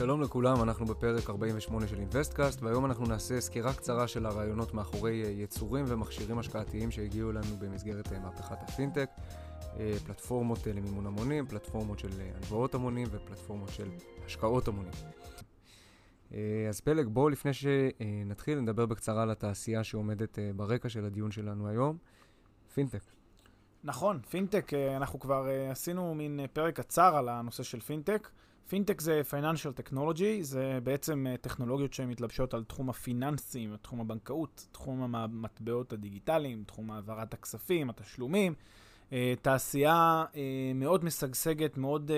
שלום 0.00 0.22
לכולם, 0.22 0.62
אנחנו 0.62 0.86
בפרק 0.86 1.30
48 1.30 1.86
של 1.88 1.98
אינוויסטקאסט, 1.98 2.62
והיום 2.62 2.86
אנחנו 2.86 3.06
נעשה 3.06 3.40
סקירה 3.40 3.74
קצרה 3.74 4.08
של 4.08 4.26
הרעיונות 4.26 4.74
מאחורי 4.74 5.24
אה, 5.24 5.30
יצורים 5.30 5.84
ומכשירים 5.88 6.38
השקעתיים 6.38 6.90
שהגיעו 6.90 7.30
אלינו 7.30 7.56
במסגרת 7.58 8.12
אה, 8.12 8.18
מהפכת 8.18 8.56
הפינטק, 8.62 9.10
אה, 9.78 9.92
פלטפורמות 10.06 10.66
למימון 10.66 11.06
המונים, 11.06 11.46
פלטפורמות 11.46 11.98
של 11.98 12.08
הלוואות 12.34 12.74
המונים 12.74 13.08
ופלטפורמות 13.10 13.68
של 13.68 13.88
השקעות 14.26 14.68
המונים. 14.68 14.92
אז 16.68 16.80
פלג, 16.80 17.06
בואו 17.06 17.28
לפני 17.28 17.52
שנתחיל 17.52 18.60
נדבר 18.60 18.86
בקצרה 18.86 19.22
על 19.22 19.30
התעשייה 19.30 19.84
שעומדת 19.84 20.38
ברקע 20.56 20.88
של 20.88 21.04
הדיון 21.04 21.30
שלנו 21.30 21.68
היום, 21.68 21.96
פינטק. 22.74 23.02
נכון, 23.84 24.20
פינטק, 24.30 24.72
אנחנו 24.96 25.20
כבר 25.20 25.46
עשינו 25.70 26.14
מין 26.14 26.40
פרק 26.52 26.80
קצר 26.80 27.16
על 27.16 27.28
הנושא 27.28 27.62
של 27.62 27.80
פינטק. 27.80 28.28
פינטק 28.70 29.00
זה 29.00 29.22
Financial 29.30 29.80
Technology, 29.80 30.42
זה 30.42 30.78
בעצם 30.82 31.26
אה, 31.30 31.36
טכנולוגיות 31.36 31.92
שמתלבשות 31.92 32.54
על 32.54 32.64
תחום 32.64 32.90
הפיננסים, 32.90 33.76
תחום 33.82 34.00
הבנקאות, 34.00 34.66
תחום 34.72 35.14
המטבעות 35.14 35.92
הדיגיטליים, 35.92 36.64
תחום 36.66 36.90
העברת 36.90 37.34
הכספים, 37.34 37.90
התשלומים. 37.90 38.54
אה, 39.12 39.34
תעשייה 39.42 40.24
אה, 40.36 40.72
מאוד 40.74 41.04
משגשגת, 41.04 41.76
מאוד 41.76 42.10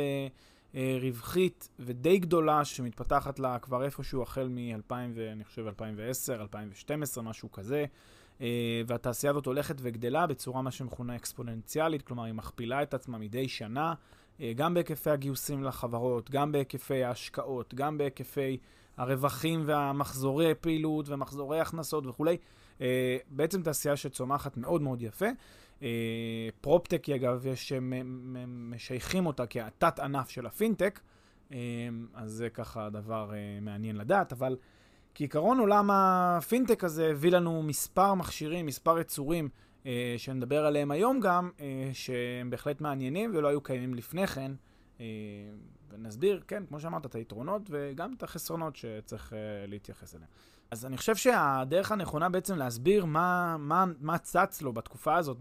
רווחית 1.00 1.68
ודי 1.78 2.18
גדולה 2.18 2.64
שמתפתחת 2.64 3.38
לה 3.38 3.58
כבר 3.58 3.84
איפשהו 3.84 4.22
החל 4.22 4.48
מ-2000, 4.48 4.94
אני 5.32 5.44
חושב 5.44 5.66
2010, 5.66 6.42
2012, 6.42 7.24
משהו 7.24 7.52
כזה. 7.52 7.84
והתעשייה 8.86 9.30
הזאת 9.30 9.46
הולכת 9.46 9.74
וגדלה 9.78 10.26
בצורה 10.26 10.62
מה 10.62 10.70
שמכונה 10.70 11.16
אקספוננציאלית, 11.16 12.02
כלומר 12.02 12.24
היא 12.24 12.34
מכפילה 12.34 12.82
את 12.82 12.94
עצמה 12.94 13.18
מדי 13.18 13.48
שנה. 13.48 13.94
אה, 14.42 14.52
גם 14.52 14.74
בהיקפי 14.74 15.10
הגיוסים 15.10 15.64
לחברות, 15.64 16.30
גם 16.30 16.52
בהיקפי 16.52 17.04
ההשקעות, 17.04 17.74
גם 17.74 17.98
בהיקפי 17.98 18.58
הרווחים 18.96 19.62
והמחזורי 19.66 20.54
פעילות 20.54 21.08
ומחזורי 21.08 21.60
הכנסות 21.60 22.06
וכולי. 22.06 22.36
אה, 22.80 23.16
בעצם 23.30 23.62
תעשייה 23.62 23.96
שצומחת 23.96 24.56
מאוד 24.56 24.82
מאוד 24.82 25.02
יפה. 25.02 25.26
אה, 25.82 25.88
פרופטק, 26.60 27.08
אגב, 27.08 27.46
יש 27.46 27.72
משייכים 28.46 29.26
אותה 29.26 29.46
כתת 29.46 29.98
ענף 29.98 30.28
של 30.28 30.46
הפינטק, 30.46 31.00
אז 32.14 32.30
זה 32.30 32.50
ככה 32.50 32.90
דבר 32.90 33.32
מעניין 33.60 33.96
לדעת, 33.96 34.32
אבל 34.32 34.56
כעיקרון 35.14 35.58
עולם 35.58 35.90
הפינטק 35.92 36.84
הזה 36.84 37.10
הביא 37.10 37.30
לנו 37.30 37.62
מספר 37.62 38.14
מכשירים, 38.14 38.66
מספר 38.66 38.98
יצורים 38.98 39.48
שנדבר 40.16 40.66
עליהם 40.66 40.90
היום 40.90 41.20
גם, 41.20 41.50
אה, 41.60 41.90
שהם 41.92 42.50
בהחלט 42.50 42.80
מעניינים 42.80 43.30
ולא 43.34 43.48
היו 43.48 43.60
קיימים 43.60 43.94
לפני 43.94 44.26
כן. 44.26 44.52
אה, 45.00 45.06
ונסביר, 45.90 46.42
כן, 46.48 46.62
כמו 46.68 46.80
שאמרת, 46.80 47.06
את 47.06 47.14
היתרונות 47.14 47.62
וגם 47.70 48.14
את 48.18 48.22
החסרונות 48.22 48.76
שצריך 48.76 49.32
להתייחס 49.68 50.14
אליהם. 50.14 50.30
אז 50.70 50.86
אני 50.86 50.96
חושב 50.96 51.16
שהדרך 51.16 51.92
הנכונה 51.92 52.28
בעצם 52.28 52.56
להסביר 52.56 53.04
מה, 53.04 53.56
מה, 53.58 53.84
מה 54.00 54.18
צץ 54.18 54.62
לו 54.62 54.72
בתקופה 54.72 55.16
הזאת, 55.16 55.38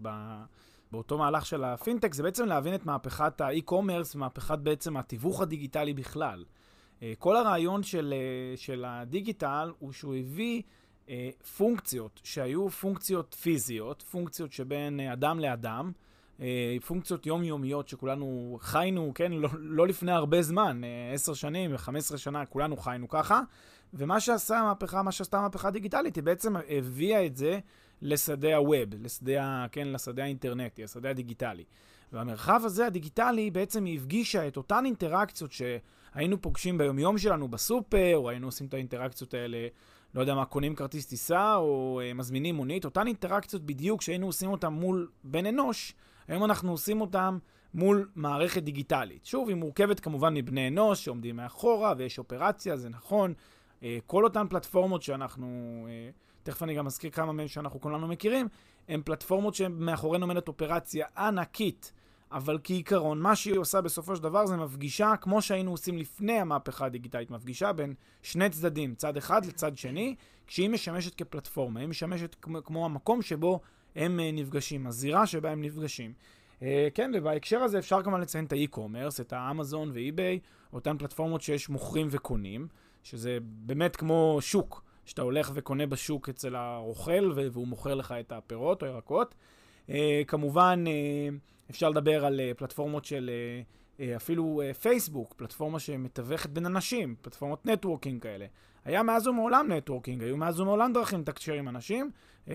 באותו 0.92 1.18
מהלך 1.18 1.46
של 1.46 1.64
הפינטק, 1.64 2.14
זה 2.14 2.22
בעצם 2.22 2.46
להבין 2.46 2.74
את 2.74 2.86
מהפכת 2.86 3.40
האי-קומרס 3.40 4.14
ומהפכת 4.14 4.58
בעצם 4.58 4.96
התיווך 4.96 5.40
הדיגיטלי 5.40 5.94
בכלל. 5.94 6.44
כל 7.18 7.36
הרעיון 7.36 7.82
של, 7.82 8.14
של 8.56 8.84
הדיגיטל 8.88 9.72
הוא 9.78 9.92
שהוא 9.92 10.14
הביא 10.14 10.62
אה, 10.62 10.68
פונקציות 11.56 12.20
שהיו 12.24 12.70
פונקציות 12.70 13.36
פיזיות, 13.40 14.02
פונקציות 14.02 14.52
שבין 14.52 15.00
אה, 15.00 15.12
אדם 15.12 15.38
לאדם, 15.40 15.92
אה, 16.40 16.76
פונקציות 16.86 17.26
יומיומיות 17.26 17.88
שכולנו 17.88 18.58
חיינו, 18.60 19.12
כן, 19.14 19.32
לא, 19.32 19.48
לא 19.58 19.86
לפני 19.86 20.12
הרבה 20.12 20.42
זמן, 20.42 20.80
עשר 21.14 21.34
שנים 21.34 21.72
ו-15 21.72 22.16
שנה, 22.16 22.46
כולנו 22.46 22.76
חיינו 22.76 23.08
ככה, 23.08 23.40
ומה 23.94 24.20
שעשה 24.20 24.58
המהפכה, 24.58 25.02
מה 25.02 25.12
שעשתה 25.12 25.38
המהפכה 25.38 25.68
הדיגיטלית, 25.68 26.16
היא 26.16 26.24
בעצם 26.24 26.54
הביאה 26.68 27.26
את 27.26 27.36
זה 27.36 27.58
לשדה 28.02 28.56
הווב, 28.56 28.88
לשדה, 29.02 29.66
כן, 29.72 29.88
לשדה 29.88 30.22
האינטרנטי, 30.22 30.84
השדה 30.84 31.10
הדיגיטלי. 31.10 31.64
והמרחב 32.12 32.62
הזה, 32.64 32.86
הדיגיטלי, 32.86 33.50
בעצם 33.50 33.84
הפגישה 33.94 34.48
את 34.48 34.56
אותן 34.56 34.84
אינטראקציות 34.84 35.52
שהיינו 35.52 36.42
פוגשים 36.42 36.78
ביומיום 36.78 37.18
שלנו 37.18 37.48
בסופר, 37.48 38.16
או 38.16 38.30
היינו 38.30 38.46
עושים 38.46 38.66
את 38.66 38.74
האינטראקציות 38.74 39.34
האלה 39.34 39.68
לא 40.14 40.20
יודע 40.20 40.34
מה, 40.34 40.44
קונים 40.44 40.74
כרטיס 40.74 41.06
טיסה 41.06 41.54
או 41.56 42.00
uh, 42.00 42.14
מזמינים 42.14 42.54
מונית, 42.54 42.84
אותן 42.84 43.06
אינטראקציות 43.06 43.62
בדיוק 43.62 44.02
שהיינו 44.02 44.26
עושים 44.26 44.50
אותן 44.50 44.68
מול 44.68 45.08
בן 45.24 45.46
אנוש, 45.46 45.94
היום 46.28 46.44
אנחנו 46.44 46.70
עושים 46.70 47.00
אותן 47.00 47.38
מול 47.74 48.08
מערכת 48.14 48.62
דיגיטלית. 48.62 49.24
שוב, 49.24 49.48
היא 49.48 49.56
מורכבת 49.56 50.00
כמובן 50.00 50.34
מבני 50.34 50.68
אנוש 50.68 51.04
שעומדים 51.04 51.36
מאחורה 51.36 51.94
ויש 51.96 52.18
אופרציה, 52.18 52.76
זה 52.76 52.88
נכון. 52.88 53.34
Uh, 53.80 53.84
כל 54.06 54.24
אותן 54.24 54.46
פלטפורמות 54.48 55.02
שאנחנו, 55.02 55.86
uh, 55.86 56.42
תכף 56.42 56.62
אני 56.62 56.74
גם 56.74 56.86
אזכיר 56.86 57.10
כמה 57.10 57.32
מהן 57.32 57.48
שאנחנו 57.48 57.80
כולנו 57.80 58.08
מכירים, 58.08 58.48
הן 58.88 59.02
פלטפורמות 59.04 59.54
שמאחורינו 59.54 60.24
עומדת 60.26 60.48
אופרציה 60.48 61.06
ענקית. 61.16 61.92
אבל 62.32 62.58
כעיקרון, 62.64 63.20
מה 63.20 63.36
שהיא 63.36 63.58
עושה 63.58 63.80
בסופו 63.80 64.16
של 64.16 64.22
דבר 64.22 64.46
זה 64.46 64.56
מפגישה, 64.56 65.12
כמו 65.20 65.42
שהיינו 65.42 65.70
עושים 65.70 65.98
לפני 65.98 66.32
המהפכה 66.32 66.86
הדיגיטלית, 66.86 67.30
מפגישה 67.30 67.72
בין 67.72 67.94
שני 68.22 68.50
צדדים, 68.50 68.94
צד 68.94 69.16
אחד 69.16 69.46
לצד 69.46 69.76
שני, 69.76 70.14
כשהיא 70.46 70.70
משמשת 70.70 71.14
כפלטפורמה, 71.14 71.80
היא 71.80 71.88
משמשת 71.88 72.36
כמו, 72.42 72.64
כמו 72.64 72.84
המקום 72.84 73.22
שבו 73.22 73.60
הם 73.96 74.20
אה, 74.20 74.40
נפגשים, 74.40 74.86
הזירה 74.86 75.26
שבה 75.26 75.50
הם 75.50 75.62
נפגשים. 75.62 76.12
אה, 76.60 76.62
כן, 76.94 77.10
ובהקשר 77.14 77.60
הזה 77.60 77.78
אפשר 77.78 78.02
כמובן 78.02 78.20
לציין 78.20 78.44
את 78.44 78.52
ה 78.52 78.58
e-commerce, 78.58 79.20
את 79.20 79.32
האמזון 79.32 79.90
ואי-ביי, 79.94 80.38
אותן 80.72 80.98
פלטפורמות 80.98 81.42
שיש 81.42 81.68
מוכרים 81.68 82.08
וקונים, 82.10 82.68
שזה 83.02 83.38
באמת 83.42 83.96
כמו 83.96 84.38
שוק, 84.40 84.82
שאתה 85.04 85.22
הולך 85.22 85.50
וקונה 85.54 85.86
בשוק 85.86 86.28
אצל 86.28 86.56
הרוכל 86.56 87.32
והוא 87.34 87.68
מוכר 87.68 87.94
לך 87.94 88.14
את 88.20 88.32
הפירות 88.32 88.82
או 88.82 88.88
ירקות. 88.88 89.34
אה, 89.88 89.92
כמובן, 90.26 90.84
אה, 90.86 91.70
אפשר 91.70 91.88
לדבר 91.88 92.24
על 92.24 92.40
אה, 92.40 92.58
פלטפורמות 92.58 93.04
של 93.04 93.30
אפילו 94.16 94.62
פייסבוק, 94.80 95.34
פלטפורמה 95.36 95.78
שמתווכת 95.78 96.50
בין 96.50 96.66
אנשים, 96.66 97.14
פלטפורמות 97.22 97.66
networking 97.66 98.22
כאלה. 98.22 98.46
היה 98.84 99.02
מאז 99.02 99.26
ומעולם 99.26 99.72
networking, 99.72 100.22
היו 100.22 100.36
מאז 100.36 100.60
ומעולם 100.60 100.92
דרכים 100.92 101.20
לתקשר 101.20 101.52
עם 101.52 101.68
אנשים, 101.68 102.10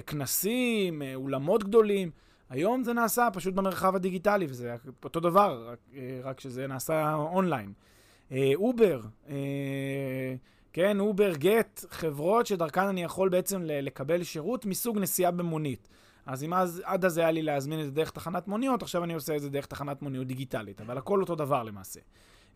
כנסים, 0.07 1.01
אולמות 1.15 1.63
גדולים. 1.63 2.11
היום 2.49 2.83
זה 2.83 2.93
נעשה 2.93 3.27
פשוט 3.33 3.53
במרחב 3.53 3.95
הדיגיטלי, 3.95 4.45
וזה 4.49 4.75
אותו 5.03 5.19
דבר, 5.19 5.67
רק, 5.71 5.79
רק 6.23 6.39
שזה 6.39 6.67
נעשה 6.67 7.13
אונליין. 7.13 7.73
אובר, 8.55 9.01
אה, 9.27 9.31
כן, 10.73 10.99
אובר, 10.99 11.33
גט, 11.35 11.85
חברות 11.89 12.45
שדרכן 12.47 12.87
אני 12.87 13.03
יכול 13.03 13.29
בעצם 13.29 13.61
לקבל 13.63 14.23
שירות 14.23 14.65
מסוג 14.65 14.97
נסיעה 14.99 15.31
במונית. 15.31 15.87
אז 16.27 16.43
אם 16.43 16.53
אז, 16.53 16.81
עד 16.85 17.05
אז 17.05 17.17
היה 17.17 17.31
לי 17.31 17.41
להזמין 17.41 17.79
את 17.79 17.85
זה 17.85 17.91
דרך 17.91 18.11
תחנת 18.11 18.47
מוניות, 18.47 18.81
עכשיו 18.81 19.03
אני 19.03 19.13
עושה 19.13 19.35
את 19.35 19.41
זה 19.41 19.49
דרך 19.49 19.65
תחנת 19.65 20.01
מוניות 20.01 20.27
דיגיטלית, 20.27 20.81
אבל 20.81 20.97
הכל 20.97 21.21
אותו 21.21 21.35
דבר 21.35 21.63
למעשה. 21.63 21.99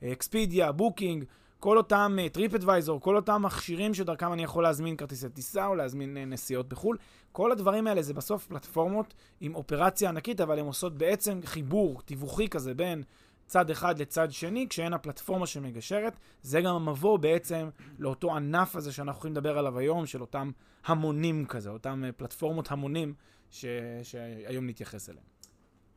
אקספידיה, 0.03 0.71
בוקינג, 0.71 1.25
כל 1.59 1.77
אותם 1.77 2.17
טריפ 2.31 2.53
אה, 2.53 2.55
אדוויזור, 2.55 3.01
כל 3.01 3.15
אותם 3.15 3.41
מכשירים 3.41 3.93
שדרכם 3.93 4.33
אני 4.33 4.43
יכול 4.43 4.63
להזמין 4.63 4.95
כרטיסי 4.95 5.29
טיסה 5.29 5.65
או 5.65 5.75
להזמין 5.75 6.17
אה, 6.17 6.19
נסיעות 6.29 6.69
בחו"ל, 6.69 6.97
כל 7.31 7.51
הדברים 7.51 7.87
האלה 7.87 8.01
זה 8.01 8.13
בסוף 8.13 8.47
פלטפורמות 8.47 9.13
עם 9.41 9.55
אופרציה 9.55 10.09
ענקית, 10.09 10.41
אבל 10.41 10.59
הן 10.59 10.65
עושות 10.65 10.97
בעצם 10.97 11.39
חיבור 11.45 12.01
תיווכי 12.05 12.49
כזה 12.49 12.73
בין 12.73 13.03
צד 13.45 13.69
אחד 13.69 13.99
לצד 13.99 14.31
שני, 14.31 14.67
כשאין 14.69 14.93
הפלטפורמה 14.93 15.47
שמגשרת. 15.47 16.17
זה 16.41 16.61
גם 16.61 16.75
המבוא 16.75 17.17
בעצם 17.17 17.69
לאותו 17.99 18.35
ענף 18.35 18.75
הזה 18.75 18.91
שאנחנו 18.91 19.17
יכולים 19.17 19.33
לדבר 19.33 19.57
עליו 19.57 19.77
היום, 19.79 20.05
של 20.05 20.21
אותם 20.21 20.51
המונים 20.85 21.45
כזה, 21.45 21.69
אותם 21.69 22.03
uh, 22.09 22.11
פלטפורמות 22.11 22.71
המונים 22.71 23.13
ש... 23.51 23.65
שהיום 24.03 24.67
נתייחס 24.67 25.09
אליהם. 25.09 25.25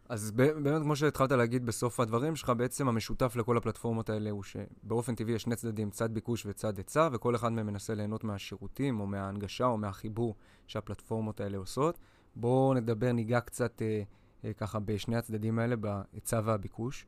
אז 0.09 0.31
באמת, 0.31 0.83
כמו 0.83 0.97
שהתחלת 0.97 1.33
להגיד 1.33 1.67
בסוף 1.67 2.01
הדברים 2.01 2.37
שלך, 2.37 2.53
בעצם 2.57 2.89
המשותף 2.89 3.37
לכל 3.37 3.57
הפלטפורמות 3.57 4.11
האלה 4.11 4.31
הוא 4.31 4.43
שבאופן 4.43 5.15
טבעי 5.15 5.35
יש 5.35 5.43
שני 5.43 5.57
צדדים, 5.57 5.91
צד 5.91 6.15
ביקוש 6.15 6.47
וצד 6.47 6.77
היצע, 6.77 7.09
וכל 7.13 7.37
אחד 7.37 7.53
מהם 7.53 7.67
מנסה 7.67 7.95
ליהנות 7.95 8.25
מהשירותים 8.25 9.01
או 9.01 9.07
מההנגשה 9.07 9.65
או 9.65 9.79
מהחיבור 9.79 10.35
שהפלטפורמות 10.67 11.41
האלה 11.41 11.59
עושות. 11.59 11.99
בואו 12.37 12.75
נדבר, 12.75 13.13
ניגע 13.13 13.41
קצת 13.41 13.83
אה, 13.83 14.03
אה, 14.45 14.53
ככה 14.53 14.79
בשני 14.79 15.17
הצדדים 15.17 15.59
האלה, 15.59 15.77
בהיצע 15.77 16.41
והביקוש. 16.45 17.07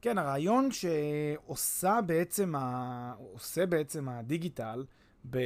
כן, 0.00 0.18
הרעיון 0.18 0.68
שעושה 0.70 1.98
בעצם, 2.06 2.54
ה... 2.54 3.14
עושה 3.32 3.66
בעצם 3.66 4.08
הדיגיטל 4.08 4.84
ב... 5.30 5.38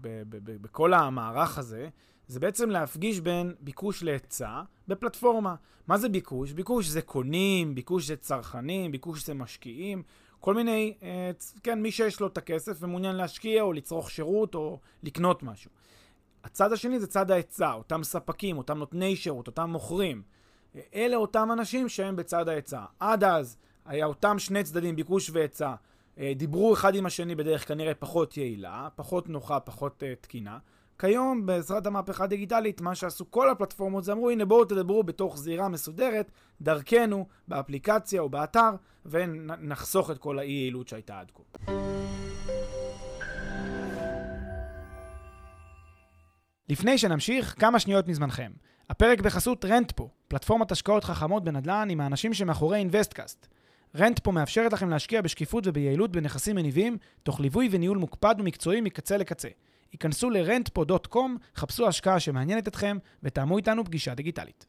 ב... 0.00 0.22
ב... 0.28 0.36
ב... 0.44 0.62
בכל 0.62 0.94
המערך 0.94 1.58
הזה, 1.58 1.88
זה 2.26 2.40
בעצם 2.40 2.70
להפגיש 2.70 3.20
בין 3.20 3.54
ביקוש 3.60 4.02
להיצע 4.02 4.62
בפלטפורמה. 4.88 5.54
מה 5.86 5.98
זה 5.98 6.08
ביקוש? 6.08 6.52
ביקוש 6.52 6.86
זה 6.86 7.02
קונים, 7.02 7.74
ביקוש 7.74 8.06
זה 8.06 8.16
צרכנים, 8.16 8.92
ביקוש 8.92 9.26
זה 9.26 9.34
משקיעים, 9.34 10.02
כל 10.40 10.54
מיני, 10.54 10.94
אה, 11.02 11.30
כן, 11.62 11.82
מי 11.82 11.90
שיש 11.90 12.20
לו 12.20 12.26
את 12.26 12.38
הכסף 12.38 12.76
ומעוניין 12.80 13.16
להשקיע 13.16 13.62
או 13.62 13.72
לצרוך 13.72 14.10
שירות 14.10 14.54
או 14.54 14.78
לקנות 15.02 15.42
משהו. 15.42 15.70
הצד 16.44 16.72
השני 16.72 17.00
זה 17.00 17.06
צד 17.06 17.30
ההיצע, 17.30 17.72
אותם 17.72 18.04
ספקים, 18.04 18.58
אותם 18.58 18.78
נותני 18.78 19.16
שירות, 19.16 19.46
אותם 19.46 19.70
מוכרים. 19.70 20.22
אלה 20.94 21.16
אותם 21.16 21.48
אנשים 21.52 21.88
שהם 21.88 22.16
בצד 22.16 22.48
ההיצע. 22.48 22.84
עד 23.00 23.24
אז 23.24 23.56
היה 23.84 24.06
אותם 24.06 24.38
שני 24.38 24.64
צדדים, 24.64 24.96
ביקוש 24.96 25.30
והיצע, 25.30 25.74
אה, 26.18 26.32
דיברו 26.36 26.74
אחד 26.74 26.94
עם 26.94 27.06
השני 27.06 27.34
בדרך 27.34 27.68
כנראה 27.68 27.94
פחות 27.94 28.36
יעילה, 28.36 28.88
פחות 28.94 29.28
נוחה, 29.28 29.60
פחות 29.60 30.02
uh, 30.02 30.06
תקינה. 30.20 30.58
כיום, 31.02 31.46
בעזרת 31.46 31.86
המהפכה 31.86 32.24
הדיגיטלית, 32.24 32.80
מה 32.80 32.94
שעשו 32.94 33.30
כל 33.30 33.50
הפלטפורמות 33.50 34.04
זה 34.04 34.12
אמרו, 34.12 34.30
הנה 34.30 34.44
בואו 34.44 34.64
תדברו 34.64 35.02
בתוך 35.02 35.38
זירה 35.38 35.68
מסודרת, 35.68 36.30
דרכנו, 36.60 37.26
באפליקציה 37.48 38.20
או 38.20 38.28
באתר, 38.28 38.70
ונחסוך 39.06 40.10
את 40.10 40.18
כל 40.18 40.38
האי-יעילות 40.38 40.88
שהייתה 40.88 41.20
עד 41.20 41.30
כה. 41.34 41.72
לפני 46.68 46.98
שנמשיך, 46.98 47.54
כמה 47.58 47.78
שניות 47.78 48.08
מזמנכם. 48.08 48.52
הפרק 48.90 49.20
בחסות 49.20 49.64
רנטפו, 49.64 50.08
פלטפורמת 50.28 50.72
השקעות 50.72 51.04
חכמות 51.04 51.44
בנדל"ן 51.44 51.88
עם 51.90 52.00
האנשים 52.00 52.34
שמאחורי 52.34 52.78
אינוויסטקאסט. 52.78 53.46
רנטפו 53.96 54.32
מאפשרת 54.32 54.72
לכם 54.72 54.90
להשקיע 54.90 55.22
בשקיפות 55.22 55.66
וביעילות 55.66 56.12
בנכסים 56.12 56.56
מניבים, 56.56 56.96
תוך 57.22 57.40
ליווי 57.40 57.68
וניהול 57.70 57.98
מוקפד 57.98 58.34
ומקצועי 58.38 58.80
מקצה 58.80 59.16
לקצה. 59.16 59.48
היכנסו 59.92 60.30
ל-rentpo.com, 60.30 61.18
חפשו 61.56 61.88
השקעה 61.88 62.20
שמעניינת 62.20 62.68
אתכם 62.68 62.98
ותאמו 63.22 63.56
איתנו 63.56 63.84
פגישה 63.84 64.14
דיגיטלית. 64.14 64.66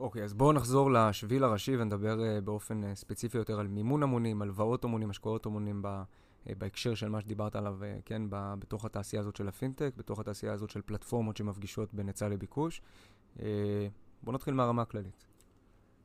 אוקיי, 0.00 0.22
okay, 0.22 0.24
אז 0.24 0.34
בואו 0.34 0.52
נחזור 0.52 0.90
לשביל 0.90 1.44
הראשי 1.44 1.76
ונדבר 1.76 2.18
uh, 2.18 2.40
באופן 2.40 2.82
uh, 2.84 2.96
ספציפי 2.96 3.38
יותר 3.38 3.60
על 3.60 3.66
מימון 3.66 4.02
המונים, 4.02 4.42
הלוואות 4.42 4.84
המונים, 4.84 5.10
השקעות 5.10 5.46
המונים 5.46 5.82
ב, 5.82 6.02
uh, 6.46 6.50
בהקשר 6.58 6.94
של 6.94 7.08
מה 7.08 7.20
שדיברת 7.20 7.56
עליו, 7.56 7.78
uh, 7.80 8.02
כן, 8.04 8.22
ב, 8.30 8.54
בתוך 8.58 8.84
התעשייה 8.84 9.20
הזאת 9.20 9.36
של 9.36 9.48
הפינטק, 9.48 9.92
בתוך 9.96 10.20
התעשייה 10.20 10.52
הזאת 10.52 10.70
של 10.70 10.80
פלטפורמות 10.82 11.36
שמפגישות 11.36 11.94
בין 11.94 12.06
היצע 12.06 12.28
לביקוש. 12.28 12.82
Uh, 13.36 13.40
בואו 14.22 14.34
נתחיל 14.34 14.54
מהרמה 14.54 14.82
הכללית. 14.82 15.26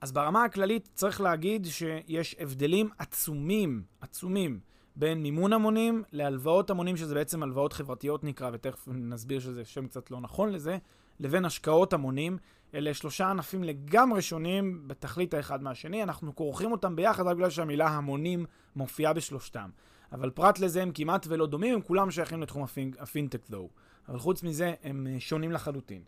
אז 0.04 0.12
ברמה 0.12 0.44
הכללית 0.44 0.90
צריך 0.94 1.22
להגיד 1.22 1.66
שיש 1.66 2.36
הבדלים 2.40 2.90
עצומים, 2.98 3.84
עצומים, 4.02 4.60
בין 4.96 5.24
מימון 5.24 5.54
המונים 5.54 6.04
להלוואות 6.12 6.70
המונים, 6.70 6.98
שזה 6.98 7.16
בעצם 7.16 7.44
הלוואות 7.44 7.74
חברתיות 7.74 8.24
נקרא, 8.24 8.50
ותכף 8.54 8.88
נסביר 8.88 9.40
שזה 9.40 9.66
שם 9.66 9.88
קצת 9.88 10.12
לא 10.12 10.22
נכון 10.22 10.50
לזה, 10.50 10.78
לבין 11.20 11.46
השקעות 11.46 11.94
המונים. 11.94 12.38
אלה 12.74 12.94
שלושה 12.94 13.30
ענפים 13.30 13.64
לגמרי 13.64 14.22
שונים 14.22 14.88
בתכלית 14.88 15.34
האחד 15.34 15.64
מהשני, 15.64 16.04
אנחנו 16.04 16.36
כורכים 16.36 16.72
אותם 16.72 16.96
ביחד 16.96 17.24
רק 17.26 17.36
בגלל 17.36 17.50
שהמילה 17.50 17.88
המונים 17.88 18.46
מופיעה 18.76 19.14
בשלושתם. 19.14 19.70
אבל 20.12 20.30
פרט 20.30 20.60
לזה 20.60 20.82
הם 20.82 20.92
כמעט 20.92 21.26
ולא 21.30 21.48
דומים, 21.48 21.74
הם 21.74 21.82
כולם 21.82 22.12
שייכים 22.12 22.42
לתחום 22.42 22.66
הפינטק 23.00 23.46
זו. 23.46 23.70
אבל 24.10 24.20
חוץ 24.20 24.44
מזה 24.44 24.74
הם 24.84 25.08
שונים 25.20 25.52
לחלוטין. 25.52 26.04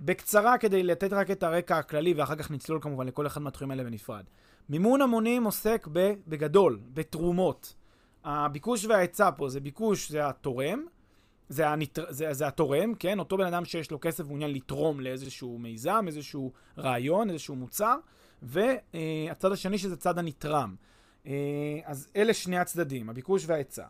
בקצרה, 0.00 0.58
כדי 0.58 0.82
לתת 0.82 1.12
רק 1.12 1.30
את 1.30 1.42
הרקע 1.42 1.78
הכללי, 1.78 2.14
ואחר 2.14 2.36
כך 2.36 2.50
נצלול 2.50 2.78
כמובן 2.80 3.06
לכל 3.06 3.26
אחד 3.26 3.42
מהתחומים 3.42 3.70
האלה 3.70 3.84
בנפרד. 3.84 4.24
מימון 4.68 5.02
המונים 5.02 5.44
עוסק 5.44 5.88
בגדול, 6.26 6.80
בתרומות. 6.94 7.74
הביקוש 8.24 8.84
וההיצע 8.84 9.30
פה 9.36 9.48
זה 9.48 9.60
ביקוש, 9.60 10.10
זה 10.10 10.28
התורם, 10.28 10.84
זה, 11.48 11.68
הנתר, 11.68 12.04
זה, 12.08 12.32
זה 12.32 12.46
התורם, 12.46 12.94
כן? 12.94 13.18
אותו 13.18 13.36
בן 13.36 13.46
אדם 13.46 13.64
שיש 13.64 13.90
לו 13.90 14.00
כסף 14.00 14.26
מעוניין 14.26 14.52
לתרום 14.52 15.00
לאיזשהו 15.00 15.58
מיזם, 15.58 16.04
איזשהו 16.06 16.52
רעיון, 16.78 17.30
איזשהו 17.30 17.56
מוצר, 17.56 17.96
והצד 18.42 19.52
השני 19.52 19.78
שזה 19.78 19.96
צד 19.96 20.18
הנתרם. 20.18 20.74
אה, 21.26 21.32
אז 21.84 22.08
אלה 22.16 22.34
שני 22.34 22.58
הצדדים, 22.58 23.10
הביקוש 23.10 23.44
וההיצע. 23.46 23.86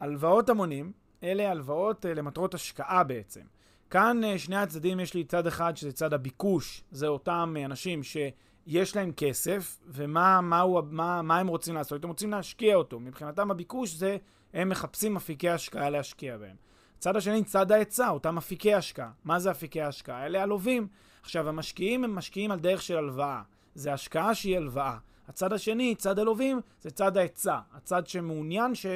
הלוואות 0.00 0.48
המונים, 0.48 0.92
אלה 1.22 1.50
הלוואות 1.50 2.06
אה, 2.06 2.14
למטרות 2.14 2.54
השקעה 2.54 3.04
בעצם. 3.04 3.40
כאן 3.90 4.24
אה, 4.24 4.38
שני 4.38 4.56
הצדדים, 4.56 5.00
יש 5.00 5.14
לי 5.14 5.24
צד 5.24 5.46
אחד 5.46 5.76
שזה 5.76 5.92
צד 5.92 6.12
הביקוש, 6.12 6.82
זה 6.90 7.06
אותם 7.06 7.54
אה, 7.58 7.64
אנשים 7.64 8.02
שיש 8.02 8.96
להם 8.96 9.12
כסף, 9.12 9.78
ומה 9.86 10.40
מה 10.40 10.60
הוא, 10.60 10.82
מה, 10.90 11.22
מה 11.22 11.38
הם 11.38 11.46
רוצים 11.46 11.74
לעשות? 11.74 12.04
הם 12.04 12.10
רוצים 12.10 12.30
להשקיע 12.30 12.76
אותו. 12.76 13.00
מבחינתם 13.00 13.50
הביקוש 13.50 13.94
זה, 13.94 14.16
הם 14.54 14.68
מחפשים 14.68 15.16
אפיקי 15.16 15.48
השקעה 15.48 15.90
להשקיע 15.90 16.38
בהם. 16.38 16.56
הצד 16.98 17.16
השני, 17.16 17.44
צד 17.44 17.72
ההיצע, 17.72 18.08
אותם 18.08 18.38
אפיקי 18.38 18.74
השקעה. 18.74 19.10
מה 19.24 19.38
זה 19.38 19.50
אפיקי 19.50 19.82
השקעה? 19.82 20.26
אלה 20.26 20.42
הלווים. 20.42 20.88
עכשיו, 21.22 21.48
המשקיעים 21.48 22.04
הם 22.04 22.14
משקיעים 22.14 22.50
על 22.50 22.58
דרך 22.58 22.82
של 22.82 22.96
הלוואה. 22.96 23.42
זה 23.74 23.92
השקעה 23.92 24.34
שהיא 24.34 24.56
הלוואה. 24.56 24.96
הצד 25.28 25.52
השני, 25.52 25.94
צד 25.94 26.18
הלווים, 26.18 26.60
זה 26.80 26.90
צד 26.90 27.16
ההיצע. 27.16 27.58
הצד 27.74 28.06
שמעוניין 28.06 28.74
ש, 28.74 28.86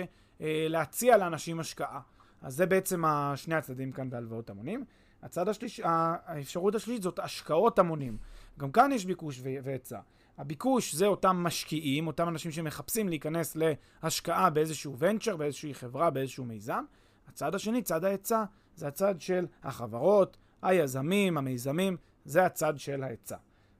אה, 0.40 0.66
להציע 0.68 1.16
לאנשים 1.16 1.60
השקעה. 1.60 2.00
אז 2.42 2.54
זה 2.56 2.66
בעצם 2.66 3.02
שני 3.36 3.54
הצדדים 3.54 3.92
כאן 3.92 4.10
בהלוואות 4.10 4.50
המונים. 4.50 4.84
הצד 5.22 5.48
השליש, 5.48 5.80
האפשרות 5.84 6.74
השלישית 6.74 7.02
זאת 7.02 7.18
השקעות 7.18 7.78
המונים. 7.78 8.16
גם 8.58 8.72
כאן 8.72 8.92
יש 8.92 9.04
ביקוש 9.04 9.40
והיצע. 9.62 10.00
הביקוש 10.38 10.94
זה 10.94 11.06
אותם 11.06 11.36
משקיעים, 11.36 12.06
אותם 12.06 12.28
אנשים 12.28 12.50
שמחפשים 12.50 13.08
להיכנס 13.08 13.56
להשקעה 14.02 14.50
באיזשהו 14.50 14.98
ונצ'ר, 14.98 15.36
באיזושהי 15.36 15.74
חברה, 15.74 16.10
באיזשהו 16.10 16.44
מיזם. 16.44 16.84
הצד 17.28 17.54
השני, 17.54 17.82
צד 17.82 18.04
ההיצע, 18.04 18.44
זה 18.76 18.88
הצד 18.88 19.20
של 19.20 19.46
החברות, 19.62 20.36
היזמים, 20.62 21.38
המיזמים, 21.38 21.96
זה 22.24 22.44
הצד 22.44 22.78
של 22.78 23.02
ההיצע. 23.02 23.36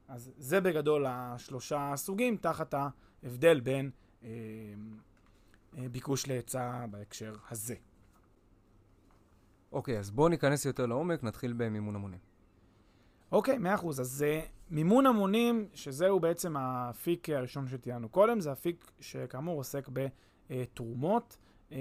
אז 0.07 0.31
זה 0.37 0.61
בגדול 0.61 1.05
השלושה 1.07 1.93
סוגים 1.95 2.37
תחת 2.37 2.73
ההבדל 2.73 3.59
בין 3.59 3.89
אה, 4.23 4.29
אה, 5.77 5.89
ביקוש 5.89 6.27
להיצע 6.27 6.85
בהקשר 6.91 7.33
הזה. 7.51 7.75
אוקיי, 9.73 9.99
אז 9.99 10.11
בואו 10.11 10.29
ניכנס 10.29 10.65
יותר 10.65 10.85
לעומק, 10.85 11.23
נתחיל 11.23 11.53
במימון 11.53 11.95
המונים. 11.95 12.19
אוקיי, 13.31 13.57
מאה 13.57 13.75
אחוז. 13.75 14.01
אז 14.01 14.25
uh, 14.25 14.47
מימון 14.69 15.05
המונים, 15.05 15.67
שזהו 15.73 16.19
בעצם 16.19 16.57
האפיק 16.57 17.29
הראשון 17.29 17.67
שתיארנו 17.67 18.09
קודם, 18.09 18.39
זה 18.39 18.51
אפיק 18.51 18.91
שכאמור 18.99 19.57
עוסק 19.57 19.89
בתרומות, 20.49 21.37
uh, 21.69 21.73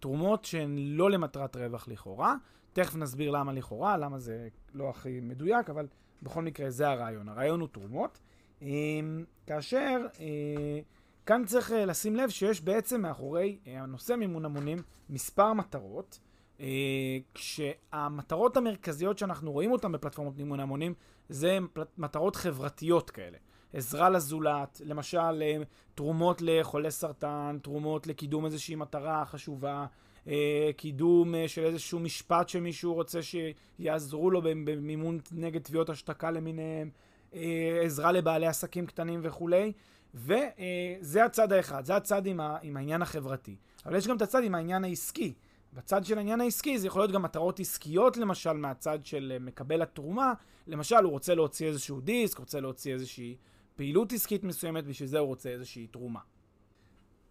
תרומות 0.00 0.44
שהן 0.44 0.78
לא 0.78 1.10
למטרת 1.10 1.56
רווח 1.56 1.88
לכאורה. 1.88 2.34
תכף 2.72 2.96
נסביר 2.96 3.30
למה 3.30 3.52
לכאורה, 3.52 3.96
למה 3.96 4.18
זה 4.18 4.48
לא 4.74 4.90
הכי 4.90 5.20
מדויק, 5.20 5.70
אבל 5.70 5.86
בכל 6.22 6.42
מקרה 6.42 6.70
זה 6.70 6.88
הרעיון. 6.88 7.28
הרעיון 7.28 7.60
הוא 7.60 7.68
תרומות. 7.68 8.20
כאשר 9.46 10.06
כאן 11.26 11.42
צריך 11.46 11.72
לשים 11.86 12.16
לב 12.16 12.28
שיש 12.28 12.60
בעצם 12.60 13.02
מאחורי 13.02 13.58
הנושא 13.66 14.12
מימון 14.12 14.44
המונים 14.44 14.78
מספר 15.10 15.52
מטרות. 15.52 16.18
אה, 16.60 17.18
כשהמטרות 17.34 18.56
המרכזיות 18.56 19.18
שאנחנו 19.18 19.52
רואים 19.52 19.72
אותן 19.72 19.92
בפלטפורמות 19.92 20.36
מימון 20.36 20.60
המונים 20.60 20.94
זה 21.28 21.58
מטרות 21.98 22.36
חברתיות 22.36 23.10
כאלה. 23.10 23.38
עזרה 23.72 24.10
לזולת, 24.10 24.80
למשל 24.84 25.42
אה, 25.42 25.56
תרומות 25.94 26.42
לחולי 26.42 26.90
סרטן, 26.90 27.58
תרומות 27.62 28.06
לקידום 28.06 28.44
איזושהי 28.44 28.74
מטרה 28.74 29.24
חשובה, 29.24 29.86
אה, 30.28 30.70
קידום 30.76 31.34
של 31.46 31.64
איזשהו 31.64 32.00
משפט 32.00 32.48
שמישהו 32.48 32.94
רוצה 32.94 33.20
שיעזרו 33.22 34.30
לו 34.30 34.42
במימון 34.42 35.18
נגד 35.32 35.62
תביעות 35.62 35.90
השתקה 35.90 36.30
למיניהם, 36.30 36.90
עזרה 37.84 38.12
לבעלי 38.12 38.46
עסקים 38.46 38.86
קטנים 38.86 39.20
וכולי. 39.22 39.72
וזה 40.14 41.24
הצד 41.24 41.52
האחד, 41.52 41.84
זה 41.84 41.96
הצד 41.96 42.26
עם, 42.26 42.40
עם 42.62 42.76
העניין 42.76 43.02
החברתי. 43.02 43.56
אבל 43.86 43.96
יש 43.96 44.06
גם 44.06 44.16
את 44.16 44.22
הצד 44.22 44.44
עם 44.44 44.54
העניין 44.54 44.84
העסקי. 44.84 45.34
בצד 45.72 46.04
של 46.04 46.18
העניין 46.18 46.40
העסקי 46.40 46.78
זה 46.78 46.86
יכול 46.86 47.02
להיות 47.02 47.12
גם 47.12 47.22
מטרות 47.22 47.60
עסקיות 47.60 48.16
למשל 48.16 48.52
מהצד 48.52 48.98
של 49.04 49.32
אה, 49.34 49.38
מקבל 49.38 49.82
התרומה. 49.82 50.32
למשל 50.66 50.96
הוא 50.96 51.12
רוצה 51.12 51.34
להוציא 51.34 51.66
איזשהו 51.66 52.00
דיסק, 52.00 52.38
רוצה 52.38 52.60
להוציא 52.60 52.92
איזושהי 52.92 53.36
פעילות 53.76 54.12
עסקית 54.12 54.44
מסוימת, 54.44 54.84
בשביל 54.84 55.08
זה 55.08 55.18
הוא 55.18 55.28
רוצה 55.28 55.48
איזושהי 55.48 55.86
תרומה. 55.86 56.20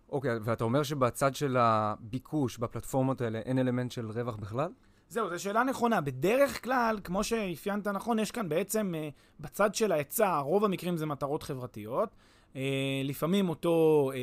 אוקיי, 0.10 0.38
okay, 0.38 0.40
ואתה 0.44 0.64
אומר 0.64 0.84
שבצד 0.84 1.36
של 1.36 1.58
הביקוש 1.60 2.58
בפלטפורמות 2.58 3.22
האלה 3.22 3.40
אין 3.40 3.60
אלמנט 3.60 3.92
של 3.92 4.12
רווח 4.12 4.36
בכלל? 4.36 4.72
זהו, 5.10 5.30
זו 5.30 5.44
שאלה 5.44 5.64
נכונה. 5.64 6.02
בדרך 6.02 6.64
כלל, 6.64 7.00
כמו 7.04 7.24
שאפיינת 7.24 7.88
נכון, 7.88 8.20
יש 8.20 8.32
כאן 8.32 8.50
בעצם, 8.50 8.94
uh, 8.96 9.14
בצד 9.40 9.76
של 9.76 9.92
ההיצע, 9.92 10.40
רוב 10.40 10.66
המקרים 10.66 10.98
זה 10.98 11.06
מטרות 11.06 11.44
חברתיות. 11.44 12.10
Uh, 12.54 12.58
לפעמים 13.04 13.50
אותו, 13.50 14.12
uh, 14.14 14.18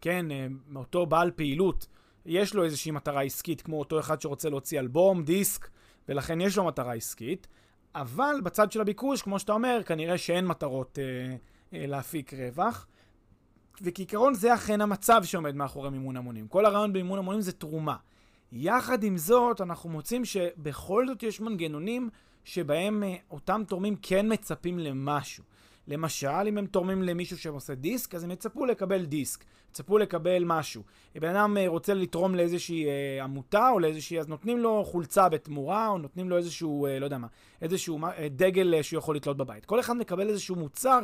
כן, 0.00 0.26
uh, 0.30 0.76
אותו 0.76 1.06
בעל 1.06 1.30
פעילות, 1.30 1.86
יש 2.26 2.54
לו 2.54 2.64
איזושהי 2.64 2.90
מטרה 2.90 3.22
עסקית, 3.22 3.62
כמו 3.62 3.78
אותו 3.78 4.00
אחד 4.00 4.20
שרוצה 4.20 4.48
להוציא 4.48 4.80
אלבום, 4.80 5.24
דיסק, 5.24 5.68
ולכן 6.08 6.40
יש 6.40 6.56
לו 6.56 6.64
מטרה 6.64 6.94
עסקית. 6.94 7.46
אבל 7.94 8.40
בצד 8.42 8.72
של 8.72 8.80
הביקוש, 8.80 9.22
כמו 9.22 9.38
שאתה 9.38 9.52
אומר, 9.52 9.80
כנראה 9.86 10.18
שאין 10.18 10.46
מטרות 10.46 10.98
uh, 10.98 11.00
uh, 11.00 11.76
להפיק 11.76 12.34
רווח. 12.34 12.86
וכעיקרון 13.82 14.34
זה 14.34 14.54
אכן 14.54 14.80
המצב 14.80 15.24
שעומד 15.24 15.54
מאחורי 15.54 15.90
מימון 15.90 16.16
המונים. 16.16 16.48
כל 16.48 16.66
הרעיון 16.66 16.92
במימון 16.92 17.18
המונים 17.18 17.40
זה 17.40 17.52
תרומה. 17.52 17.96
יחד 18.52 19.02
עם 19.04 19.18
זאת, 19.18 19.60
אנחנו 19.60 19.90
מוצאים 19.90 20.24
שבכל 20.24 21.06
זאת 21.06 21.22
יש 21.22 21.40
מנגנונים 21.40 22.10
שבהם 22.44 23.02
uh, 23.02 23.32
אותם 23.32 23.62
תורמים 23.68 23.96
כן 24.02 24.32
מצפים 24.32 24.78
למשהו. 24.78 25.44
למשל, 25.88 26.48
אם 26.48 26.58
הם 26.58 26.66
תורמים 26.66 27.02
למישהו 27.02 27.38
שעושה 27.38 27.74
דיסק, 27.74 28.14
אז 28.14 28.24
הם 28.24 28.30
יצפו 28.30 28.66
לקבל 28.66 29.04
דיסק, 29.04 29.44
יצפו 29.70 29.98
לקבל 29.98 30.42
משהו. 30.46 30.82
בן 31.14 31.36
אדם 31.36 31.56
uh, 31.56 31.68
רוצה 31.68 31.94
לתרום 31.94 32.34
לאיזושהי 32.34 32.84
uh, 32.84 33.24
עמותה 33.24 33.70
או 33.70 33.78
לאיזושהי, 33.78 34.20
אז 34.20 34.28
נותנים 34.28 34.58
לו 34.58 34.84
חולצה 34.84 35.28
בתמורה, 35.28 35.88
או 35.88 35.98
נותנים 35.98 36.30
לו 36.30 36.36
איזשהו, 36.36 36.86
uh, 36.86 37.00
לא 37.00 37.04
יודע 37.04 37.18
מה, 37.18 37.26
איזשהו 37.62 37.98
uh, 37.98 38.04
דגל 38.30 38.74
uh, 38.80 38.82
שהוא 38.82 38.98
יכול 38.98 39.16
לתלות 39.16 39.36
בבית. 39.36 39.64
כל 39.64 39.80
אחד 39.80 39.96
מקבל 39.96 40.28
איזשהו 40.28 40.56
מוצר 40.56 41.00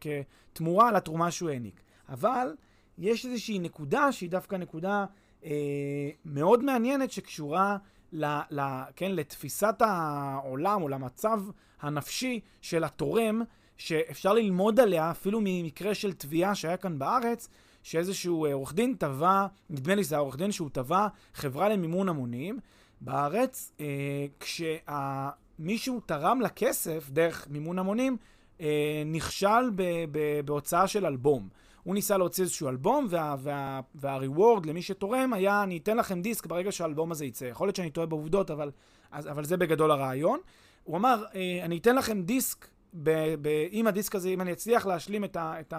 כתמורה 0.00 0.92
לתרומה 0.92 1.30
שהוא 1.30 1.50
העניק. 1.50 1.80
אבל 2.08 2.54
יש 2.98 3.26
איזושהי 3.26 3.58
נקודה 3.58 4.12
שהיא 4.12 4.30
דווקא 4.30 4.56
נקודה 4.56 5.04
אה, 5.44 6.10
מאוד 6.24 6.64
מעניינת 6.64 7.10
שקשורה 7.10 7.76
ל, 8.12 8.24
ל, 8.50 8.60
כן, 8.96 9.12
לתפיסת 9.12 9.74
העולם 9.80 10.82
או 10.82 10.88
למצב 10.88 11.40
הנפשי 11.80 12.40
של 12.60 12.84
התורם, 12.84 13.42
שאפשר 13.80 14.32
ללמוד 14.32 14.80
עליה 14.80 15.10
אפילו 15.10 15.40
ממקרה 15.42 15.94
של 15.94 16.12
תביעה 16.12 16.54
שהיה 16.54 16.76
כאן 16.76 16.98
בארץ, 16.98 17.48
שאיזשהו 17.82 18.46
אה, 18.46 18.52
עורך 18.52 18.74
דין 18.74 18.94
תבע, 18.98 19.46
נדמה 19.70 19.94
לי 19.94 20.04
שזה 20.04 20.16
העורך 20.16 20.36
דין 20.36 20.52
שהוא 20.52 20.70
תבע 20.72 21.06
חברה 21.34 21.68
למימון 21.68 22.08
המונים 22.08 22.58
בארץ, 23.00 23.72
אה, 23.80 24.26
כשמישהו 24.40 26.00
תרם 26.06 26.40
לה 26.40 26.48
כסף 26.48 27.10
דרך 27.10 27.46
מימון 27.50 27.78
המונים, 27.78 28.16
אה, 28.60 29.02
נכשל 29.06 29.70
ב, 29.74 29.82
ב, 30.10 30.40
בהוצאה 30.44 30.86
של 30.86 31.06
אלבום. 31.06 31.48
הוא 31.82 31.94
ניסה 31.94 32.18
להוציא 32.18 32.44
איזשהו 32.44 32.68
אלבום, 32.68 33.06
וה, 33.10 33.36
וה, 33.38 33.80
והריוורד 33.94 34.66
למי 34.66 34.82
שתורם 34.82 35.32
היה, 35.32 35.62
אני 35.62 35.78
אתן 35.78 35.96
לכם 35.96 36.22
דיסק 36.22 36.46
ברגע 36.46 36.72
שהאלבום 36.72 37.12
הזה 37.12 37.24
יצא. 37.24 37.44
יכול 37.44 37.66
להיות 37.66 37.76
שאני 37.76 37.90
טועה 37.90 38.06
בעובדות, 38.06 38.50
אבל, 38.50 38.70
אבל 39.12 39.44
זה 39.44 39.56
בגדול 39.56 39.90
הרעיון. 39.90 40.40
הוא 40.84 40.96
אמר, 40.96 41.24
אה, 41.34 41.60
אני 41.64 41.78
אתן 41.78 41.96
לכם 41.96 42.22
דיסק, 42.22 42.68
ב, 42.94 43.34
ב, 43.42 43.48
אם 43.72 43.86
הדיסק 43.86 44.14
הזה, 44.14 44.28
אם 44.28 44.40
אני 44.40 44.52
אצליח 44.52 44.86
להשלים 44.86 45.24
את, 45.24 45.36
ה, 45.36 45.54
את 45.60 45.74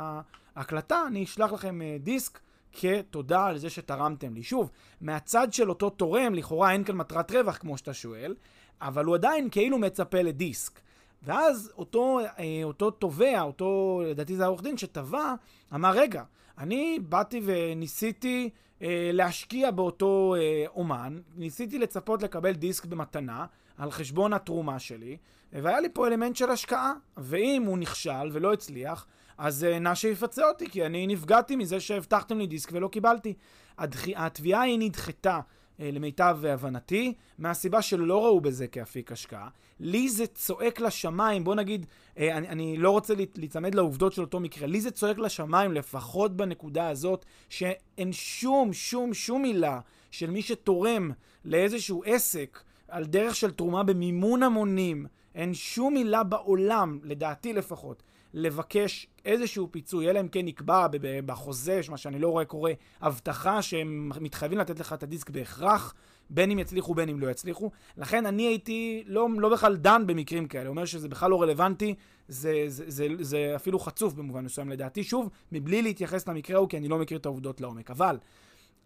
ההקלטה, 0.56 1.04
אני 1.08 1.24
אשלח 1.24 1.52
לכם 1.52 1.82
אה, 1.82 1.98
דיסק 2.00 2.40
כתודה 2.74 3.46
על 3.46 3.58
זה 3.58 3.70
שתרמתם 3.70 4.34
לי. 4.34 4.44
שוב, 4.44 4.72
מהצד 5.02 5.54
של 5.54 5.70
אותו 5.70 5.90
תורם, 5.90 6.34
לכאורה 6.34 6.72
אין 6.72 6.84
כאן 6.84 6.96
מטרת 6.96 7.32
רווח, 7.32 7.58
כמו 7.58 7.78
שאתה 7.78 7.94
שואל, 7.94 8.36
אבל 8.82 9.06
הוא 9.06 9.16
עדיין 9.16 9.50
כאילו 9.50 9.78
מצפה 9.78 10.22
לדיסק. 10.22 10.80
ואז 11.24 11.72
אותו, 11.78 12.20
אה, 12.20 12.62
אותו 12.64 12.92
תובע, 12.92 13.42
אותו, 13.42 14.02
לדעתי 14.06 14.36
זה 14.36 14.44
העורך 14.44 14.62
דין 14.62 14.78
שתבע, 14.78 15.34
אמר, 15.74 15.92
רגע, 15.92 16.24
אני 16.58 17.00
באתי 17.10 17.42
וניסיתי 17.46 18.50
אה, 18.82 19.10
להשקיע 19.14 19.72
באותו 19.72 20.36
אה, 20.38 20.66
אומן, 20.76 21.20
ניסיתי 21.36 21.80
לצפות 21.80 22.24
לקבל 22.24 22.52
דיסק 22.52 22.86
במתנה 22.86 23.46
על 23.78 23.92
חשבון 23.92 24.34
התרומה 24.34 24.80
שלי, 24.80 25.18
והיה 25.54 25.80
לי 25.80 25.90
פה 25.94 26.08
אלמנט 26.08 26.36
של 26.36 26.50
השקעה, 26.50 26.94
ואם 27.18 27.64
הוא 27.64 27.78
נכשל 27.78 28.30
ולא 28.32 28.54
הצליח, 28.54 29.08
אז 29.38 29.64
אה, 29.64 29.80
נא 29.80 29.96
שיפצה 29.96 30.50
אותי, 30.50 30.70
כי 30.70 30.86
אני 30.86 31.08
נפגעתי 31.08 31.56
מזה 31.56 31.80
שהבטחתם 31.80 32.38
לי 32.38 32.48
דיסק 32.48 32.70
ולא 32.74 32.88
קיבלתי. 32.88 33.34
התביעה 34.16 34.62
היא 34.62 34.80
נדחתה. 34.80 35.40
אה, 35.82 35.92
למיטב 35.92 36.40
הבנתי, 36.46 37.14
מהסיבה 37.38 37.82
שלא 37.82 38.26
ראו 38.26 38.42
בזה 38.42 38.68
כאפיק 38.68 39.12
השקעה. 39.12 39.48
לי 39.80 40.10
זה 40.10 40.28
צועק 40.28 40.80
לשמיים, 40.80 41.44
בוא 41.44 41.56
נגיד, 41.56 41.86
אה, 42.18 42.38
אני, 42.38 42.50
אני 42.50 42.78
לא 42.78 42.90
רוצה 42.90 43.14
להיצמד 43.36 43.76
לעובדות 43.76 44.14
של 44.14 44.22
אותו 44.22 44.40
מקרה, 44.40 44.68
לי 44.68 44.82
זה 44.82 44.92
צועק 44.92 45.18
לשמיים, 45.18 45.72
לפחות 45.72 46.38
בנקודה 46.38 46.90
הזאת, 46.90 47.26
שאין 47.50 48.12
שום, 48.12 48.74
שום, 48.74 49.14
שום 49.14 49.42
מילה 49.42 49.80
של 50.12 50.30
מי 50.30 50.42
שתורם 50.42 51.12
לאיזשהו 51.46 52.04
עסק 52.06 52.60
על 52.92 53.06
דרך 53.06 53.36
של 53.36 53.52
תרומה 53.52 53.84
במימון 53.84 54.44
המונים, 54.44 55.06
אין 55.36 55.54
שום 55.54 55.94
מילה 55.94 56.24
בעולם, 56.24 57.00
לדעתי 57.04 57.54
לפחות, 57.54 58.04
לבקש 58.34 59.08
איזשהו 59.26 59.68
פיצוי, 59.72 60.10
אלא 60.10 60.20
אם 60.20 60.28
כן 60.28 60.46
נקבע 60.46 60.88
בחוזה, 61.26 61.82
מה 61.90 61.98
שאני 61.98 62.20
לא 62.20 62.28
רואה 62.28 62.46
קורה, 62.46 62.74
הבטחה 63.02 63.62
שהם 63.62 64.12
מתחייבים 64.22 64.58
לתת 64.60 64.80
לך 64.80 64.94
את 64.94 65.04
הדיסק 65.04 65.30
בהכרח, 65.30 65.94
בין 66.30 66.52
אם 66.52 66.60
יצליחו 66.60 66.96
בין 66.96 67.10
אם 67.10 67.20
לא 67.20 67.32
יצליחו. 67.32 67.72
לכן 67.98 68.26
אני 68.26 68.44
הייתי 68.44 69.04
לא, 69.06 69.28
לא 69.38 69.50
בכלל 69.50 69.76
דן 69.76 70.04
במקרים 70.08 70.48
כאלה, 70.48 70.70
אומר 70.70 70.86
שזה 70.86 71.10
בכלל 71.10 71.30
לא 71.30 71.42
רלוונטי, 71.42 71.96
זה, 72.28 72.64
זה, 72.68 72.84
זה, 72.88 73.08
זה, 73.20 73.54
אפילו 73.56 73.80
חצוף 73.80 74.14
במובן 74.14 74.46
מסוים 74.46 74.70
לדעתי, 74.70 75.04
שוב, 75.04 75.30
מבלי 75.52 75.82
להתייחס 75.82 76.28
למקרה 76.28 76.58
ההוא, 76.58 76.70
כי 76.70 76.78
אני 76.78 76.88
לא 76.88 76.98
מכיר 76.98 77.18
את 77.18 77.26
העובדות 77.26 77.62
לעומק. 77.62 77.92
אבל 77.92 78.18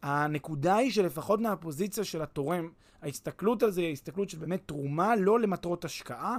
הנקודה 0.03 0.75
היא 0.75 0.91
שלפחות 0.91 1.41
מהפוזיציה 1.41 2.03
של 2.03 2.21
התורם, 2.21 2.69
ההסתכלות 3.01 3.63
על 3.63 3.71
זה 3.71 3.81
היא 3.81 3.91
הסתכלות 3.91 4.29
של 4.29 4.37
באמת 4.37 4.61
תרומה, 4.65 5.15
לא 5.15 5.39
למטרות 5.39 5.85
השקעה, 5.85 6.37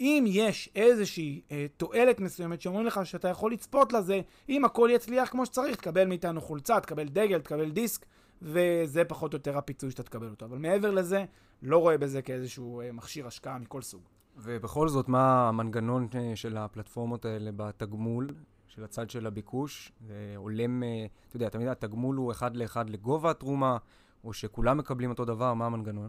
אם 0.00 0.24
יש 0.26 0.70
איזושהי 0.76 1.40
אה, 1.50 1.66
תועלת 1.76 2.20
מסוימת 2.20 2.60
שאומרים 2.60 2.86
לך 2.86 3.00
שאתה 3.04 3.28
יכול 3.28 3.52
לצפות 3.52 3.92
לזה, 3.92 4.20
אם 4.48 4.64
הכל 4.64 4.88
יצליח 4.92 5.28
כמו 5.28 5.46
שצריך, 5.46 5.76
תקבל 5.76 6.06
מאיתנו 6.06 6.40
חולצה, 6.40 6.80
תקבל 6.80 7.08
דגל, 7.08 7.40
תקבל 7.40 7.70
דיסק, 7.70 8.06
וזה 8.42 9.04
פחות 9.04 9.32
או 9.32 9.36
יותר 9.36 9.58
הפיצוי 9.58 9.90
שאתה 9.90 10.02
תקבל 10.02 10.28
אותו. 10.28 10.46
אבל 10.46 10.58
מעבר 10.58 10.90
לזה, 10.90 11.24
לא 11.62 11.78
רואה 11.78 11.98
בזה 11.98 12.22
כאיזשהו 12.22 12.80
אה, 12.80 12.92
מכשיר 12.92 13.26
השקעה 13.26 13.58
מכל 13.58 13.82
סוג. 13.82 14.02
ובכל 14.36 14.88
זאת, 14.88 15.08
מה 15.08 15.48
המנגנון 15.48 16.08
אה, 16.14 16.36
של 16.36 16.56
הפלטפורמות 16.56 17.24
האלה 17.24 17.50
בתגמול? 17.56 18.28
של 18.74 18.84
הצד 18.84 19.10
של 19.10 19.26
הביקוש, 19.26 19.92
זה 20.00 20.14
הולם, 20.36 20.82
אה, 20.82 21.06
אתה 21.28 21.36
יודע, 21.36 21.48
תמיד 21.48 21.68
התגמול 21.68 22.16
הוא 22.16 22.32
אחד 22.32 22.56
לאחד 22.56 22.90
לגובה 22.90 23.30
התרומה, 23.30 23.76
או 24.24 24.32
שכולם 24.32 24.78
מקבלים 24.78 25.10
אותו 25.10 25.24
דבר, 25.24 25.54
מה 25.54 25.66
המנגנון? 25.66 26.08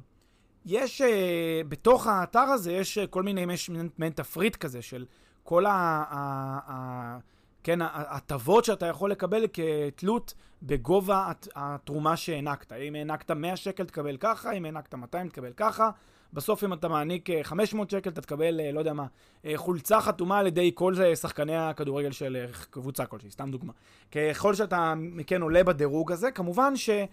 יש, 0.66 1.02
uh, 1.02 1.06
בתוך 1.68 2.08
האתר 2.08 2.40
הזה 2.40 2.72
יש 2.72 2.98
uh, 2.98 3.08
כל 3.08 3.24
מיני, 3.24 3.54
יש 3.54 3.70
מעין 3.98 4.14
תפריט 4.14 4.56
כזה 4.56 4.82
של 4.82 5.06
כל 5.44 5.66
ה... 5.66 5.72
ה, 5.72 6.60
ה 6.68 7.18
כן, 7.64 7.82
ההטבות 7.82 8.66
שאתה 8.66 8.86
יכול 8.86 9.12
לקבל 9.12 9.46
כתלות 9.54 10.34
בגובה 10.64 11.32
התרומה 11.56 12.18
שהענקת. 12.18 12.72
אם 12.74 12.96
הענקת 12.96 13.32
100 13.32 13.56
שקל 13.56 13.86
תקבל 13.86 14.18
ככה, 14.18 14.52
אם 14.52 14.66
הענקת 14.66 14.96
200 14.96 15.30
תקבל 15.30 15.54
ככה. 15.58 15.90
בסוף 16.34 16.64
אם 16.64 16.74
אתה 16.74 16.88
מעניק 16.88 17.30
500 17.44 17.94
אה, 17.94 18.00
שקל, 18.00 18.10
אתה 18.10 18.22
תקבל, 18.22 18.72
לא 18.74 18.80
יודע 18.80 18.94
מה, 18.94 19.06
חולצה 19.56 20.02
חתומה 20.02 20.40
על 20.40 20.48
ידי 20.48 20.72
כל 20.74 20.96
שחקני 21.16 21.58
הכדורגל 21.58 22.12
של 22.12 22.46
קבוצה 22.70 23.06
כלשהי, 23.06 23.32
סתם 23.32 23.52
דוגמה. 23.52 23.74
ככל 24.12 24.54
שאתה, 24.54 24.94
כן, 25.28 25.42
עולה 25.42 25.64
בדירוג 25.64 26.12
הזה, 26.12 26.32
כמובן 26.32 26.76
שזה 26.76 27.06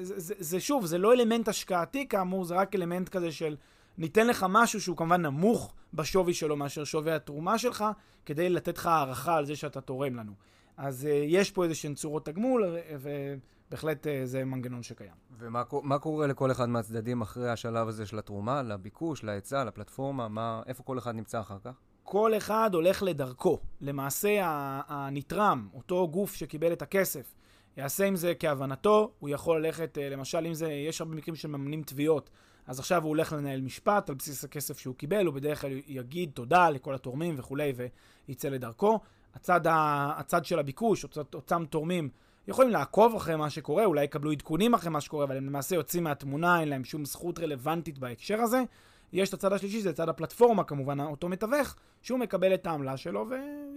זה, 0.00 0.34
זה, 0.38 0.60
שוב, 0.60 0.86
זה 0.86 0.98
לא 0.98 1.12
אלמנט 1.12 1.48
השקעתי 1.48 2.08
כאמור, 2.08 2.44
זה 2.44 2.54
רק 2.54 2.74
אלמנט 2.74 3.08
כזה 3.08 3.32
של 3.32 3.56
ניתן 3.98 4.26
לך 4.26 4.46
משהו 4.48 4.80
שהוא 4.80 4.96
כמובן 4.96 5.22
נמוך 5.22 5.74
בשווי 5.94 6.34
שלו 6.34 6.56
מאשר 6.56 6.84
שווי 6.84 7.12
התרומה 7.12 7.58
שלך, 7.58 7.84
כדי 8.26 8.48
לתת 8.48 8.78
לך 8.78 8.86
הערכה 8.86 9.36
על 9.36 9.46
זה 9.46 9.56
שאתה 9.56 9.80
תורם 9.80 10.16
לנו. 10.16 10.32
אז 10.76 11.08
יש 11.26 11.50
פה 11.50 11.64
איזה 11.64 11.74
שהן 11.74 11.94
צורות 11.94 12.26
תגמול, 12.26 12.76
ו... 12.96 13.34
בהחלט 13.72 14.06
אה, 14.06 14.26
זה 14.26 14.44
מנגנון 14.44 14.82
שקיים. 14.82 15.12
ומה 15.38 15.98
קורה 15.98 16.26
לכל 16.26 16.50
אחד 16.50 16.68
מהצדדים 16.68 17.20
אחרי 17.20 17.50
השלב 17.50 17.88
הזה 17.88 18.06
של 18.06 18.18
התרומה, 18.18 18.62
לביקוש, 18.62 19.24
להיצע, 19.24 19.64
לפלטפורמה? 19.64 20.28
מה, 20.28 20.62
איפה 20.66 20.82
כל 20.82 20.98
אחד 20.98 21.14
נמצא 21.14 21.40
אחר 21.40 21.58
כך? 21.64 21.80
כל 22.02 22.36
אחד 22.36 22.70
הולך 22.74 23.02
לדרכו. 23.02 23.58
למעשה 23.80 24.38
הנתרם, 24.88 25.68
אותו 25.74 26.08
גוף 26.08 26.34
שקיבל 26.34 26.72
את 26.72 26.82
הכסף, 26.82 27.34
יעשה 27.76 28.04
עם 28.04 28.16
זה 28.16 28.32
כהבנתו, 28.38 29.12
הוא 29.18 29.28
יכול 29.28 29.66
ללכת, 29.66 29.98
אה, 29.98 30.08
למשל, 30.08 30.46
אם 30.46 30.54
זה, 30.54 30.72
יש 30.72 31.00
הרבה 31.00 31.14
מקרים 31.14 31.36
שמממנים 31.36 31.82
תביעות, 31.82 32.30
אז 32.66 32.78
עכשיו 32.78 33.02
הוא 33.02 33.08
הולך 33.08 33.32
לנהל 33.32 33.60
משפט 33.60 34.08
על 34.08 34.14
בסיס 34.14 34.44
הכסף 34.44 34.78
שהוא 34.78 34.94
קיבל, 34.94 35.26
הוא 35.26 35.34
בדרך 35.34 35.60
כלל 35.60 35.70
יגיד 35.86 36.30
תודה 36.34 36.70
לכל 36.70 36.94
התורמים 36.94 37.34
וכולי, 37.38 37.72
ויצא 38.28 38.48
לדרכו. 38.48 39.00
הצד, 39.34 39.60
הצד 39.64 40.44
של 40.44 40.58
הביקוש, 40.58 41.04
אותם 41.34 41.64
תורמים, 41.70 42.08
יכולים 42.48 42.70
לעקוב 42.70 43.14
אחרי 43.14 43.36
מה 43.36 43.50
שקורה, 43.50 43.84
אולי 43.84 44.04
יקבלו 44.04 44.30
עדכונים 44.30 44.74
אחרי 44.74 44.90
מה 44.90 45.00
שקורה, 45.00 45.24
אבל 45.24 45.36
הם 45.36 45.46
למעשה 45.46 45.74
יוצאים 45.76 46.04
מהתמונה, 46.04 46.60
אין 46.60 46.68
להם 46.68 46.84
שום 46.84 47.04
זכות 47.04 47.38
רלוונטית 47.38 47.98
בהקשר 47.98 48.40
הזה. 48.40 48.62
יש 49.12 49.28
את 49.28 49.34
הצד 49.34 49.52
השלישי, 49.52 49.80
זה 49.80 49.92
צד 49.92 50.08
הפלטפורמה 50.08 50.64
כמובן, 50.64 51.00
אותו 51.00 51.28
מתווך, 51.28 51.74
שהוא 52.02 52.18
מקבל 52.18 52.54
את 52.54 52.66
העמלה 52.66 52.96
שלו 52.96 53.26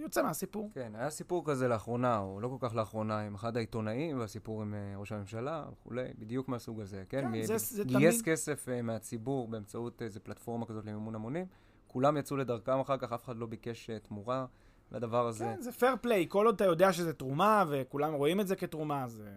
יוצא 0.02 0.22
מהסיפור. 0.22 0.70
כן, 0.74 0.92
היה 0.94 1.10
סיפור 1.10 1.42
כזה 1.46 1.68
לאחרונה, 1.68 2.18
או 2.18 2.40
לא 2.40 2.48
כל 2.48 2.68
כך 2.68 2.74
לאחרונה, 2.74 3.20
עם 3.20 3.34
אחד 3.34 3.56
העיתונאים, 3.56 4.18
והסיפור 4.20 4.62
עם 4.62 4.74
uh, 4.74 5.00
ראש 5.00 5.12
הממשלה 5.12 5.64
וכולי, 5.72 6.02
בדיוק 6.18 6.48
מהסוג 6.48 6.80
הזה, 6.80 7.02
כן? 7.08 7.20
כן, 7.22 7.28
מ- 7.28 7.42
זה- 7.42 7.56
זה 7.58 7.84
גייס 7.84 8.14
תמיד- 8.14 8.24
כסף 8.24 8.68
uh, 8.68 8.82
מהציבור 8.82 9.48
באמצעות 9.48 10.02
איזו 10.02 10.20
פלטפורמה 10.22 10.66
כזאת 10.66 10.84
למימון 10.86 11.14
המונים, 11.14 11.46
כולם 11.88 12.16
יצאו 12.16 12.36
לדרכם 12.36 12.80
אחר 12.80 12.96
כך, 12.96 13.12
אף 13.12 13.24
אחד 13.24 13.36
לא 13.36 13.46
ביקש 13.46 13.90
uh, 13.90 14.08
תמורה 14.08 14.46
לדבר 14.92 15.26
הזה. 15.26 15.44
כן, 15.44 15.60
זה 15.60 15.72
פייר 15.72 15.94
פליי, 16.00 16.26
כל 16.28 16.46
עוד 16.46 16.54
אתה 16.54 16.64
יודע 16.64 16.92
שזה 16.92 17.12
תרומה, 17.12 17.64
וכולם 17.68 18.12
רואים 18.12 18.40
את 18.40 18.46
זה 18.46 18.56
כתרומה, 18.56 19.08
זה, 19.08 19.30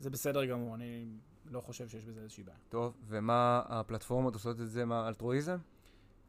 זה 0.00 0.10
בסדר 0.10 0.44
גמור, 0.44 0.74
אני 0.74 1.06
לא 1.50 1.60
חושב 1.60 1.88
שיש 1.88 2.04
בזה 2.04 2.20
איזושהי 2.20 2.44
בעיה. 2.44 2.58
טוב, 2.68 2.96
ומה 3.08 3.62
הפלטפורמות 3.68 4.34
עושות 4.34 4.60
את 4.60 4.70
זה, 4.70 4.84
מה, 4.84 5.08
אלטרואיזם? 5.08 5.56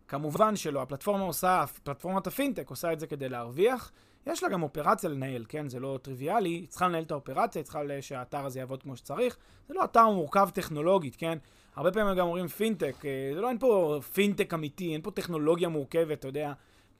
כמובן 0.07 0.55
שלא, 0.55 0.81
הפלטפורמה 0.81 1.23
עושה, 1.23 1.65
פלטפורמת 1.83 2.27
הפינטק 2.27 2.69
עושה 2.69 2.93
את 2.93 2.99
זה 2.99 3.07
כדי 3.07 3.29
להרוויח. 3.29 3.91
יש 4.27 4.43
לה 4.43 4.49
גם 4.49 4.63
אופרציה 4.63 5.09
לנהל, 5.09 5.45
כן? 5.49 5.69
זה 5.69 5.79
לא 5.79 5.99
טריוויאלי, 6.01 6.49
היא 6.49 6.67
צריכה 6.67 6.87
לנהל 6.87 7.03
את 7.03 7.11
האופרציה, 7.11 7.59
היא 7.59 7.63
צריכה 7.63 7.81
שהאתר 8.01 8.45
הזה 8.45 8.59
יעבוד 8.59 8.83
כמו 8.83 8.95
שצריך. 8.95 9.37
זה 9.67 9.73
לא 9.73 9.83
אתר 9.83 10.09
מורכב 10.09 10.49
טכנולוגית, 10.53 11.15
כן? 11.15 11.37
הרבה 11.75 11.91
פעמים 11.91 12.17
גם 12.17 12.25
אומרים 12.25 12.47
פינטק, 12.47 13.05
אה, 13.05 13.31
זה 13.33 13.41
לא, 13.41 13.49
אין 13.49 13.59
פה 13.59 13.99
פינטק 14.13 14.53
אמיתי, 14.53 14.93
אין 14.93 15.01
פה 15.01 15.11
טכנולוגיה 15.11 15.69
מורכבת, 15.69 16.19
אתה 16.19 16.27
יודע, 16.27 16.53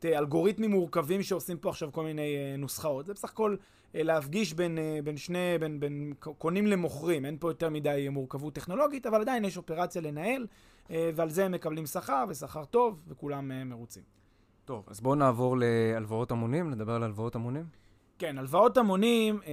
אלגוריתמים 0.06 0.72
מורכבים 0.72 1.24
שעושים 1.24 1.58
פה 1.58 1.70
עכשיו 1.70 1.92
כל 1.92 2.04
מיני 2.04 2.36
אה, 2.36 2.58
נוסחאות. 2.58 3.06
זה 3.06 3.14
בסך 3.14 3.30
הכל 3.30 3.56
אה, 3.96 4.04
להפגיש 4.04 4.54
בין, 4.54 4.78
אה, 4.78 5.00
בין 5.04 5.18
שני, 5.18 5.58
בין, 5.60 5.80
בין 5.80 6.14
קונים 6.20 6.68
למוכרים, 6.68 7.26
אין 7.26 7.38
פה 7.40 7.50
יותר 7.50 7.70
מדי 7.70 8.08
מורכבות 8.12 8.54
טכנולוגית, 8.54 9.06
אבל 9.06 9.22
עדיין 9.22 9.46
יש 9.46 9.58
אופרציה 9.58 10.02
לנהל, 10.02 10.48
אה, 10.92 11.10
ועל 11.16 11.30
זה 11.30 11.46
הם 11.46 11.52
מקבלים 11.52 11.86
שכר, 11.86 12.26
ושכר 12.30 12.66
טוב, 12.66 13.04
וכולם 13.08 13.52
אה, 13.52 13.64
מרוצים. 13.64 14.04
טוב, 14.66 14.84
אז 14.88 15.02
בואו 15.02 15.16
נעבור 15.16 15.58
להלוואות 15.58 16.32
המונים, 16.32 16.70
נדבר 16.70 16.94
על 16.94 17.04
הלוואות 17.04 17.36
המונים. 17.36 17.66
כן, 18.20 18.38
הלוואות 18.38 18.78
המונים, 18.78 19.40
אה, 19.48 19.52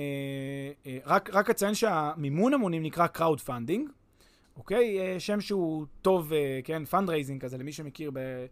אה, 0.86 0.98
רק, 1.06 1.30
רק 1.32 1.50
אציין 1.50 1.74
שהמימון 1.74 2.54
המונים 2.54 2.82
נקרא 2.82 3.06
crowd 3.16 3.48
funding, 3.48 3.80
אוקיי? 4.56 5.00
אה, 5.00 5.20
שם 5.20 5.40
שהוא 5.40 5.86
טוב, 6.02 6.32
אה, 6.32 6.60
כן, 6.64 6.82
fundraising 6.90 7.40
כזה, 7.40 7.58
למי 7.58 7.72
שמכיר 7.72 8.08
אה, 8.08 8.12
ב, 8.14 8.46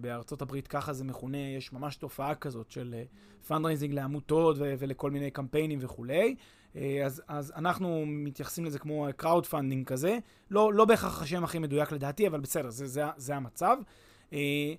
בארצות 0.00 0.42
הברית, 0.42 0.68
ככה 0.68 0.92
זה 0.92 1.04
מכונה, 1.04 1.38
יש 1.38 1.72
ממש 1.72 1.96
תופעה 1.96 2.34
כזאת 2.34 2.70
של 2.70 2.94
אה, 2.94 3.04
fundraising 3.48 3.94
לעמותות 3.94 4.56
ולכל 4.58 5.10
מיני 5.10 5.30
קמפיינים 5.30 5.78
וכולי. 5.82 6.34
אה, 6.76 7.02
אז, 7.06 7.22
אז 7.28 7.52
אנחנו 7.56 8.04
מתייחסים 8.06 8.64
לזה 8.64 8.78
כמו 8.78 9.08
crowd 9.22 9.44
funding 9.50 9.84
כזה, 9.86 10.18
לא, 10.50 10.72
לא 10.74 10.84
בהכרח 10.84 11.22
השם 11.22 11.44
הכי 11.44 11.58
מדויק 11.58 11.92
לדעתי, 11.92 12.26
אבל 12.26 12.40
בסדר, 12.40 12.70
זה, 12.70 12.86
זה, 12.86 13.02
זה 13.16 13.36
המצב. 13.36 13.76
אה, 14.32 14.74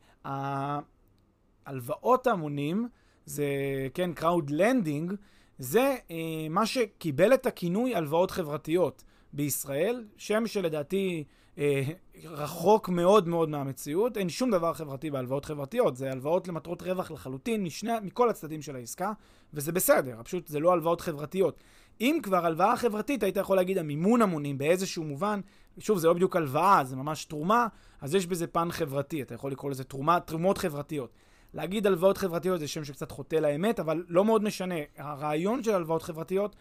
ההלוואות 1.65 2.27
המונים, 2.27 2.87
זה, 3.25 3.45
כן, 3.93 4.11
crowd 4.19 4.49
lending, 4.49 5.13
זה 5.59 5.95
אה, 6.11 6.47
מה 6.49 6.65
שקיבל 6.65 7.33
את 7.33 7.45
הכינוי 7.45 7.95
הלוואות 7.95 8.31
חברתיות 8.31 9.03
בישראל, 9.33 10.05
שם 10.17 10.47
שלדעתי 10.47 11.23
אה, 11.59 11.83
רחוק 12.25 12.89
מאוד 12.89 13.27
מאוד 13.27 13.49
מהמציאות, 13.49 14.17
אין 14.17 14.29
שום 14.29 14.51
דבר 14.51 14.73
חברתי 14.73 15.11
בהלוואות 15.11 15.45
חברתיות, 15.45 15.95
זה 15.95 16.11
הלוואות 16.11 16.47
למטרות 16.47 16.81
רווח 16.81 17.11
לחלוטין 17.11 17.63
משני, 17.63 17.91
מכל 18.03 18.29
הצדדים 18.29 18.61
של 18.61 18.75
העסקה, 18.75 19.11
וזה 19.53 19.71
בסדר, 19.71 20.19
פשוט 20.23 20.47
זה 20.47 20.59
לא 20.59 20.73
הלוואות 20.73 21.01
חברתיות. 21.01 21.59
אם 22.01 22.19
כבר 22.23 22.45
הלוואה 22.45 22.77
חברתית, 22.77 23.23
היית 23.23 23.37
יכול 23.37 23.57
להגיד 23.57 23.77
המימון 23.77 24.21
המונים 24.21 24.57
באיזשהו 24.57 25.03
מובן, 25.03 25.39
שוב, 25.79 25.97
זה 25.97 26.07
לא 26.07 26.13
בדיוק 26.13 26.35
הלוואה, 26.35 26.83
זה 26.83 26.95
ממש 26.95 27.25
תרומה, 27.25 27.67
אז 28.01 28.15
יש 28.15 28.27
בזה 28.27 28.47
פן 28.47 28.71
חברתי, 28.71 29.21
אתה 29.21 29.35
יכול 29.35 29.51
לקרוא 29.51 29.71
לזה 29.71 29.83
תרומה, 29.83 30.19
תרומות 30.19 30.57
חברתיות. 30.57 31.13
להגיד 31.53 31.87
הלוואות 31.87 32.17
חברתיות 32.17 32.59
זה 32.59 32.67
שם 32.67 32.83
שקצת 32.83 33.11
חוטא 33.11 33.35
לאמת, 33.35 33.79
אבל 33.79 34.03
לא 34.07 34.25
מאוד 34.25 34.43
משנה. 34.43 34.75
הרעיון 34.97 35.63
של 35.63 35.75
הלוואות 35.75 36.01
חברתיות 36.01 36.55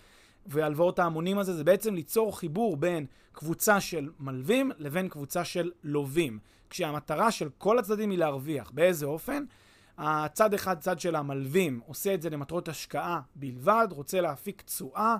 והלוואות 0.48 0.98
ההמונים 0.98 1.38
הזה 1.38 1.54
זה 1.54 1.64
בעצם 1.64 1.94
ליצור 1.94 2.38
חיבור 2.38 2.76
בין 2.76 3.06
קבוצה 3.32 3.80
של 3.80 4.10
מלווים 4.20 4.70
לבין 4.78 5.08
קבוצה 5.08 5.44
של 5.44 5.70
לווים. 5.84 6.38
כשהמטרה 6.70 7.30
של 7.30 7.48
כל 7.58 7.78
הצדדים 7.78 8.10
היא 8.10 8.18
להרוויח. 8.18 8.70
באיזה 8.70 9.06
אופן? 9.06 9.44
הצד 9.98 10.54
אחד, 10.54 10.78
צד 10.78 11.00
של 11.00 11.16
המלווים, 11.16 11.80
עושה 11.86 12.14
את 12.14 12.22
זה 12.22 12.30
למטרות 12.30 12.68
השקעה 12.68 13.20
בלבד, 13.34 13.88
רוצה 13.90 14.20
להפיק 14.20 14.62
תשואה 14.62 15.16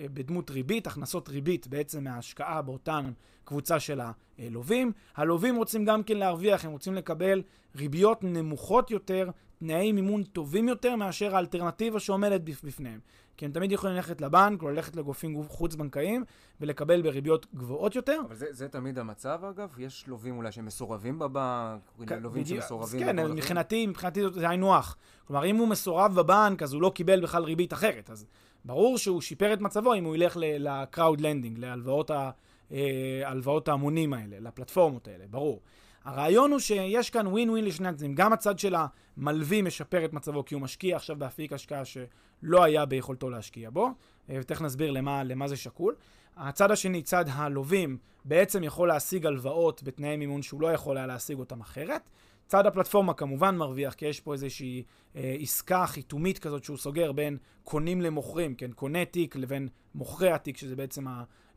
בדמות 0.00 0.50
ריבית, 0.50 0.86
הכנסות 0.86 1.28
ריבית 1.28 1.66
בעצם 1.66 2.04
מההשקעה 2.04 2.62
באותן 2.62 3.10
קבוצה 3.44 3.80
של 3.80 4.00
הלווים. 4.38 4.92
הלווים 5.16 5.56
רוצים 5.56 5.84
גם 5.84 6.02
כן 6.02 6.16
להרוויח, 6.16 6.64
הם 6.64 6.70
רוצים 6.70 6.94
לקבל 6.94 7.42
ריביות 7.76 8.24
נמוכות 8.24 8.90
יותר, 8.90 9.30
תנאי 9.58 9.92
מימון 9.92 10.22
טובים 10.22 10.68
יותר 10.68 10.96
מאשר 10.96 11.36
האלטרנטיבה 11.36 12.00
שעומדת 12.00 12.40
בפניהם. 12.40 13.00
כי 13.38 13.44
הם 13.44 13.52
תמיד 13.52 13.72
יכולים 13.72 13.96
ללכת 13.96 14.20
לבנק 14.20 14.62
או 14.62 14.68
ללכת 14.68 14.96
לגופים 14.96 15.42
חוץ-בנקאיים 15.48 16.24
ולקבל 16.60 17.02
בריביות 17.02 17.46
גבוהות 17.54 17.96
יותר. 17.96 18.20
אבל 18.26 18.34
זה, 18.34 18.46
זה 18.50 18.68
תמיד 18.68 18.98
המצב 18.98 19.40
אגב? 19.50 19.68
יש 19.78 20.04
לווים 20.08 20.36
אולי 20.36 20.52
שמסורבים 20.52 21.18
בבנק, 21.18 21.80
לווים 22.20 22.44
בדיוק. 22.44 22.60
שמסורבים 22.62 23.00
כן, 23.00 23.26
מבחינתי, 23.32 23.86
מבחינתי 23.86 24.20
זה 24.32 24.48
היינו 24.48 24.74
הך. 24.74 24.96
כלומר, 25.26 25.44
אם 25.46 25.56
הוא 25.56 25.68
מסורב 25.68 26.14
בבנק, 26.14 26.62
אז 26.62 26.72
הוא 26.72 26.82
לא 26.82 26.92
קיבל 26.94 27.20
בכלל 27.20 27.44
ריבית 27.44 27.72
אחרת. 27.72 28.10
אז 28.10 28.26
ברור 28.64 28.98
שהוא 28.98 29.20
שיפר 29.20 29.52
את 29.52 29.60
מצבו 29.60 29.94
אם 29.94 30.04
הוא 30.04 30.16
ילך 30.16 30.36
ל-crowd 30.40 31.18
lending, 31.20 31.58
להלוואות 31.60 32.10
ה- 32.10 32.30
אה, 32.72 33.32
ההמונים 33.66 34.12
האלה, 34.12 34.36
לפלטפורמות 34.40 35.08
האלה, 35.08 35.24
ברור. 35.30 35.60
הרעיון 36.08 36.50
הוא 36.50 36.58
שיש 36.58 37.10
כאן 37.10 37.26
ווין 37.26 37.50
ווין 37.50 37.64
לשני 37.64 37.88
הצדדים. 37.88 38.14
גם 38.14 38.32
הצד 38.32 38.58
של 38.58 38.74
המלווים 39.16 39.64
משפר 39.64 40.04
את 40.04 40.12
מצבו, 40.12 40.44
כי 40.44 40.54
הוא 40.54 40.62
משקיע 40.62 40.96
עכשיו 40.96 41.16
באפיק 41.16 41.52
השקעה 41.52 41.84
שלא 41.84 42.64
היה 42.64 42.86
ביכולתו 42.86 43.30
להשקיע 43.30 43.70
בו, 43.70 43.90
אה, 44.30 44.36
ותכף 44.40 44.60
נסביר 44.60 44.90
למה, 44.90 45.24
למה 45.24 45.48
זה 45.48 45.56
שקול. 45.56 45.94
הצד 46.36 46.70
השני, 46.70 47.02
צד 47.02 47.24
הלווים, 47.28 47.98
בעצם 48.24 48.64
יכול 48.64 48.88
להשיג 48.88 49.26
הלוואות 49.26 49.82
בתנאי 49.82 50.16
מימון 50.16 50.42
שהוא 50.42 50.60
לא 50.60 50.72
יכול 50.72 50.96
היה 50.96 51.06
להשיג 51.06 51.38
אותם 51.38 51.60
אחרת. 51.60 52.10
צד 52.46 52.66
הפלטפורמה 52.66 53.14
כמובן 53.14 53.56
מרוויח, 53.56 53.94
כי 53.94 54.06
יש 54.06 54.20
פה 54.20 54.32
איזושהי 54.32 54.82
אה, 55.16 55.36
עסקה 55.40 55.86
חיתומית 55.86 56.38
כזאת 56.38 56.64
שהוא 56.64 56.76
סוגר 56.76 57.12
בין 57.12 57.36
קונים 57.64 58.00
למוכרים, 58.00 58.54
כן, 58.54 58.72
קונה 58.72 59.04
תיק 59.04 59.36
לבין 59.36 59.68
מוכרי 59.94 60.30
התיק, 60.30 60.56
שזה 60.56 60.76
בעצם. 60.76 61.06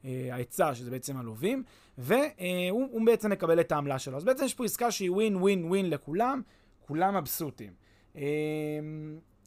ההיצע, 0.03 0.75
שזה 0.75 0.91
בעצם 0.91 1.17
הלווים, 1.17 1.63
והוא 1.97 3.05
בעצם 3.05 3.31
מקבל 3.31 3.59
את 3.59 3.71
העמלה 3.71 3.99
שלו. 3.99 4.17
אז 4.17 4.23
בעצם 4.23 4.45
יש 4.45 4.53
פה 4.53 4.65
עסקה 4.65 4.91
שהיא 4.91 5.11
ווין 5.11 5.35
ווין 5.35 5.65
ווין 5.65 5.89
לכולם, 5.89 6.41
כולם 6.79 7.17
מבסוטים. 7.17 7.73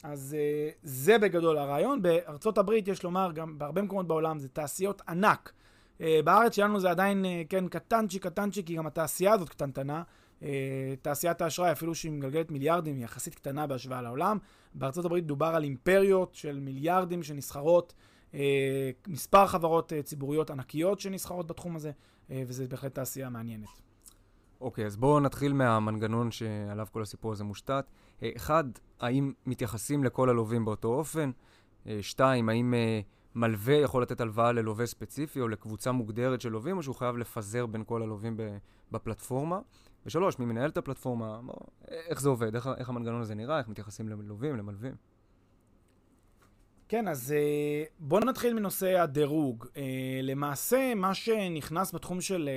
אז 0.03 0.37
זה 0.83 1.17
בגדול 1.17 1.57
הרעיון. 1.57 2.01
בארצות 2.01 2.57
הברית 2.57 2.87
יש 2.87 3.03
לומר, 3.03 3.31
גם 3.31 3.57
בהרבה 3.57 3.81
מקומות 3.81 4.07
בעולם, 4.07 4.39
זה 4.39 4.49
תעשיות 4.49 5.01
ענק. 5.07 5.53
בארץ 5.99 6.55
שלנו 6.55 6.79
זה 6.79 6.89
עדיין, 6.89 7.25
כן, 7.49 7.67
קטנצ'י, 7.67 8.19
קטנצ'י, 8.19 8.63
כי 8.63 8.75
גם 8.75 8.87
התעשייה 8.87 9.33
הזאת 9.33 9.49
קטנטנה. 9.49 10.03
תעשיית 11.01 11.41
האשראי, 11.41 11.71
אפילו 11.71 11.95
שהיא 11.95 12.11
מגלגלת 12.11 12.51
מיליארדים, 12.51 12.95
היא 12.95 13.03
יחסית 13.03 13.35
קטנה 13.35 13.67
בהשוואה 13.67 14.01
לעולם. 14.01 14.37
בארצות 14.73 15.05
הברית 15.05 15.25
דובר 15.25 15.45
על 15.55 15.63
אימפריות 15.63 16.35
של 16.35 16.59
מיליארדים 16.59 17.23
שנסחרות. 17.23 17.93
Uh, 18.31 18.37
מספר 19.07 19.47
חברות 19.47 19.91
uh, 19.91 20.03
ציבוריות 20.03 20.49
ענקיות 20.49 20.99
שנסחרות 20.99 21.47
בתחום 21.47 21.75
הזה, 21.75 21.91
uh, 21.91 22.31
וזה 22.47 22.67
בהחלט 22.67 22.95
תעשייה 22.95 23.29
מעניינת. 23.29 23.67
אוקיי, 24.61 24.83
okay, 24.83 24.87
אז 24.87 24.97
בואו 24.97 25.19
נתחיל 25.19 25.53
מהמנגנון 25.53 26.31
שעליו 26.31 26.87
כל 26.91 27.01
הסיפור 27.01 27.31
הזה 27.31 27.43
מושתת. 27.43 27.85
אחד, 28.35 28.63
האם 28.99 29.33
מתייחסים 29.45 30.03
לכל 30.03 30.29
הלווים 30.29 30.65
באותו 30.65 30.87
אופן? 30.87 31.31
שתיים, 32.01 32.49
האם 32.49 32.73
מלווה 33.35 33.75
יכול 33.75 34.01
לתת 34.01 34.21
הלוואה 34.21 34.51
ללווה 34.51 34.85
ספציפי 34.85 35.41
או 35.41 35.47
לקבוצה 35.47 35.91
מוגדרת 35.91 36.41
של 36.41 36.49
לווים, 36.49 36.77
או 36.77 36.83
שהוא 36.83 36.95
חייב 36.95 37.17
לפזר 37.17 37.65
בין 37.65 37.83
כל 37.83 38.03
הלווים 38.03 38.37
בפלטפורמה? 38.91 39.59
ושלוש, 40.05 40.39
מי 40.39 40.45
מנהל 40.45 40.69
את 40.69 40.77
הפלטפורמה? 40.77 41.39
איך 41.87 42.21
זה 42.21 42.29
עובד? 42.29 42.55
איך, 42.55 42.69
איך 42.77 42.89
המנגנון 42.89 43.21
הזה 43.21 43.35
נראה? 43.35 43.57
איך 43.57 43.67
מתייחסים 43.67 44.09
ללווים, 44.09 44.55
למלווים? 44.55 44.95
כן, 46.89 47.07
אז 47.07 47.33
בואו 47.99 48.25
נתחיל 48.25 48.53
מנושא 48.53 48.99
הדירוג. 49.01 49.65
למעשה, 50.23 50.93
מה 50.95 51.13
שנכנס 51.13 51.93
בתחום 51.93 52.21
של 52.21 52.49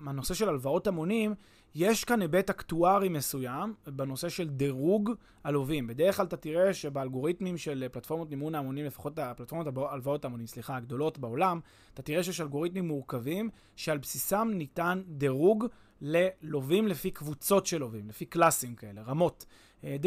הנושא 0.00 0.34
של 0.34 0.48
הלוואות 0.48 0.86
המונים, 0.86 1.34
יש 1.74 2.04
כאן 2.04 2.20
היבט 2.22 2.50
אקטוארי 2.50 3.08
מסוים 3.08 3.74
בנושא 3.86 4.28
של 4.28 4.48
דירוג 4.48 5.10
הלווים. 5.44 5.86
בדרך 5.86 6.16
כלל 6.16 6.26
אתה 6.26 6.36
תראה 6.36 6.74
שבאלגוריתמים 6.74 7.58
של 7.58 7.86
פלטפורמות 7.92 8.30
מימון 8.30 8.54
ההמונים, 8.54 8.84
לפחות 8.84 9.18
הפלטפורמות 9.18 9.66
הלוואות 9.66 10.24
המונים, 10.24 10.46
סליחה, 10.46 10.76
הגדולות 10.76 11.18
בעולם, 11.18 11.60
אתה 11.94 12.02
תראה 12.02 12.22
שיש 12.22 12.40
אלגוריתמים 12.40 12.88
מורכבים 12.88 13.50
שעל 13.76 13.98
בסיסם 13.98 14.50
ניתן 14.54 15.02
דירוג 15.06 15.66
ללווים 16.00 16.88
לפי 16.88 17.10
קבוצות 17.10 17.66
של 17.66 17.78
לווים, 17.78 18.08
לפי 18.08 18.24
קלאסים 18.24 18.74
כאלה, 18.74 19.02
רמות. 19.02 19.46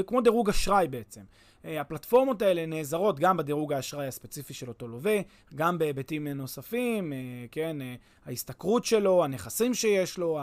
כמו 0.08 0.22
דירוג 0.22 0.50
אשראי 0.50 0.88
בעצם. 0.88 1.22
הפלטפורמות 1.64 2.42
האלה 2.42 2.66
נעזרות 2.66 3.20
גם 3.20 3.38
בדירוג 3.38 3.74
האשראי 3.74 4.08
הספציפי 4.08 4.54
של 4.54 4.68
אותו 4.68 4.88
לווה, 4.88 5.20
גם 5.56 5.78
בהיבטים 5.78 6.28
נוספים, 6.28 7.14
כן, 7.52 7.78
ההשתכרות 8.26 8.86
שלו, 8.86 9.24
הנכסים 9.24 9.74
שיש 9.74 10.18
לו, 10.18 10.40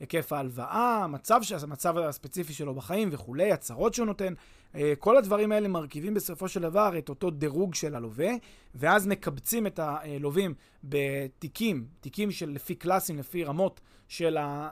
היקף 0.00 0.32
ההלוואה, 0.32 1.00
המצב, 1.04 1.40
המצב 1.62 1.98
הספציפי 1.98 2.52
שלו 2.52 2.74
בחיים 2.74 3.08
וכולי, 3.12 3.52
הצהרות 3.52 3.94
שהוא 3.94 4.06
נותן. 4.06 4.34
אה, 4.74 4.92
כל 4.98 5.16
הדברים 5.16 5.52
האלה 5.52 5.68
מרכיבים 5.68 6.14
בסופו 6.14 6.48
של 6.48 6.60
דבר 6.60 6.98
את 6.98 7.08
אותו 7.08 7.30
דירוג 7.30 7.74
של 7.74 7.94
הלווה, 7.94 8.30
ואז 8.74 9.06
מקבצים 9.06 9.66
את 9.66 9.80
הלווים 9.82 10.54
בתיקים, 10.84 11.86
תיקים 12.00 12.30
של 12.30 12.50
לפי 12.50 12.74
קלאסים, 12.74 13.18
לפי 13.18 13.44
רמות 13.44 13.80
של 14.08 14.36
ה, 14.36 14.70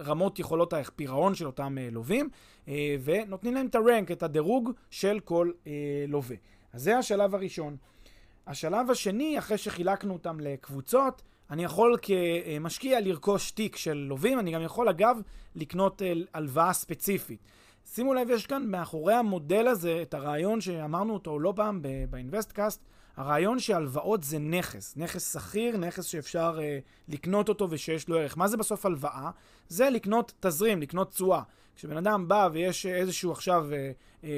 רמות 0.00 0.38
יכולות 0.38 0.72
הפירעון 0.72 1.34
של 1.34 1.46
אותם 1.46 1.76
לווים, 1.92 2.28
ונותנים 3.04 3.54
להם 3.54 3.66
את 3.66 3.74
הרנק, 3.74 4.10
את 4.10 4.22
הדירוג 4.22 4.70
של 4.90 5.20
כל 5.24 5.50
לווה. 6.08 6.36
אז 6.72 6.82
זה 6.82 6.98
השלב 6.98 7.34
הראשון. 7.34 7.76
השלב 8.46 8.90
השני, 8.90 9.38
אחרי 9.38 9.58
שחילקנו 9.58 10.12
אותם 10.12 10.40
לקבוצות, 10.40 11.22
אני 11.50 11.64
יכול 11.64 11.96
כמשקיע 12.02 13.00
לרכוש 13.00 13.50
תיק 13.50 13.76
של 13.76 14.06
לווים, 14.08 14.38
אני 14.38 14.50
גם 14.50 14.62
יכול 14.62 14.88
אגב 14.88 15.20
לקנות 15.54 16.02
אה, 16.02 16.12
הלוואה 16.34 16.72
ספציפית. 16.72 17.40
שימו 17.84 18.14
לב, 18.14 18.30
יש 18.30 18.46
כאן 18.46 18.66
מאחורי 18.66 19.14
המודל 19.14 19.66
הזה 19.66 19.98
את 20.02 20.14
הרעיון 20.14 20.60
שאמרנו 20.60 21.14
אותו 21.14 21.38
לא 21.38 21.52
פעם 21.56 21.82
באינבסטקאסט, 22.10 22.84
הרעיון 23.16 23.58
שהלוואות 23.58 24.22
זה 24.22 24.38
נכס, 24.38 24.96
נכס 24.96 25.32
שכיר, 25.32 25.76
נכס 25.76 26.04
שאפשר 26.04 26.58
אה, 26.62 26.78
לקנות 27.08 27.48
אותו 27.48 27.70
ושיש 27.70 28.08
לו 28.08 28.18
ערך. 28.18 28.38
מה 28.38 28.48
זה 28.48 28.56
בסוף 28.56 28.86
הלוואה? 28.86 29.30
זה 29.68 29.90
לקנות 29.90 30.32
תזרים, 30.40 30.82
לקנות 30.82 31.10
תשואה. 31.10 31.42
כשבן 31.78 31.96
אדם 31.96 32.28
בא 32.28 32.48
ויש 32.52 32.86
איזשהו 32.86 33.32
עכשיו 33.32 33.66
אה, 33.72 33.90
אה, 34.24 34.30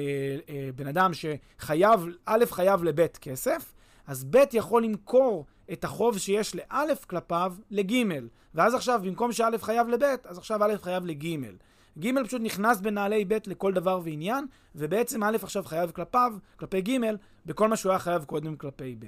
אה, 0.49 0.69
בן 0.75 0.87
אדם 0.87 1.11
שחייב, 1.13 2.05
א', 2.25 2.45
חייב 2.51 2.83
לב' 2.83 3.07
כסף, 3.07 3.73
אז 4.07 4.25
ב' 4.29 4.43
יכול 4.53 4.83
למכור 4.83 5.45
את 5.71 5.83
החוב 5.83 6.17
שיש 6.17 6.55
לאלף 6.55 7.05
כלפיו 7.05 7.53
לגימל. 7.71 8.27
ואז 8.55 8.73
עכשיו, 8.73 9.01
במקום 9.03 9.31
שאלף 9.31 9.63
חייב 9.63 9.87
לבית, 9.87 10.25
אז 10.25 10.37
עכשיו 10.37 10.65
אלף 10.65 10.83
חייב 10.83 11.05
לגימל. 11.05 11.53
גימל 11.97 12.27
פשוט 12.27 12.41
נכנס 12.41 12.81
בנעלי 12.81 13.25
ב' 13.25 13.37
לכל 13.47 13.73
דבר 13.73 13.99
ועניין, 14.03 14.45
ובעצם 14.75 15.23
א' 15.23 15.37
עכשיו 15.43 15.63
חייב 15.63 15.91
כלפיו, 15.91 16.33
כלפי 16.55 16.81
גימל, 16.81 17.17
בכל 17.45 17.67
מה 17.67 17.75
שהוא 17.75 17.89
היה 17.89 17.99
חייב 17.99 18.23
קודם 18.23 18.55
כלפי 18.55 18.95
ב'. 18.99 19.05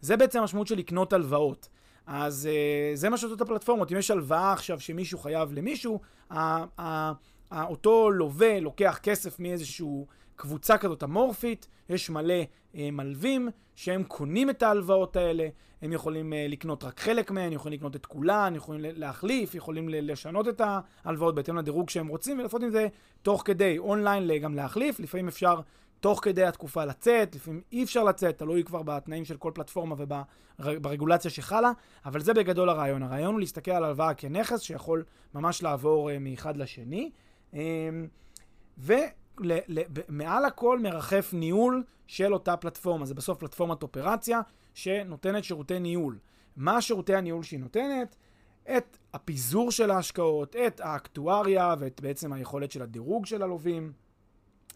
זה 0.00 0.16
בעצם 0.16 0.40
המשמעות 0.40 0.66
של 0.66 0.76
לקנות 0.76 1.12
הלוואות. 1.12 1.68
אז 2.06 2.48
uh, 2.48 2.96
זה 2.96 3.08
מה 3.08 3.16
שעושות 3.16 3.40
הפלטפורמות. 3.40 3.92
אם 3.92 3.96
יש 3.96 4.10
הלוואה 4.10 4.52
עכשיו 4.52 4.80
שמישהו 4.80 5.18
חייב 5.18 5.52
למישהו, 5.52 6.00
אותו 7.68 8.10
לווה 8.10 8.60
לוקח 8.60 8.98
כסף 9.02 9.40
מאיזשהו 9.40 10.06
קבוצה 10.36 10.78
כזאת 10.78 11.02
אמורפית, 11.02 11.68
יש 11.88 12.10
מלא 12.10 12.34
אה, 12.74 12.88
מלווים 12.92 13.48
שהם 13.74 14.04
קונים 14.04 14.50
את 14.50 14.62
ההלוואות 14.62 15.16
האלה, 15.16 15.48
הם 15.82 15.92
יכולים 15.92 16.32
אה, 16.32 16.46
לקנות 16.48 16.84
רק 16.84 17.00
חלק 17.00 17.30
מהן, 17.30 17.52
יכולים 17.52 17.78
לקנות 17.78 17.96
את 17.96 18.06
כולן, 18.06 18.52
יכולים 18.56 18.80
להחליף, 18.96 19.54
יכולים 19.54 19.88
לשנות 19.88 20.48
את 20.48 20.60
ההלוואות 21.04 21.34
בהתאם 21.34 21.56
לדירוג 21.56 21.90
שהם 21.90 22.08
רוצים, 22.08 22.38
ולפחות 22.38 22.62
עם 22.62 22.70
זה 22.70 22.88
תוך 23.22 23.42
כדי 23.44 23.78
אונליין 23.78 24.38
גם 24.38 24.54
להחליף, 24.54 25.00
לפעמים 25.00 25.28
אפשר 25.28 25.60
תוך 26.00 26.20
כדי 26.22 26.44
התקופה 26.44 26.84
לצאת, 26.84 27.34
לפעמים 27.34 27.60
אי 27.72 27.84
אפשר 27.84 28.04
לצאת, 28.04 28.38
תלוי 28.38 28.64
כבר 28.64 28.82
בתנאים 28.82 29.24
של 29.24 29.36
כל 29.36 29.50
פלטפורמה 29.54 29.94
וברגולציה 30.58 31.30
שחלה, 31.30 31.72
אבל 32.04 32.20
זה 32.20 32.34
בגדול 32.34 32.68
הרעיון. 32.68 33.02
הרעיון 33.02 33.32
הוא 33.32 33.40
להסתכל 33.40 33.70
על 33.70 33.84
הלוואה 33.84 34.14
כנכס 34.14 34.60
שיכול 34.60 35.04
ממש 35.34 35.62
לעבור 35.62 36.10
אה, 36.10 36.18
מאחד 36.18 36.56
לשני. 36.56 37.10
ו... 38.78 38.92
ל, 39.40 39.58
ל, 39.68 39.82
מעל 40.08 40.44
הכל 40.44 40.78
מרחף 40.78 41.30
ניהול 41.32 41.84
של 42.06 42.34
אותה 42.34 42.56
פלטפורמה. 42.56 43.06
זה 43.06 43.14
בסוף 43.14 43.38
פלטפורמת 43.38 43.82
אופרציה 43.82 44.40
שנותנת 44.74 45.44
שירותי 45.44 45.78
ניהול. 45.78 46.18
מה 46.56 46.80
שירותי 46.80 47.14
הניהול 47.14 47.42
שהיא 47.42 47.60
נותנת? 47.60 48.16
את 48.76 48.98
הפיזור 49.14 49.70
של 49.70 49.90
ההשקעות, 49.90 50.56
את 50.56 50.80
האקטואריה 50.80 51.74
ואת 51.78 52.00
בעצם 52.00 52.32
היכולת 52.32 52.70
של 52.70 52.82
הדירוג 52.82 53.26
של 53.26 53.42
הלווים. 53.42 53.92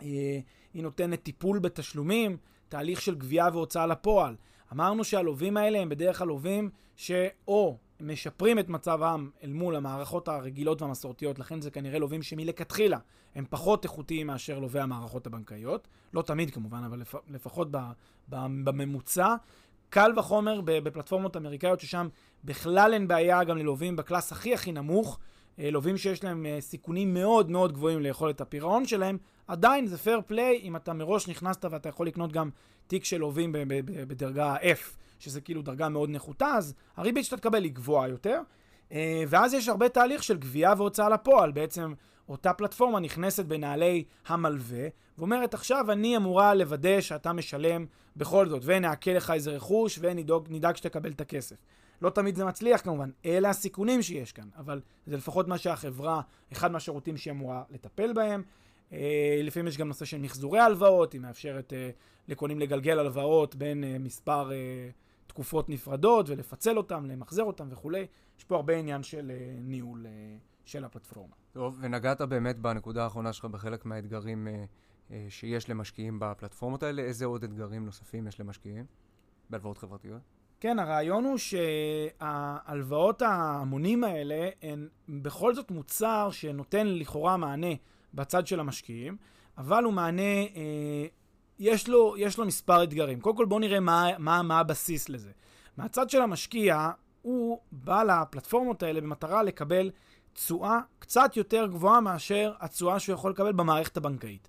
היא 0.00 0.42
נותנת 0.74 1.22
טיפול 1.22 1.58
בתשלומים, 1.58 2.36
תהליך 2.68 3.00
של 3.00 3.14
גבייה 3.14 3.48
והוצאה 3.52 3.86
לפועל. 3.86 4.36
אמרנו 4.72 5.04
שהלווים 5.04 5.56
האלה 5.56 5.78
הם 5.78 5.88
בדרך 5.88 6.18
כלל 6.18 6.28
לווים 6.28 6.70
שאו 6.96 7.78
משפרים 8.00 8.58
את 8.58 8.68
מצבם 8.68 9.30
אל 9.42 9.52
מול 9.52 9.76
המערכות 9.76 10.28
הרגילות 10.28 10.82
והמסורתיות, 10.82 11.38
לכן 11.38 11.60
זה 11.60 11.70
כנראה 11.70 11.98
לווים 11.98 12.22
שמלכתחילה 12.22 12.98
הם 13.34 13.44
פחות 13.50 13.84
איכותיים 13.84 14.26
מאשר 14.26 14.58
לווי 14.58 14.80
המערכות 14.80 15.26
הבנקאיות. 15.26 15.88
לא 16.14 16.22
תמיד 16.22 16.50
כמובן, 16.50 16.84
אבל 16.84 17.00
לפ, 17.00 17.14
לפחות 17.28 17.68
ב, 17.70 17.78
בממוצע. 18.28 19.34
קל 19.90 20.12
וחומר 20.16 20.60
בפלטפורמות 20.64 21.36
אמריקאיות, 21.36 21.80
ששם 21.80 22.08
בכלל 22.44 22.92
אין 22.92 23.08
בעיה 23.08 23.44
גם 23.44 23.58
ללווים 23.58 23.96
בקלאס 23.96 24.32
הכי 24.32 24.54
הכי 24.54 24.72
נמוך, 24.72 25.18
אה, 25.58 25.70
לווים 25.70 25.96
שיש 25.96 26.24
להם 26.24 26.46
אה, 26.46 26.60
סיכונים 26.60 27.14
מאוד 27.14 27.50
מאוד 27.50 27.72
גבוהים 27.72 28.00
ליכולת 28.00 28.40
הפירעון 28.40 28.86
שלהם, 28.86 29.18
עדיין 29.48 29.86
זה 29.86 29.98
פייר 29.98 30.20
פליי 30.26 30.60
אם 30.62 30.76
אתה 30.76 30.92
מראש 30.92 31.28
נכנסת 31.28 31.64
ואתה 31.64 31.88
יכול 31.88 32.06
לקנות 32.06 32.32
גם 32.32 32.50
תיק 32.86 33.04
של 33.04 33.18
לווים 33.18 33.52
בדרגה 34.08 34.56
F. 34.56 34.96
שזה 35.18 35.40
כאילו 35.40 35.62
דרגה 35.62 35.88
מאוד 35.88 36.10
נחותה, 36.10 36.46
אז 36.46 36.74
הריבית 36.96 37.24
שאתה 37.24 37.36
תקבל 37.36 37.64
היא 37.64 37.72
גבוהה 37.72 38.08
יותר. 38.08 38.40
אה, 38.92 39.24
ואז 39.28 39.54
יש 39.54 39.68
הרבה 39.68 39.88
תהליך 39.88 40.22
של 40.22 40.36
גבייה 40.36 40.74
והוצאה 40.76 41.08
לפועל. 41.08 41.52
בעצם 41.52 41.94
אותה 42.28 42.52
פלטפורמה 42.52 43.00
נכנסת 43.00 43.44
בנעלי 43.44 44.04
המלווה, 44.26 44.88
ואומרת 45.18 45.54
עכשיו 45.54 45.92
אני 45.92 46.16
אמורה 46.16 46.54
לוודא 46.54 47.00
שאתה 47.00 47.32
משלם 47.32 47.86
בכל 48.16 48.48
זאת, 48.48 48.62
ונעקל 48.64 49.12
לך 49.12 49.30
איזה 49.30 49.50
רכוש, 49.50 49.98
ונדאג 50.02 50.76
שתקבל 50.76 51.10
את 51.10 51.20
הכסף. 51.20 51.56
לא 52.02 52.10
תמיד 52.10 52.36
זה 52.36 52.44
מצליח 52.44 52.80
כמובן, 52.80 53.10
אלה 53.26 53.50
הסיכונים 53.50 54.02
שיש 54.02 54.32
כאן, 54.32 54.48
אבל 54.56 54.80
זה 55.06 55.16
לפחות 55.16 55.48
מה 55.48 55.58
שהחברה, 55.58 56.20
אחד 56.52 56.72
מהשירותים 56.72 57.16
שהיא 57.16 57.32
אמורה 57.32 57.62
לטפל 57.70 58.12
בהם. 58.12 58.42
אה, 58.92 59.40
לפעמים 59.42 59.68
יש 59.68 59.78
גם 59.78 59.88
נושא 59.88 60.04
של 60.04 60.18
מחזורי 60.18 60.60
הלוואות, 60.60 61.12
היא 61.12 61.20
מאפשרת 61.20 61.72
אה, 61.72 61.90
לקונים 62.28 62.60
לגלגל 62.60 62.98
הלוואות 62.98 63.54
בין 63.54 63.84
מספר 64.00 64.50
תקופות 65.36 65.68
נפרדות 65.68 66.28
ולפצל 66.28 66.76
אותם, 66.76 67.06
למחזר 67.06 67.42
אותם 67.42 67.68
וכולי. 67.70 68.06
יש 68.38 68.44
פה 68.44 68.56
הרבה 68.56 68.76
עניין 68.76 69.02
של 69.02 69.30
uh, 69.30 69.60
ניהול 69.60 70.06
uh, 70.06 70.08
של 70.64 70.84
הפלטפורמה. 70.84 71.34
טוב, 71.52 71.78
ונגעת 71.80 72.20
באמת 72.20 72.58
בנקודה 72.58 73.04
האחרונה 73.04 73.32
שלך 73.32 73.44
בחלק 73.44 73.84
מהאתגרים 73.84 74.48
uh, 74.48 75.10
uh, 75.10 75.12
שיש 75.28 75.70
למשקיעים 75.70 76.18
בפלטפורמות 76.20 76.82
האלה. 76.82 77.02
איזה 77.02 77.24
עוד 77.24 77.44
אתגרים 77.44 77.84
נוספים 77.84 78.26
יש 78.26 78.40
למשקיעים 78.40 78.84
בהלוואות 79.50 79.78
חברתיות? 79.78 80.20
כן, 80.60 80.78
הרעיון 80.78 81.24
הוא 81.24 81.38
שההלוואות 81.38 83.22
ההמונים 83.22 84.04
האלה 84.04 84.48
הן 84.62 84.88
בכל 85.08 85.54
זאת 85.54 85.70
מוצר 85.70 86.28
שנותן 86.30 86.86
לכאורה 86.86 87.36
מענה 87.36 87.74
בצד 88.14 88.46
של 88.46 88.60
המשקיעים, 88.60 89.16
אבל 89.58 89.84
הוא 89.84 89.92
מענה 89.92 90.22
אה, 90.22 91.06
יש 91.58 91.88
לו, 91.88 92.14
יש 92.18 92.38
לו 92.38 92.46
מספר 92.46 92.82
אתגרים. 92.82 93.20
קודם 93.20 93.36
כל 93.36 93.44
בואו 93.44 93.60
נראה 93.60 93.80
מה, 93.80 94.10
מה, 94.18 94.42
מה 94.42 94.60
הבסיס 94.60 95.08
לזה. 95.08 95.30
מהצד 95.76 96.10
של 96.10 96.22
המשקיע, 96.22 96.90
הוא 97.22 97.58
בא 97.72 98.02
לפלטפורמות 98.02 98.82
האלה 98.82 99.00
במטרה 99.00 99.42
לקבל 99.42 99.90
תשואה 100.32 100.78
קצת 100.98 101.36
יותר 101.36 101.66
גבוהה 101.66 102.00
מאשר 102.00 102.52
התשואה 102.60 102.98
שהוא 102.98 103.14
יכול 103.14 103.30
לקבל 103.30 103.52
במערכת 103.52 103.96
הבנקאית 103.96 104.48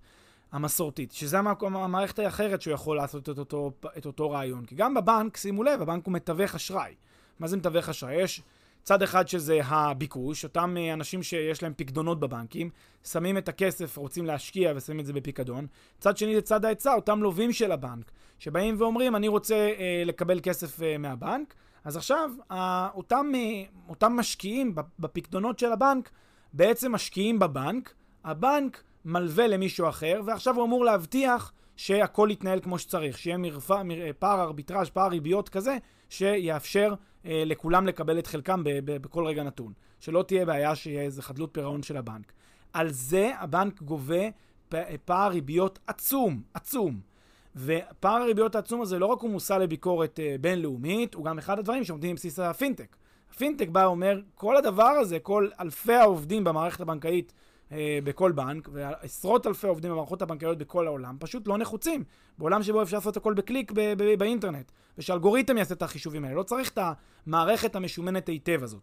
המסורתית, 0.51 1.11
שזה 1.11 1.39
המערכת 1.39 2.19
האחרת 2.19 2.61
שהוא 2.61 2.73
יכול 2.73 2.97
לעשות 2.97 3.29
את 3.29 3.37
אותו, 3.37 3.71
את 3.97 4.05
אותו 4.05 4.31
רעיון. 4.31 4.65
כי 4.65 4.75
גם 4.75 4.93
בבנק, 4.93 5.37
שימו 5.37 5.63
לב, 5.63 5.81
הבנק 5.81 6.05
הוא 6.05 6.13
מתווך 6.13 6.55
אשראי. 6.55 6.95
מה 7.39 7.47
זה 7.47 7.57
מתווך 7.57 7.89
אשראי? 7.89 8.15
יש 8.15 8.41
צד 8.87 9.03
אחד 9.03 9.27
שזה 9.27 9.59
הביקוש, 9.63 10.43
אותם 10.43 10.75
אה, 10.77 10.93
אנשים 10.93 11.23
שיש 11.23 11.63
להם 11.63 11.73
פקדונות 11.77 12.19
בבנקים, 12.19 12.69
שמים 13.03 13.37
את 13.37 13.49
הכסף, 13.49 13.97
רוצים 13.97 14.25
להשקיע 14.25 14.73
ושמים 14.75 14.99
את 14.99 15.05
זה 15.05 15.13
בפיקדון. 15.13 15.67
צד 15.99 16.17
שני 16.17 16.35
זה 16.35 16.41
צד 16.41 16.65
ההיצע, 16.65 16.93
אותם 16.93 17.23
לווים 17.23 17.53
של 17.53 17.71
הבנק, 17.71 18.11
שבאים 18.39 18.75
ואומרים, 18.77 19.15
אני 19.15 19.27
רוצה 19.27 19.55
אה, 19.55 20.03
לקבל 20.05 20.39
כסף 20.43 20.81
אה, 20.81 20.97
מהבנק. 20.97 21.53
אז 21.83 21.97
עכשיו, 21.97 22.31
אה, 22.51 22.89
אותם, 22.95 23.31
אה, 23.35 23.63
אותם 23.89 24.13
משקיעים 24.13 24.75
בפקדונות 24.99 25.59
של 25.59 25.71
הבנק, 25.71 26.09
בעצם 26.53 26.91
משקיעים 26.91 27.39
בבנק, 27.39 27.93
הבנק 28.23 28.83
מלווה 29.05 29.47
למישהו 29.47 29.89
אחר, 29.89 30.21
ועכשיו 30.25 30.55
הוא 30.55 30.65
אמור 30.65 30.85
להבטיח 30.85 31.53
שהכל 31.75 32.29
יתנהל 32.31 32.59
כמו 32.59 32.79
שצריך, 32.79 33.17
שיהיה 33.17 33.37
מרפא, 33.37 33.81
מר, 33.83 34.11
פער 34.19 34.41
ארביטראז', 34.41 34.89
פער 34.89 35.09
ריביות 35.09 35.49
כזה, 35.49 35.77
שיאפשר 36.09 36.93
אה, 37.25 37.43
לכולם 37.45 37.87
לקבל 37.87 38.19
את 38.19 38.27
חלקם 38.27 38.61
בכל 38.85 39.25
רגע 39.25 39.43
נתון. 39.43 39.73
שלא 39.99 40.23
תהיה 40.27 40.45
בעיה 40.45 40.75
שיהיה 40.75 41.01
איזה 41.01 41.21
חדלות 41.21 41.49
פירעון 41.53 41.83
של 41.83 41.97
הבנק. 41.97 42.33
על 42.73 42.89
זה 42.89 43.31
הבנק 43.39 43.81
גובה 43.81 44.29
פער 45.05 45.31
ריביות 45.31 45.79
עצום, 45.87 46.41
עצום. 46.53 46.99
ופער 47.57 48.21
הריביות 48.21 48.55
העצום 48.55 48.81
הזה 48.81 48.99
לא 48.99 49.05
רק 49.05 49.21
הוא 49.21 49.29
מושא 49.29 49.53
לביקורת 49.53 50.19
אה, 50.19 50.35
בינלאומית, 50.41 51.13
הוא 51.13 51.25
גם 51.25 51.37
אחד 51.37 51.59
הדברים 51.59 51.83
שעומדים 51.83 52.11
בבסיס 52.11 52.39
הפינטק. 52.39 52.95
הפינטק 53.31 53.67
בא 53.69 53.79
ואומר, 53.79 54.21
כל 54.35 54.57
הדבר 54.57 54.83
הזה, 54.83 55.19
כל 55.19 55.49
אלפי 55.59 55.93
העובדים 55.93 56.43
במערכת 56.43 56.81
הבנקאית 56.81 57.33
אה, 57.71 57.99
בכל 58.03 58.31
בנק, 58.31 58.69
ועשרות 58.73 59.47
אלפי 59.47 59.67
עובדים 59.67 59.91
במערכות 59.91 60.21
הבנקאיות 60.21 60.57
בכל 60.57 60.87
העולם, 60.87 61.17
פשוט 61.19 61.47
לא 61.47 61.57
נחוצים. 61.57 62.03
בעולם 62.37 62.63
שבו 62.63 62.81
אפשר 62.81 62.97
לעשות 62.97 63.17
הכל 63.17 63.33
בקליק 63.33 63.71
ב- 63.71 63.93
ב- 63.97 64.19
באינטרנט, 64.19 64.71
ושאלגוריתם 64.97 65.57
יעשה 65.57 65.73
את 65.73 65.81
החישובים 65.81 66.23
האלה. 66.23 66.35
לא 66.35 66.43
צריך 66.43 66.69
את 66.69 66.79
המערכת 67.27 67.75
המשומנת 67.75 68.29
היטב 68.29 68.63
הזאת. 68.63 68.81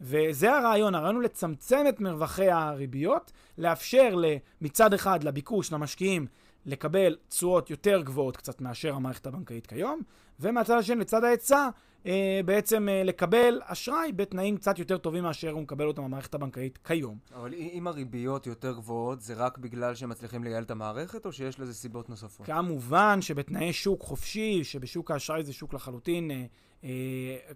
וזה 0.00 0.56
הרעיון, 0.56 0.94
הרעיון 0.94 1.14
הוא 1.14 1.22
לצמצם 1.22 1.84
את 1.88 2.00
מרווחי 2.00 2.50
הריביות, 2.50 3.32
לאפשר 3.58 4.16
מצד 4.60 4.94
אחד 4.94 5.24
לביקוש, 5.24 5.72
למשקיעים, 5.72 6.26
לקבל 6.66 7.16
תשואות 7.28 7.70
יותר 7.70 8.02
גבוהות 8.02 8.36
קצת 8.36 8.60
מאשר 8.60 8.94
המערכת 8.94 9.26
הבנקאית 9.26 9.66
כיום, 9.66 10.00
ומהצד 10.40 10.78
השני, 10.78 11.00
לצד 11.00 11.24
ההיצע, 11.24 11.68
אה, 12.06 12.40
בעצם 12.44 12.88
אה, 12.88 13.02
לקבל 13.04 13.60
אשראי 13.64 14.12
בתנאים 14.12 14.56
קצת 14.56 14.78
יותר 14.78 14.98
טובים 14.98 15.22
מאשר 15.22 15.50
הוא 15.50 15.62
מקבל 15.62 15.86
אותם 15.86 16.04
במערכת 16.04 16.34
הבנקאית 16.34 16.78
כיום. 16.84 17.18
אבל 17.34 17.54
אם 17.54 17.86
הריביות 17.86 18.46
יותר 18.46 18.72
גבוהות, 18.72 19.20
זה 19.20 19.34
רק 19.34 19.58
בגלל 19.58 19.94
שהם 19.94 20.08
מצליחים 20.08 20.44
לייעל 20.44 20.62
את 20.62 20.70
המערכת, 20.70 21.26
או 21.26 21.32
שיש 21.32 21.60
לזה 21.60 21.74
סיבות 21.74 22.08
נוספות? 22.08 22.46
כמובן 22.46 23.18
שבתנאי 23.22 23.72
שוק 23.72 24.02
חופשי, 24.02 24.64
שבשוק 24.64 25.10
האשראי 25.10 25.44
זה 25.44 25.52
שוק 25.52 25.74
לחלוטין 25.74 26.30
אה, 26.30 26.36
אה, 26.36 26.44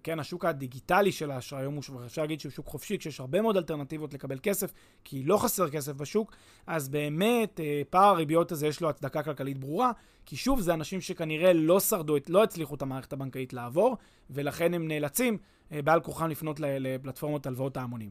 כן, 0.02 0.18
השוק 0.18 0.44
הדיגיטלי 0.44 1.12
של 1.12 1.30
האשראי 1.30 1.60
היום 1.60 1.74
הוא, 1.74 1.82
אפשר 2.06 2.22
להגיד 2.22 2.40
שהוא 2.40 2.52
שוק 2.52 2.66
חופשי, 2.66 2.98
כשיש 2.98 3.20
הרבה 3.20 3.42
מאוד 3.42 3.56
אלטרנטיבות 3.56 4.14
לקבל 4.14 4.38
כסף, 4.42 4.72
כי 5.04 5.22
לא 5.22 5.36
חסר 5.36 5.70
כסף 5.70 5.92
בשוק, 5.92 6.32
אז 6.66 6.88
באמת 6.88 7.60
אה, 7.60 7.82
פער 7.90 8.08
הריביות 8.08 8.52
הזה 8.52 8.66
יש 8.66 8.80
לו 8.80 8.88
הצדקה 8.88 9.22
כלכלית 9.22 9.58
ברורה, 9.58 9.92
כי 10.26 10.36
שוב, 10.36 10.60
זה 10.60 10.74
אנשים 10.74 11.00
שכנראה 11.00 11.52
לא 11.52 11.80
שרדו, 11.80 12.16
לא 12.28 12.42
הצליחו 12.42 12.74
את 12.74 12.82
המערכת 12.82 13.12
הבנקאית 13.12 13.52
לעבור, 13.52 13.96
ולכן 14.30 14.74
הם 14.74 14.88
נאלצים 14.88 15.38
אה, 15.72 15.82
בעל 15.82 16.00
כוחם 16.00 16.28
לפנות 16.28 16.60
לפלטפורמות 16.60 17.46
הלוואות 17.46 17.76
ההמונים. 17.76 18.10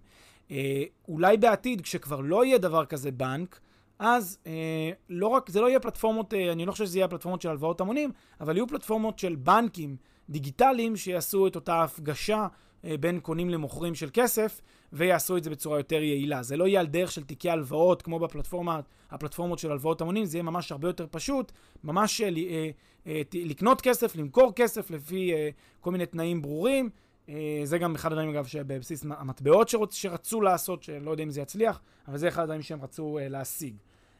אולי 1.08 1.38
בעתיד, 1.38 1.82
כשכבר 1.82 2.20
לא 2.20 2.46
יהיה 2.46 2.58
דבר 2.58 2.86
כזה 2.86 3.12
בנק, 3.12 3.60
אז 4.00 4.40
אה, 4.48 4.92
לא 5.10 5.28
רק, 5.28 5.50
זה 5.50 5.62
לא 5.62 5.70
יהיה 5.70 5.80
פלטפורמות, 5.80 6.34
אה, 6.34 6.52
אני 6.52 6.66
לא 6.66 6.72
חושב 6.72 6.86
שזה 6.86 6.98
יהיה 6.98 7.08
פלטפורמות 7.08 7.42
של 7.42 7.50
הלוואות 7.50 7.82
המונים, 7.82 8.12
אבל 8.42 8.56
יהיו 8.56 8.68
פלטפורמות 8.68 9.20
של 9.20 9.36
בנקים 9.36 9.98
דיגיטליים 10.30 10.96
שיעשו 10.96 11.48
את 11.48 11.56
אותה 11.56 11.84
הפגשה 11.84 12.48
אה, 12.86 12.96
בין 13.00 13.20
קונים 13.20 13.50
למוכרים 13.50 13.96
של 13.96 14.10
כסף, 14.14 14.62
ויעשו 14.94 15.38
את 15.38 15.44
זה 15.44 15.50
בצורה 15.50 15.80
יותר 15.80 16.02
יעילה. 16.02 16.44
זה 16.44 16.58
לא 16.58 16.68
יהיה 16.68 16.80
על 16.80 16.88
דרך 16.88 17.12
של 17.12 17.24
תיקי 17.24 17.50
הלוואות, 17.50 18.02
כמו 18.02 18.20
בפלטפורמה, 18.20 18.80
הפלטפורמות 19.12 19.60
של 19.60 19.72
הלוואות 19.72 20.02
המונים, 20.02 20.26
זה 20.26 20.38
יהיה 20.38 20.44
ממש 20.44 20.72
הרבה 20.72 20.88
יותר 20.88 21.06
פשוט, 21.12 21.52
ממש 21.84 22.22
אה, 22.22 22.28
אה, 22.28 22.70
אה, 23.08 23.22
לקנות 23.34 23.82
כסף, 23.82 24.16
למכור 24.16 24.54
כסף 24.56 24.92
לפי 24.92 25.32
כל 25.80 25.92
מיני 25.92 26.06
תנאים 26.06 26.42
ברורים. 26.42 26.90
זה 27.64 27.78
גם 27.78 27.96
אחד 27.96 28.12
הדברים, 28.12 28.30
אגב, 28.30 28.46
שבבסיס 28.46 29.06
המטבעות 29.10 29.70
שרצ, 29.70 29.94
שרצו 29.94 30.42
לעשות, 30.42 30.84
שלא 30.84 31.12
יודע 31.12 31.24
אם 31.24 31.30
זה 31.30 31.42
יצליח, 31.42 31.82
אבל 32.08 32.18
זה 32.18 32.28
אחד 32.28 32.44
הדברים 32.44 32.62
שהם 32.62 32.82
רצו 32.82 33.20
להשיג. 33.22 33.76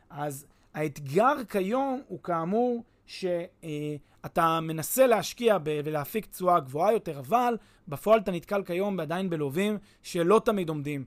אז 0.10 0.46
האתגר 0.74 1.44
כיום 1.50 2.02
הוא 2.08 2.20
כאמור 2.24 2.84
שאתה 3.10 4.60
מנסה 4.60 5.08
להשקיע 5.08 5.58
ולהפיק 5.66 6.26
תשואה 6.26 6.60
גבוהה 6.60 6.94
יותר, 6.94 7.20
אבל 7.20 7.58
בפועל 7.88 8.20
אתה 8.20 8.32
נתקל 8.32 8.64
כיום 8.64 9.00
עדיין 9.00 9.30
בלווים 9.30 9.78
שלא 10.04 10.42
תמיד 10.46 10.70
עומדים 10.70 11.06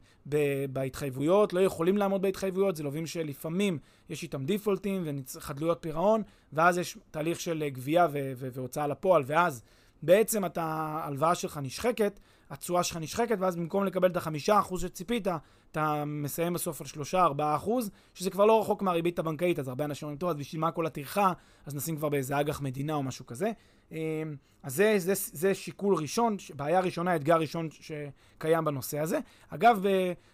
בהתחייבויות, 0.73 1.53
לא 1.53 1.61
יכולים 1.61 1.99
לעמוד 1.99 2.23
בהתחייבויות, 2.23 2.77
זה 2.77 2.83
לווים 2.83 3.07
שלפעמים 3.07 3.79
יש 4.11 4.23
איתם 4.23 4.45
דיפולטים 4.45 5.05
וחדלויות 5.37 5.79
פירעון, 5.81 6.23
ואז 6.53 6.79
יש 6.79 6.99
תהליך 7.11 7.41
של 7.41 7.65
גבייה 7.69 8.07
והוצאה 8.37 8.87
לפועל, 8.87 9.23
ואז 9.27 9.63
בעצם 10.03 10.45
אתה, 10.45 10.63
ההלוואה 10.63 11.35
שלך 11.35 11.61
נשחקת, 11.63 12.21
התשואה 12.53 12.83
שלך 12.83 12.97
נשחקת, 12.97 13.37
ואז 13.41 13.57
במקום 13.57 13.85
לקבל 13.85 14.11
את 14.11 14.17
החמישה 14.17 14.59
אחוז 14.59 14.83
שציפית, 14.83 15.27
אתה 15.71 16.05
מסיים 16.07 16.53
בסוף 16.53 16.81
על 16.81 16.87
שלושה, 16.87 17.23
ארבעה 17.23 17.57
אחוז, 17.57 17.91
שזה 18.15 18.31
כבר 18.31 18.47
לא 18.47 18.61
רחוק 18.61 18.83
מהריבית 18.83 19.19
הבנקאית, 19.19 19.59
אז 19.59 19.69
הרבה 19.69 19.85
אנשים 19.85 20.07
אומרים, 20.07 20.19
טוב, 20.19 20.31
אז 20.31 20.37
בשביל 20.37 20.61
מה 20.61 20.71
כל 20.71 20.87
הטרחה, 20.87 21.33
אז 21.67 21.75
נשים 21.75 21.97
כבר 21.97 22.09
באיזה 22.09 22.41
אג"ח 22.41 22.61
מדינה 22.61 22.95
או 22.95 23.03
משהו 23.03 23.27
כזה. 23.27 23.51
אמ, 23.93 23.97
אז 24.63 24.75
זה, 24.75 24.95
זה, 24.99 25.13
זה 25.15 25.55
שיקול 25.55 25.95
ראשון, 25.95 26.37
בעיה 26.55 26.81
ראשונה, 26.81 27.17
אתגר 27.17 27.37
ראשון 27.37 27.69
שקיים 27.71 28.65
בנושא 28.65 28.99
הזה. 28.99 29.19
אגב, 29.49 29.85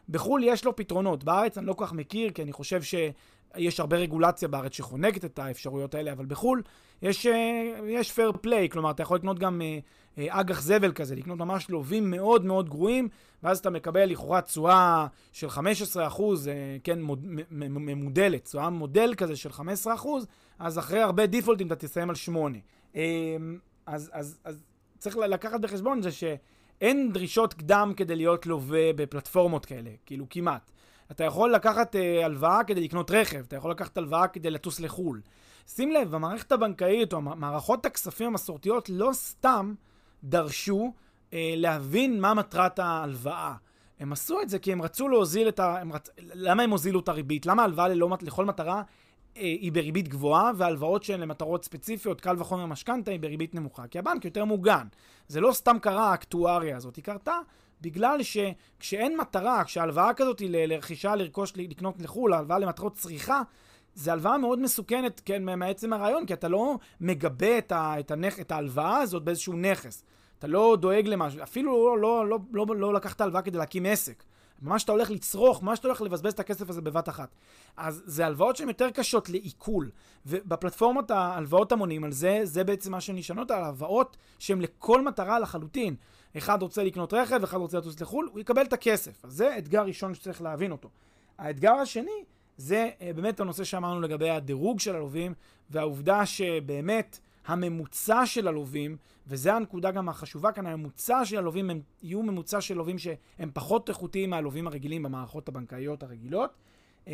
בחו"ל 0.09 0.44
יש 0.44 0.64
לו 0.64 0.76
פתרונות, 0.76 1.24
בארץ 1.24 1.59
אני 1.59 1.66
לא 1.66 1.72
כל 1.72 1.87
כך 1.87 1.92
מכיר, 1.92 2.31
כי 2.31 2.42
אני 2.42 2.52
חושב 2.52 2.83
ש... 2.83 2.94
יש 3.57 3.81
הרבה 3.81 3.96
רגולציה 3.96 4.48
בארץ 4.48 4.72
שחונקת 4.72 5.24
את 5.24 5.38
האפשרויות 5.38 5.94
האלה, 5.94 6.12
אבל 6.12 6.26
בחו"ל 6.26 6.62
יש, 7.02 7.26
אה, 7.26 7.78
יש 7.88 8.12
פייר 8.12 8.33
פליי, 8.40 8.68
כלומר, 8.68 8.90
אתה 8.90 9.02
יכול 9.02 9.16
לקנות 9.16 9.38
גם 9.38 9.62
אה, 9.62 9.78
אג"ח 10.28 10.61
זבל 10.61 10.92
כזה, 10.92 11.14
לקנות 11.14 11.38
ממש 11.38 11.70
לווים 11.70 12.11
מאוד 12.11 12.44
מאוד 12.44 12.68
גרועים, 12.68 13.09
ואז 13.42 13.59
אתה 13.59 13.70
מקבל 13.70 14.04
לכאורה 14.04 14.40
תשואה 14.40 15.07
של 15.33 15.48
15%, 15.48 15.61
כן, 16.85 16.98
ממודלת, 17.50 18.44
תשואה 18.44 18.70
מודל 18.70 19.14
כזה 19.16 19.37
של 19.37 19.50
15%, 19.50 19.61
אז 20.59 20.78
אחרי 20.78 21.00
הרבה 21.00 21.26
דיפולטים 21.26 21.66
אתה 21.66 21.76
תסיים 21.76 22.11
על 22.11 22.16
8. 22.16 22.59
אז, 23.87 24.11
אז, 24.12 24.38
אז 24.44 24.62
צריך 24.98 25.16
לקחת 25.16 25.61
בחשבון 25.61 26.02
זה 26.02 26.11
שאין 26.12 27.12
דרישות 27.12 27.54
קדם 27.54 27.92
כדי 27.96 28.16
להיות 28.16 28.46
לווה 28.46 28.92
בפלטפורמות 28.96 29.66
כאלה, 29.66 29.90
כאילו 30.07 30.26
כמעט. 30.31 30.70
אתה 31.11 31.24
יכול 31.24 31.52
לקחת 31.52 31.96
אה, 31.96 32.24
הלוואה 32.24 32.64
כדי 32.64 32.81
לקנות 32.81 33.11
רכב, 33.11 33.38
אתה 33.38 33.57
יכול 33.57 33.70
לקחת 33.70 33.98
הלוואה 33.98 34.28
כדי 34.28 34.50
לטוס 34.50 34.81
לחו"ל. 34.81 35.20
שים 35.66 35.92
לב, 35.92 36.14
המערכת 36.14 36.52
הבנקאית 36.52 37.12
או 37.12 37.20
מערכות 37.20 37.87
הכספים 37.87 38.26
המסורתיות 38.26 38.88
לא 38.88 39.11
סתם 39.12 39.74
דרשו 40.24 40.92
אה, 41.33 41.54
להבין 41.57 42.20
מה 42.20 42.35
מטרת 42.35 42.78
ההלוואה. 42.78 43.54
הם 44.00 44.12
עשו 44.12 44.42
את 44.42 44.48
זה 44.48 44.59
כי 44.59 44.72
הם 44.72 44.83
רצו 44.83 45.09
להוזיל 45.09 45.48
את 45.48 45.61
ה... 45.61 45.81
הם 45.81 45.92
רצ... 45.92 46.09
למה 46.18 46.62
הם 46.62 46.70
הוזילו 46.70 47.00
את 47.00 47.09
הריבית? 47.09 47.46
למה 47.46 47.64
הלוואה 47.64 47.88
ללא... 47.88 48.16
לכל 48.22 48.44
מטרה 48.44 48.83
אה, 49.37 49.42
היא 49.42 49.72
בריבית 49.72 50.09
גבוהה, 50.09 50.50
והלוואות 50.57 51.02
שהן 51.02 51.20
למטרות 51.20 51.64
ספציפיות, 51.64 52.20
קל 52.20 52.37
וחומר 52.38 52.66
משכנתה, 52.66 53.11
היא 53.11 53.20
בריבית 53.20 53.54
נמוכה? 53.54 53.87
כי 53.87 53.98
הבנק 53.98 54.24
יותר 54.24 54.44
מוגן. 54.44 54.87
זה 55.28 55.40
לא 55.40 55.52
סתם 55.52 55.76
קרה 55.83 56.11
האקטואריה 56.11 56.76
הזאת, 56.76 56.96
היא 56.96 57.04
קרתה 57.04 57.38
בגלל 57.81 58.20
שכשאין 58.22 59.16
מטרה, 59.16 59.64
כשהלוואה 59.64 60.14
כזאת 60.14 60.38
היא 60.38 60.66
לרכישה, 60.66 61.16
לרכוש, 61.16 61.52
לקנות 61.57 61.94
לחו"ל, 61.98 62.33
הלוואה 62.33 62.59
למטרות 62.59 62.94
צריכה, 62.94 63.42
זה 63.99 64.13
הלוואה 64.13 64.39
מאוד 64.39 64.59
מסוכנת, 64.59 65.21
כן, 65.25 65.59
מעצם 65.59 65.93
הרעיון, 65.93 66.27
כי 66.27 66.33
אתה 66.33 66.49
לא 66.49 66.79
מגבה 67.01 67.59
את, 67.59 67.73
ה, 67.73 68.01
את, 68.01 68.11
הנכ, 68.11 68.41
את 68.41 68.53
ההלוואה 68.53 68.97
הזאת 68.99 69.23
באיזשהו 69.23 69.53
נכס. 69.53 70.05
אתה 70.39 70.47
לא 70.47 70.77
דואג 70.81 71.07
למשהו, 71.07 71.43
אפילו 71.43 71.97
לא, 71.97 72.27
לא, 72.29 72.39
לא, 72.53 72.67
לא, 72.69 72.77
לא 72.77 72.95
לקחת 72.95 73.21
הלוואה 73.21 73.43
כדי 73.43 73.59
להקים 73.59 73.87
עסק. 73.87 74.25
ממש 74.63 74.85
אתה 74.85 74.93
הולך 74.93 75.11
לצרוך, 75.11 75.63
ממש 75.63 75.79
אתה 75.79 75.89
הולך 75.89 76.03
לבזבז 76.03 76.33
את 76.33 76.41
הכסף 76.41 76.71
הזה 76.71 76.81
בבת 76.81 77.09
אחת. 77.09 77.35
אז 77.77 78.03
זה 78.07 78.27
הלוואות 78.27 78.57
שהן 78.57 78.69
יותר 78.69 78.91
קשות 78.91 79.29
לעיכול. 79.29 79.91
ובפלטפורמות 80.27 81.11
ההלוואות 81.11 81.73
המונים 81.73 82.05
על 82.05 82.13
זה, 82.13 82.41
זה 82.45 82.65
בעצם 82.65 82.93
מה 82.93 83.01
שנשענות 83.01 83.51
על 83.51 83.65
הלוואות 83.65 84.17
שהן 84.39 84.61
לכל 84.61 85.05
מטרה 85.05 85.39
לחלוטין. 85.39 85.95
אחד 86.37 86.63
רוצה 86.63 86.85
לקנות 86.85 87.15
רכב, 87.15 87.43
אחד 87.43 87.57
רוצה 87.57 87.79
לטוס 87.79 88.01
לחו"ל, 88.01 88.29
הוא 88.33 88.41
יקבל 88.41 88.63
את 88.63 88.73
הכסף. 88.73 89.25
אז 89.25 89.33
זה 89.33 89.59
אתגר 89.59 89.83
ראשון 89.83 90.15
שצריך 90.15 90.43
להבין 90.43 90.73
אותו. 90.73 90.89
האתגר 91.39 91.73
השני 91.73 92.25
זה 92.59 92.90
אה, 93.01 93.12
באמת 93.12 93.40
הנושא 93.40 93.64
שאמרנו 93.64 94.01
לגבי 94.01 94.31
הדירוג 94.31 94.81
של 94.81 94.97
הלווים, 94.97 95.35
והעובדה 95.71 96.27
שבאמת 96.27 97.18
הממוצע 97.47 98.27
של 98.27 98.49
הלווים, 98.49 98.97
וזו 99.27 99.51
הנקודה 99.51 99.90
גם 99.90 100.09
החשובה 100.09 100.53
כאן, 100.53 100.66
הממוצע 100.66 101.25
של 101.25 101.38
הלווים 101.38 101.71
הם 101.71 101.81
יהיו 102.03 102.23
ממוצע 102.23 102.61
של 102.61 102.75
לווים 102.75 102.99
שהם 102.99 103.51
פחות 103.55 103.88
איכותיים 103.88 104.31
מהלווים 104.31 104.66
הרגילים 104.66 105.03
במערכות 105.03 105.49
הבנקאיות 105.49 106.03
הרגילות. 106.03 106.51
Uh, 107.05 107.11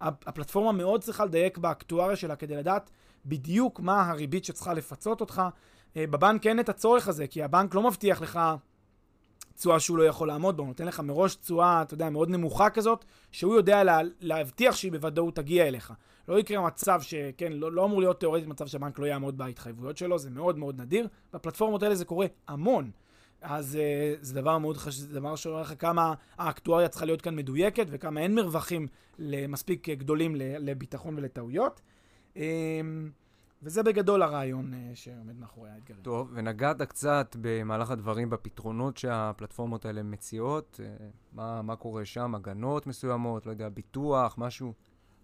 הפלטפורמה 0.00 0.72
מאוד 0.72 1.02
צריכה 1.02 1.24
לדייק 1.24 1.58
באקטואריה 1.58 2.16
שלה 2.16 2.36
כדי 2.36 2.56
לדעת 2.56 2.90
בדיוק 3.26 3.80
מה 3.80 4.10
הריבית 4.10 4.44
שצריכה 4.44 4.74
לפצות 4.74 5.20
אותך. 5.20 5.42
Uh, 5.42 5.96
בבנק 5.96 6.46
אין 6.46 6.60
את 6.60 6.68
הצורך 6.68 7.08
הזה, 7.08 7.26
כי 7.26 7.42
הבנק 7.42 7.74
לא 7.74 7.82
מבטיח 7.82 8.22
לך 8.22 8.40
תשואה 9.62 9.80
שהוא 9.80 9.98
לא 9.98 10.02
יכול 10.02 10.28
לעמוד 10.28 10.56
בה, 10.56 10.62
הוא 10.62 10.68
נותן 10.68 10.86
לך 10.86 11.00
מראש 11.00 11.34
תשואה, 11.34 11.82
אתה 11.82 11.94
יודע, 11.94 12.10
מאוד 12.10 12.30
נמוכה 12.30 12.70
כזאת, 12.70 13.04
שהוא 13.32 13.54
יודע 13.54 13.84
לה, 13.84 13.98
להבטיח 14.20 14.76
שהיא 14.76 14.92
בוודאות 14.92 15.36
תגיע 15.36 15.68
אליך. 15.68 15.92
לא 16.28 16.38
יקרה 16.38 16.66
מצב 16.66 17.00
שכן, 17.02 17.52
לא, 17.52 17.72
לא 17.72 17.84
אמור 17.84 18.00
להיות 18.00 18.20
תיאורטית 18.20 18.46
מצב 18.46 18.66
שהבנק 18.66 18.98
לא 18.98 19.06
יעמוד 19.06 19.38
בהתחייבויות 19.38 19.96
שלו, 19.96 20.18
זה 20.18 20.30
מאוד 20.30 20.58
מאוד 20.58 20.80
נדיר. 20.80 21.08
בפלטפורמות 21.32 21.82
האלה 21.82 21.94
זה 21.94 22.04
קורה 22.04 22.26
המון. 22.48 22.90
אז 23.40 23.78
uh, 23.78 24.18
זה 24.20 24.34
דבר 24.34 24.58
מאוד 24.58 24.76
חשוב, 24.76 25.00
זה 25.00 25.14
דבר 25.20 25.36
שאומר 25.36 25.60
לך 25.60 25.74
כמה 25.78 26.14
האקטואריה 26.38 26.88
צריכה 26.88 27.06
להיות 27.06 27.22
כאן 27.22 27.36
מדויקת 27.36 27.86
וכמה 27.90 28.20
אין 28.20 28.34
מרווחים 28.34 28.86
מספיק 29.48 29.88
גדולים 29.88 30.34
לביטחון 30.38 31.14
ולטעויות. 31.18 31.80
Um, 32.34 32.38
וזה 33.62 33.82
בגדול 33.82 34.22
הרעיון 34.22 34.72
uh, 34.72 34.96
שעומד 34.96 35.40
מאחורי 35.40 35.70
האתגרים. 35.70 36.02
טוב, 36.02 36.30
ונגעת 36.34 36.82
קצת 36.82 37.36
במהלך 37.40 37.90
הדברים 37.90 38.30
בפתרונות 38.30 38.96
שהפלטפורמות 38.96 39.84
האלה 39.84 40.02
מציעות. 40.02 40.80
Uh, 40.82 41.02
מה, 41.32 41.62
מה 41.62 41.76
קורה 41.76 42.04
שם? 42.04 42.34
הגנות 42.34 42.86
מסוימות, 42.86 43.46
לא 43.46 43.50
יודע, 43.50 43.68
ביטוח, 43.68 44.34
משהו? 44.38 44.72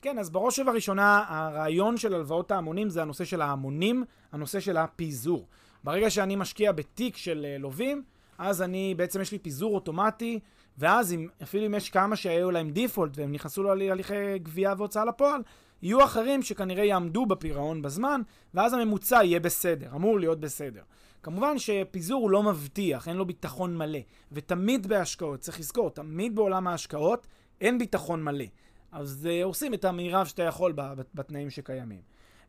כן, 0.02 0.18
אז 0.18 0.30
בראש 0.30 0.58
ובראשונה, 0.58 1.24
הרעיון 1.28 1.96
של 1.96 2.14
הלוואות 2.14 2.50
ההמונים 2.50 2.90
זה 2.90 3.02
הנושא 3.02 3.24
של 3.24 3.42
ההמונים, 3.42 4.04
הנושא 4.32 4.60
של 4.60 4.76
הפיזור. 4.76 5.46
ברגע 5.84 6.10
שאני 6.10 6.36
משקיע 6.36 6.72
בתיק 6.72 7.16
של 7.16 7.46
uh, 7.56 7.62
לווים, 7.62 8.02
אז 8.38 8.62
אני, 8.62 8.94
בעצם 8.96 9.20
יש 9.20 9.32
לי 9.32 9.38
פיזור 9.38 9.74
אוטומטי, 9.74 10.40
ואז 10.78 11.12
אם, 11.12 11.28
אפילו 11.42 11.66
אם 11.66 11.74
יש 11.74 11.90
כמה 11.90 12.16
שהיו 12.16 12.50
להם 12.50 12.70
דיפולט 12.70 13.18
והם 13.18 13.32
נכנסו 13.32 13.62
להליכי 13.62 14.38
גבייה 14.38 14.74
והוצאה 14.78 15.04
לפועל, 15.04 15.42
יהיו 15.82 16.04
אחרים 16.04 16.42
שכנראה 16.42 16.84
יעמדו 16.84 17.26
בפירעון 17.26 17.82
בזמן, 17.82 18.20
ואז 18.54 18.72
הממוצע 18.72 19.20
יהיה 19.24 19.40
בסדר, 19.40 19.88
אמור 19.94 20.20
להיות 20.20 20.40
בסדר. 20.40 20.82
כמובן 21.22 21.58
שפיזור 21.58 22.22
הוא 22.22 22.30
לא 22.30 22.42
מבטיח, 22.42 23.08
אין 23.08 23.16
לו 23.16 23.24
ביטחון 23.24 23.76
מלא. 23.76 23.98
ותמיד 24.32 24.86
בהשקעות, 24.86 25.40
צריך 25.40 25.60
לזכור, 25.60 25.90
תמיד 25.90 26.36
בעולם 26.36 26.66
ההשקעות 26.66 27.26
אין 27.60 27.78
ביטחון 27.78 28.24
מלא. 28.24 28.44
אז 28.92 29.28
uh, 29.30 29.44
עושים 29.44 29.74
את 29.74 29.84
המרב 29.84 30.26
שאתה 30.26 30.42
יכול 30.42 30.74
בתנאים 31.14 31.50
שקיימים. 31.50 32.00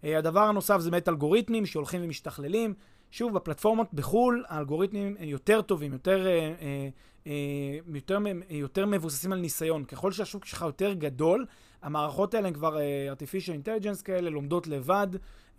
Uh, 0.02 0.08
הדבר 0.18 0.40
הנוסף 0.40 0.80
זה 0.80 0.92
באמת 0.92 1.10
אלגוריתמים 1.10 1.66
שהולכים 1.66 2.02
ומשתכללים. 2.04 2.74
שוב, 3.12 3.34
בפלטפורמות 3.34 3.94
בחו"ל 3.94 4.44
האלגוריתמים 4.48 5.16
יותר 5.20 5.62
טובים, 5.62 5.94
יותר, 5.94 6.26
uh, 6.26 6.62
uh, 6.62 7.26
uh, 7.26 7.96
יותר, 7.96 8.18
יותר 8.50 8.86
מבוססים 8.86 9.32
על 9.32 9.40
ניסיון. 9.40 9.84
ככל 9.84 10.12
שהשוק 10.12 10.46
שלך 10.46 10.62
יותר 10.62 10.94
גדול, 10.94 11.46
המערכות 11.82 12.34
האלה 12.34 12.48
הן 12.48 12.54
כבר 12.54 12.78
uh, 12.78 12.80
artificial 13.18 13.66
intelligence 13.66 14.04
כאלה, 14.04 14.30
לומדות 14.30 14.68
לבד, 14.68 15.08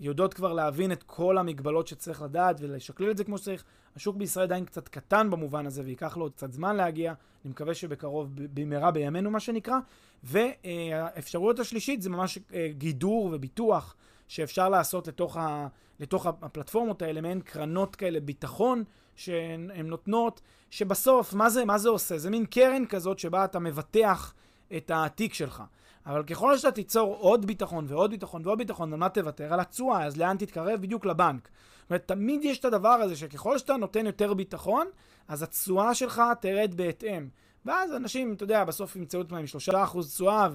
יודעות 0.01 0.35
כבר 0.35 0.53
להבין 0.53 0.93
את 0.93 1.03
כל 1.03 1.39
המגבלות 1.39 1.87
שצריך 1.87 2.23
לדעת 2.23 2.57
ולשקלל 2.61 3.11
את 3.11 3.17
זה 3.17 3.25
כמו 3.25 3.39
שצריך. 3.39 3.65
השוק 3.97 4.17
בישראל 4.17 4.45
עדיין 4.45 4.65
קצת 4.65 4.89
קטן 4.89 5.31
במובן 5.31 5.67
הזה, 5.67 5.83
וייקח 5.85 6.17
לו 6.17 6.25
עוד 6.25 6.33
קצת 6.33 6.53
זמן 6.53 6.77
להגיע. 6.77 7.15
אני 7.45 7.51
מקווה 7.51 7.75
שבקרוב, 7.75 8.31
במהרה 8.35 8.91
בימינו, 8.91 9.31
מה 9.31 9.41
שנקרא. 9.41 9.79
והאפשרויות 10.23 11.59
השלישית 11.59 12.03
זה 12.03 12.11
ממש 12.11 12.39
אה, 12.55 12.69
גידור 12.71 13.31
וביטוח 13.33 13.97
שאפשר 14.29 14.69
לעשות 14.69 15.09
לתוך, 15.09 15.37
ה, 15.37 15.67
לתוך 16.01 16.27
הפלטפורמות 16.27 17.03
האלה, 17.03 17.21
מעין 17.21 17.41
קרנות 17.41 17.97
כאלה 17.97 18.21
ביטחון 18.21 18.85
שהן 19.17 19.87
נותנות, 19.87 20.41
שבסוף, 20.71 21.35
מה 21.35 21.51
זה, 21.51 21.65
מה 21.65 21.79
זה 21.79 21.89
עושה? 21.89 22.19
זה 22.19 22.31
מין 22.31 22.47
קרן 22.47 22.87
כזאת 22.87 23.19
שבה 23.19 23.45
אתה 23.45 23.59
מבטח 23.59 24.35
את 24.77 24.91
התיק 24.95 25.35
שלך. 25.35 25.63
אבל 26.11 26.23
ככל 26.23 26.57
שאתה 26.57 26.71
תיצור 26.71 27.17
עוד 27.17 27.47
ביטחון 27.47 27.85
ועוד 27.89 28.11
ביטחון 28.11 28.43
ועוד 28.45 28.59
ביטחון, 28.59 28.93
על 28.93 28.99
מה 28.99 29.09
תוותר? 29.09 29.53
על 29.53 29.61
התשואה, 29.61 30.05
אז 30.05 30.17
לאן 30.17 30.37
תתקרב? 30.37 30.81
בדיוק 30.81 31.07
לבנק. 31.07 31.49
זאת 31.81 31.91
אומרת, 31.91 32.09
תמיד 32.09 32.45
יש 32.45 32.59
את 32.59 32.65
הדבר 32.65 32.89
הזה 32.89 33.17
שככל 33.17 33.59
שאתה 33.59 33.77
נותן 33.77 34.07
יותר 34.07 34.35
ביטחון, 34.35 34.87
אז 35.29 35.43
התשואה 35.43 35.95
שלך 35.95 36.23
תרד 36.41 36.75
בהתאם. 36.77 37.29
ואז 37.65 37.95
אנשים, 37.95 38.33
אתה 38.33 38.45
יודע, 38.45 38.65
בסוף 38.65 38.97
ימצאו 38.97 39.21
את 39.21 39.33
עם 39.33 39.47
שלושה 39.47 39.85
אחוז 39.85 40.15
תשואה, 40.15 40.49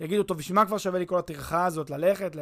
ויגידו, 0.00 0.22
טוב, 0.22 0.38
בשביל 0.38 0.56
מה 0.56 0.66
כבר 0.66 0.78
שווה 0.78 0.98
לי 0.98 1.06
כל 1.06 1.18
הטרחה 1.18 1.66
הזאת 1.66 1.90
ללכת 1.90 2.36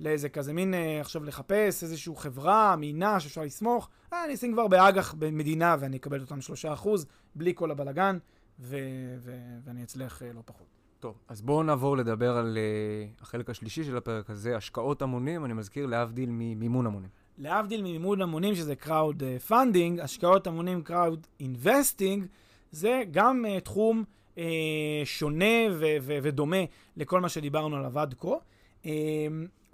לאיזה 0.00 0.28
כזה 0.28 0.52
מין, 0.52 0.74
אה, 0.74 1.00
עכשיו 1.00 1.24
לחפש 1.24 1.82
איזושהי 1.82 2.12
חברה, 2.16 2.76
מינה 2.76 3.20
שאפשר 3.20 3.42
לסמוך? 3.42 3.88
אה, 4.12 4.24
אני 4.24 4.34
אשים 4.34 4.52
כבר 4.52 4.68
באג"ח 4.68 5.14
במדינה 5.14 5.76
ואני 5.80 5.96
אקבל 5.96 6.20
אותם 6.20 6.40
שלושה 6.40 6.72
אחוז, 6.72 7.06
בלי 7.34 7.52
כל 7.54 7.70
הבלגן, 7.70 8.18
ו- 8.60 9.16
ו- 9.18 9.58
ואני 9.64 9.82
אצליח 9.82 10.22
uh, 10.22 10.24
לא 10.34 10.40
פחות. 10.44 10.81
טוב, 11.02 11.14
אז 11.28 11.42
בואו 11.42 11.62
נעבור 11.62 11.96
לדבר 11.96 12.36
על 12.36 12.58
uh, 12.58 13.22
החלק 13.22 13.50
השלישי 13.50 13.84
של 13.84 13.96
הפרק 13.96 14.30
הזה, 14.30 14.56
השקעות 14.56 15.02
המונים, 15.02 15.44
אני 15.44 15.52
מזכיר, 15.52 15.86
להבדיל 15.86 16.28
ממימון 16.32 16.86
המונים. 16.86 17.08
להבדיל 17.38 17.82
ממימון 17.82 18.22
המונים, 18.22 18.54
שזה 18.54 18.74
crowd 18.84 19.48
funding, 19.48 20.02
השקעות 20.02 20.46
המונים 20.46 20.82
crowd 20.86 21.42
investing, 21.42 22.20
זה 22.70 23.02
גם 23.10 23.44
uh, 23.44 23.60
תחום 23.60 24.04
uh, 24.34 24.40
שונה 25.04 25.44
ו- 25.70 25.96
ו- 26.00 26.18
ודומה 26.22 26.64
לכל 26.96 27.20
מה 27.20 27.28
שדיברנו 27.28 27.76
עליו 27.76 27.98
עד 27.98 28.14
כה. 28.18 28.28
Uh, 28.82 28.86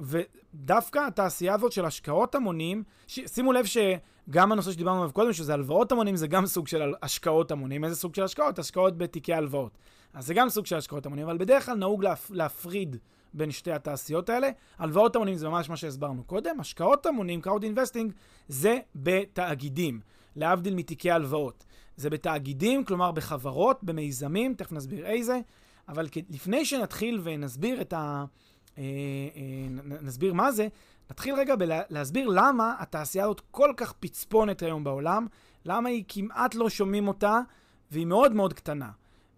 ודווקא 0.01 0.99
התעשייה 1.07 1.55
הזאת 1.55 1.73
של 1.73 1.85
השקעות 1.85 2.35
המונים, 2.35 2.83
ש- 3.07 3.21
שימו 3.27 3.53
לב 3.53 3.65
שגם 3.65 4.53
הנושא 4.53 4.73
שדיברנו 4.73 4.99
עליו 4.99 5.13
קודם, 5.13 5.33
שזה 5.33 5.55
הלוואות 5.55 5.93
המונים, 5.93 6.17
זה 6.17 6.27
גם 6.27 6.47
סוג 6.47 6.69
של 6.69 6.95
השקעות 7.03 7.51
המונים. 7.51 7.85
איזה 7.85 7.97
סוג 7.97 8.15
של 8.15 8.23
השקעות? 8.23 8.59
השקעות 8.59 8.99
בתיקי 8.99 9.35
הלוואות. 9.35 9.79
אז 10.15 10.27
זה 10.27 10.35
גם 10.35 10.49
סוג 10.49 10.67
של 10.67 10.77
השקעות 10.77 11.07
המונים, 11.07 11.25
אבל 11.29 11.39
בדרך 11.39 11.67
כלל 11.67 11.75
נהוג 11.75 12.05
להפ- 12.05 12.31
להפריד 12.31 12.97
בין 13.35 13.51
שתי 13.51 13.73
התעשיות 13.73 14.29
האלה. 14.29 14.51
הלוואות 14.79 15.17
המונים 15.17 15.35
זה 15.37 15.49
ממש 15.49 15.71
מה 15.71 15.77
שהסברנו 15.77 16.25
קודם. 16.25 16.61
השקעות 16.61 17.07
המונים, 17.07 17.41
crowd 17.45 17.63
investing, 17.63 18.13
זה 18.49 18.79
בתאגידים, 18.95 20.01
להבדיל 20.37 20.75
מתיקי 20.75 21.11
הלוואות. 21.11 21.65
זה 21.97 22.11
בתאגידים, 22.11 22.85
כלומר 22.85 23.13
בחברות, 23.13 23.85
במיזמים, 23.85 24.55
תכף 24.55 24.73
נסביר 24.73 25.07
איזה, 25.07 25.41
אבל 25.89 26.07
לפני 26.31 26.65
שנתחיל 26.65 27.21
ונסביר 27.23 27.81
את 27.81 27.93
ה... 27.93 28.25
אה, 28.79 28.83
אה, 29.37 29.67
נסביר 30.03 30.35
מה 30.35 30.53
זה, 30.53 30.69
נתחיל 31.11 31.35
רגע 31.35 31.55
בלהסביר 31.57 32.29
למה 32.29 32.75
התעשייה 32.79 33.25
הזאת 33.25 33.43
כל 33.51 33.73
כך 33.77 33.93
פצפונת 33.93 34.63
היום 34.63 34.85
בעולם, 34.85 35.27
למה 35.65 35.89
היא 35.89 36.05
כמעט 36.09 36.55
לא 36.55 36.71
שומעים 36.71 37.09
אותה, 37.09 37.41
והיא 37.91 38.07
מאוד 38.07 38.33
מאוד 38.33 38.53
קטנה. 38.53 38.91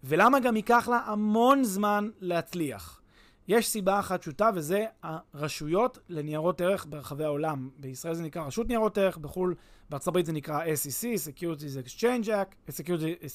ולמה 0.03 0.39
גם 0.39 0.55
ייקח 0.55 0.87
לה 0.87 1.01
המון 1.05 1.63
זמן 1.63 2.09
להצליח. 2.19 3.01
יש 3.47 3.67
סיבה 3.67 3.99
אחת 3.99 4.21
פשוטה, 4.21 4.49
וזה 4.55 4.85
הרשויות 5.03 5.97
לניירות 6.09 6.61
ערך 6.61 6.85
ברחבי 6.89 7.23
העולם. 7.23 7.69
בישראל 7.77 8.13
זה 8.13 8.23
נקרא 8.23 8.43
רשות 8.43 8.67
ניירות 8.67 8.97
ערך, 8.97 9.17
בחו"ל, 9.17 9.55
בארצות 9.89 10.07
הברית 10.07 10.25
זה 10.25 10.33
נקרא 10.33 10.63
SEC, 10.63 11.03
Securities 11.03 11.87
Exchange 11.87 12.27
Act, 12.27 12.71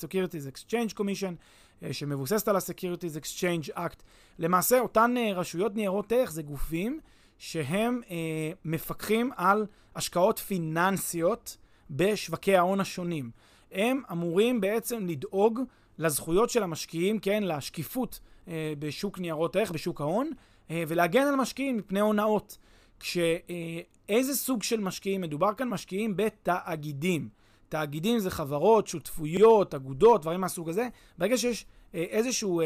Securities 0.05 0.51
Exchange 0.53 0.99
Commission, 0.99 1.35
אה, 1.83 1.93
שמבוססת 1.93 2.49
על 2.49 2.57
ה-Securities 2.57 3.21
Exchange 3.21 3.77
Act. 3.77 4.03
למעשה, 4.39 4.81
אותן 4.81 5.15
אה, 5.17 5.33
רשויות 5.35 5.75
ניירות 5.75 6.13
ערך 6.13 6.31
זה 6.31 6.43
גופים 6.43 7.01
שהם 7.39 8.01
אה, 8.11 8.17
מפקחים 8.65 9.31
על 9.37 9.67
השקעות 9.95 10.39
פיננסיות 10.39 11.57
בשווקי 11.91 12.57
ההון 12.57 12.81
השונים. 12.81 13.31
הם 13.73 14.03
אמורים 14.13 14.61
בעצם 14.61 15.07
לדאוג 15.07 15.61
לזכויות 15.99 16.51
של 16.51 16.63
המשקיעים, 16.63 17.19
כן, 17.19 17.43
לשקיפות 17.43 18.21
אה, 18.49 18.73
בשוק 18.79 19.19
ניירות 19.19 19.57
ערך, 19.57 19.71
בשוק 19.71 20.01
ההון, 20.01 20.31
אה, 20.71 20.83
ולהגן 20.89 21.27
על 21.27 21.37
משקיעים 21.37 21.77
מפני 21.77 22.01
הונאות. 22.01 22.59
כשאיזה 23.01 24.31
אה, 24.31 24.35
סוג 24.35 24.63
של 24.63 24.81
משקיעים 24.81 25.21
מדובר 25.21 25.55
כאן? 25.55 25.69
משקיעים 25.69 26.17
בתאגידים. 26.17 27.29
תאגידים 27.69 28.19
זה 28.19 28.31
חברות, 28.31 28.87
שותפויות, 28.87 29.75
אגודות, 29.75 30.23
דברים 30.23 30.41
מהסוג 30.41 30.69
הזה. 30.69 30.89
ברגע 31.19 31.39
שיש 31.39 31.67
אה, 31.95 32.01
איזשהו 32.01 32.61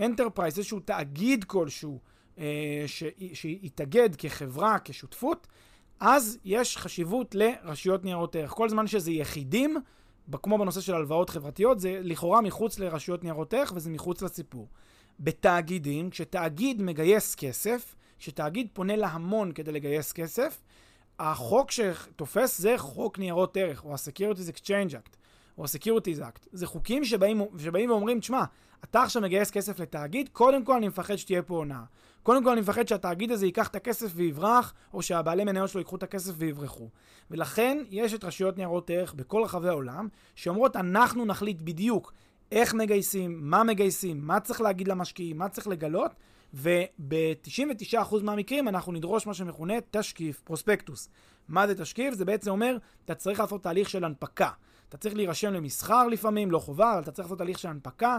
enterprise, 0.00 0.54
אה, 0.54 0.58
איזשהו 0.58 0.80
תאגיד 0.80 1.44
כלשהו 1.44 1.98
אה, 2.38 2.84
שיתאגד 3.32 4.16
כחברה, 4.18 4.76
כשותפות, 4.84 5.46
אז 6.00 6.38
יש 6.44 6.76
חשיבות 6.76 7.34
לרשויות 7.34 8.04
ניירות 8.04 8.36
ערך. 8.36 8.50
כל 8.50 8.68
זמן 8.68 8.86
שזה 8.86 9.10
יחידים, 9.10 9.76
כמו 10.42 10.58
בנושא 10.58 10.80
של 10.80 10.94
הלוואות 10.94 11.30
חברתיות, 11.30 11.80
זה 11.80 11.98
לכאורה 12.02 12.40
מחוץ 12.40 12.78
לרשויות 12.78 13.24
ניירות 13.24 13.54
ערך 13.54 13.72
וזה 13.74 13.90
מחוץ 13.90 14.22
לסיפור. 14.22 14.68
בתאגידים, 15.20 16.10
כשתאגיד 16.10 16.82
מגייס 16.82 17.34
כסף, 17.34 17.94
כשתאגיד 18.18 18.68
פונה 18.72 18.96
להמון 18.96 19.52
כדי 19.52 19.72
לגייס 19.72 20.12
כסף, 20.12 20.62
החוק 21.18 21.70
שתופס 21.70 22.58
זה 22.58 22.74
חוק 22.78 23.18
ניירות 23.18 23.56
ערך, 23.56 23.84
או 23.84 23.92
ה-Securities 23.92 24.52
Exchange 24.56 24.92
Act, 24.92 25.16
או 25.58 25.64
ה-Securities 25.64 26.20
Act. 26.20 26.48
זה 26.52 26.66
חוקים 26.66 27.04
שבאים, 27.04 27.42
שבאים 27.58 27.90
ואומרים, 27.90 28.20
תשמע, 28.20 28.44
אתה 28.84 29.02
עכשיו 29.02 29.22
מגייס 29.22 29.50
כסף 29.50 29.80
לתאגיד, 29.80 30.28
קודם 30.32 30.64
כל 30.64 30.76
אני 30.76 30.88
מפחד 30.88 31.16
שתהיה 31.16 31.42
פה 31.42 31.56
הונאה. 31.56 31.82
קודם 32.26 32.44
כל 32.44 32.50
אני 32.50 32.60
מפחד 32.60 32.88
שהתאגיד 32.88 33.30
הזה 33.30 33.46
ייקח 33.46 33.68
את 33.68 33.76
הכסף 33.76 34.10
ויברח, 34.14 34.74
או 34.94 35.02
שהבעלי 35.02 35.44
מניות 35.44 35.70
שלו 35.70 35.80
ייקחו 35.80 35.96
את 35.96 36.02
הכסף 36.02 36.32
ויברחו. 36.36 36.88
ולכן 37.30 37.78
יש 37.90 38.14
את 38.14 38.24
רשויות 38.24 38.56
ניירות 38.56 38.90
ערך 38.90 39.14
בכל 39.14 39.42
רחבי 39.44 39.68
העולם, 39.68 40.08
שאומרות 40.34 40.76
אנחנו 40.76 41.24
נחליט 41.24 41.60
בדיוק 41.60 42.12
איך 42.52 42.74
מגייסים, 42.74 43.50
מה 43.50 43.64
מגייסים, 43.64 44.26
מה 44.26 44.40
צריך 44.40 44.60
להגיד 44.60 44.88
למשקיעים, 44.88 45.38
מה 45.38 45.48
צריך 45.48 45.66
לגלות, 45.66 46.10
וב-99% 46.54 47.96
מהמקרים 48.22 48.68
אנחנו 48.68 48.92
נדרוש 48.92 49.26
מה 49.26 49.34
שמכונה 49.34 49.74
תשקיף, 49.90 50.40
פרוספקטוס. 50.44 51.08
מה 51.48 51.66
זה 51.66 51.74
תשקיף? 51.74 52.14
זה 52.14 52.24
בעצם 52.24 52.50
אומר, 52.50 52.78
אתה 53.04 53.14
צריך 53.14 53.40
לעשות 53.40 53.62
תהליך 53.62 53.90
של 53.90 54.04
הנפקה. 54.04 54.50
אתה 54.88 54.96
צריך 54.96 55.14
להירשם 55.14 55.52
למסחר 55.52 56.06
לפעמים, 56.06 56.50
לא 56.50 56.58
חובה, 56.58 56.92
אבל 56.92 57.02
אתה 57.02 57.10
צריך 57.10 57.26
לעשות 57.26 57.38
תהליך 57.38 57.58
של 57.58 57.68
הנפקה, 57.68 58.18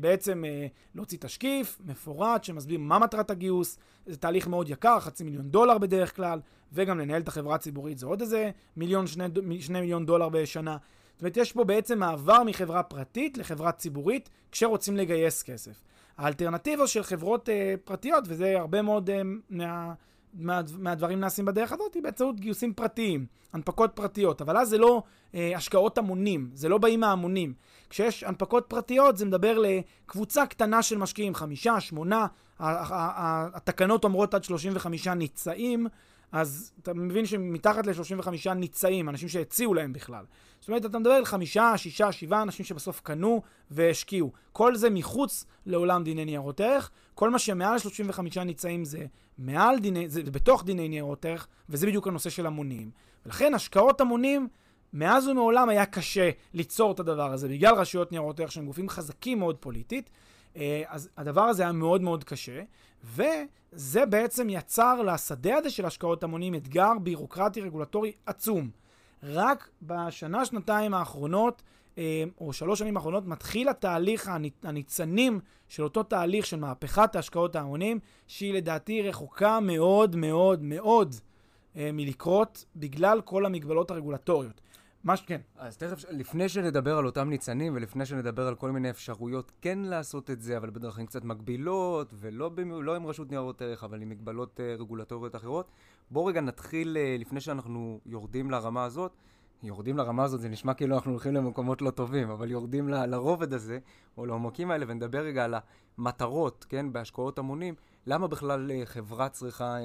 בעצם 0.00 0.44
אה, 0.44 0.66
להוציא 0.94 1.18
תשקיף 1.20 1.78
מפורט 1.84 2.44
שמסביר 2.44 2.78
מה 2.78 2.98
מטרת 2.98 3.30
הגיוס, 3.30 3.78
זה 4.06 4.16
תהליך 4.16 4.46
מאוד 4.46 4.68
יקר, 4.68 5.00
חצי 5.00 5.24
מיליון 5.24 5.50
דולר 5.50 5.78
בדרך 5.78 6.16
כלל, 6.16 6.40
וגם 6.72 6.98
לנהל 6.98 7.22
את 7.22 7.28
החברה 7.28 7.54
הציבורית 7.54 7.98
זה 7.98 8.06
עוד 8.06 8.20
איזה 8.20 8.50
מיליון, 8.76 9.06
שני, 9.06 9.24
שני 9.60 9.80
מיליון 9.80 10.06
דולר 10.06 10.28
בשנה. 10.28 10.76
זאת 11.12 11.22
אומרת, 11.22 11.36
יש 11.36 11.52
פה 11.52 11.64
בעצם 11.64 11.98
מעבר 11.98 12.42
מחברה 12.42 12.82
פרטית 12.82 13.38
לחברה 13.38 13.72
ציבורית 13.72 14.28
כשרוצים 14.52 14.96
לגייס 14.96 15.42
כסף. 15.42 15.82
האלטרנטיבה 16.18 16.86
של 16.86 17.02
חברות 17.02 17.48
אה, 17.48 17.74
פרטיות, 17.84 18.24
וזה 18.26 18.58
הרבה 18.58 18.82
מאוד 18.82 19.10
אה, 19.10 19.20
מה, 19.50 19.92
מה, 20.38 20.60
מהדברים 20.78 21.20
נעשים 21.20 21.44
בדרך 21.44 21.72
הזאת, 21.72 21.94
היא 21.94 22.02
באמצעות 22.02 22.40
גיוסים 22.40 22.74
פרטיים, 22.74 23.26
הנפקות 23.52 23.90
פרטיות, 23.94 24.42
אבל 24.42 24.56
אז 24.56 24.68
זה 24.68 24.78
לא 24.78 25.02
אה, 25.34 25.56
השקעות 25.56 25.98
המונים, 25.98 26.50
זה 26.54 26.68
לא 26.68 26.78
באים 26.78 27.00
מהמונים. 27.00 27.52
כשיש 27.90 28.24
הנפקות 28.24 28.64
פרטיות 28.68 29.16
זה 29.16 29.24
מדבר 29.24 29.58
לקבוצה 29.58 30.46
קטנה 30.46 30.82
של 30.82 30.98
משקיעים, 30.98 31.34
חמישה, 31.34 31.80
שמונה, 31.80 32.26
התקנות 32.60 34.04
אומרות 34.04 34.34
עד 34.34 34.44
35 34.44 35.08
ניצאים, 35.08 35.86
אז 36.32 36.72
אתה 36.82 36.94
מבין 36.94 37.26
שמתחת 37.26 37.86
ל-35 37.86 38.54
ניצאים, 38.54 39.08
אנשים 39.08 39.28
שהציעו 39.28 39.74
להם 39.74 39.92
בכלל. 39.92 40.24
זאת 40.68 40.70
אומרת, 40.70 40.86
אתה 40.86 40.98
מדבר 40.98 41.12
על 41.12 41.24
חמישה, 41.24 41.72
שישה, 41.76 42.12
שבעה 42.12 42.42
אנשים 42.42 42.64
שבסוף 42.64 43.00
קנו 43.00 43.42
והשקיעו. 43.70 44.32
כל 44.52 44.76
זה 44.76 44.90
מחוץ 44.90 45.44
לעולם 45.66 46.04
דיני 46.04 46.24
ניירות 46.24 46.60
ערך. 46.60 46.90
כל 47.14 47.30
מה 47.30 47.38
שמעל 47.38 47.78
35 47.78 48.38
ניצאים 48.38 48.84
זה 48.84 49.06
מעל 49.38 49.78
דיני, 49.78 50.08
זה 50.08 50.22
בתוך 50.22 50.64
דיני 50.64 50.88
ניירות 50.88 51.24
ערך, 51.24 51.46
וזה 51.68 51.86
בדיוק 51.86 52.06
הנושא 52.06 52.30
של 52.30 52.46
המונים. 52.46 52.90
ולכן 53.26 53.54
השקעות 53.54 54.00
המונים, 54.00 54.48
מאז 54.92 55.28
ומעולם 55.28 55.68
היה 55.68 55.86
קשה 55.86 56.30
ליצור 56.54 56.92
את 56.92 57.00
הדבר 57.00 57.32
הזה, 57.32 57.48
בגלל 57.48 57.74
רשויות 57.74 58.12
ניירות 58.12 58.40
ערך 58.40 58.52
שהם 58.52 58.66
גופים 58.66 58.88
חזקים 58.88 59.38
מאוד 59.38 59.56
פוליטית. 59.56 60.10
אה, 60.56 60.82
אז 60.86 61.08
הדבר 61.16 61.42
הזה 61.42 61.62
היה 61.62 61.72
מאוד 61.72 62.02
מאוד 62.02 62.24
קשה, 62.24 62.62
וזה 63.04 64.06
בעצם 64.06 64.50
יצר 64.50 65.02
לשדה 65.02 65.56
הזה 65.56 65.70
של 65.70 65.86
השקעות 65.86 66.22
המונים 66.24 66.54
אתגר 66.54 66.92
בירוקרטי 67.02 67.60
רגולטורי 67.60 68.12
עצום. 68.26 68.70
רק 69.22 69.70
בשנה, 69.82 70.44
שנתיים 70.44 70.94
האחרונות, 70.94 71.62
אה, 71.98 72.24
או 72.40 72.52
שלוש 72.52 72.78
שנים 72.78 72.96
האחרונות, 72.96 73.26
מתחיל 73.26 73.68
התהליך, 73.68 74.30
הניצנים 74.62 75.40
של 75.68 75.82
אותו 75.82 76.02
תהליך 76.02 76.46
של 76.46 76.56
מהפכת 76.56 77.16
ההשקעות 77.16 77.56
ההמונים, 77.56 77.98
שהיא 78.26 78.54
לדעתי 78.54 79.02
רחוקה 79.02 79.60
מאוד 79.60 80.16
מאוד 80.16 80.62
מאוד 80.62 81.14
אה, 81.76 81.90
מלקרות 81.92 82.64
בגלל 82.76 83.20
כל 83.20 83.46
המגבלות 83.46 83.90
הרגולטוריות. 83.90 84.60
מה 85.04 85.16
ש... 85.16 85.20
כן. 85.20 85.40
אז 85.56 85.76
תכף, 85.76 86.04
לפני 86.10 86.48
שנדבר 86.48 86.98
על 86.98 87.06
אותם 87.06 87.30
ניצנים, 87.30 87.74
ולפני 87.76 88.06
שנדבר 88.06 88.46
על 88.46 88.54
כל 88.54 88.70
מיני 88.70 88.90
אפשרויות 88.90 89.52
כן 89.62 89.78
לעשות 89.78 90.30
את 90.30 90.40
זה, 90.40 90.56
אבל 90.56 90.70
בדרכים 90.70 91.06
קצת 91.06 91.24
מגבילות, 91.24 92.14
ולא 92.16 92.48
במ... 92.48 92.82
לא 92.82 92.96
עם 92.96 93.06
רשות 93.06 93.30
ניירות 93.30 93.62
ערך, 93.62 93.84
אבל 93.84 94.02
עם 94.02 94.08
מגבלות 94.08 94.60
uh, 94.60 94.80
רגולטוריות 94.80 95.36
אחרות, 95.36 95.70
בואו 96.10 96.24
רגע 96.24 96.40
נתחיל, 96.40 96.96
uh, 96.96 97.20
לפני 97.20 97.40
שאנחנו 97.40 98.00
יורדים 98.06 98.50
לרמה 98.50 98.84
הזאת, 98.84 99.12
יורדים 99.62 99.96
לרמה 99.96 100.24
הזאת, 100.24 100.40
זה 100.40 100.48
נשמע 100.48 100.74
כאילו 100.74 100.96
אנחנו 100.96 101.10
הולכים 101.10 101.34
למקומות 101.34 101.82
לא 101.82 101.90
טובים, 101.90 102.30
אבל 102.30 102.50
יורדים 102.50 102.88
ל... 102.88 103.06
לרובד 103.06 103.52
הזה, 103.52 103.78
או 104.16 104.26
לעומקים 104.26 104.70
האלה, 104.70 104.84
ונדבר 104.88 105.20
רגע 105.20 105.44
על 105.44 105.54
המטרות, 105.98 106.66
כן, 106.68 106.92
בהשקעות 106.92 107.38
המונים, 107.38 107.74
למה 108.06 108.28
בכלל 108.28 108.70
uh, 108.70 108.86
חברה 108.86 109.28
צריכה 109.28 109.76
uh, 109.78 109.82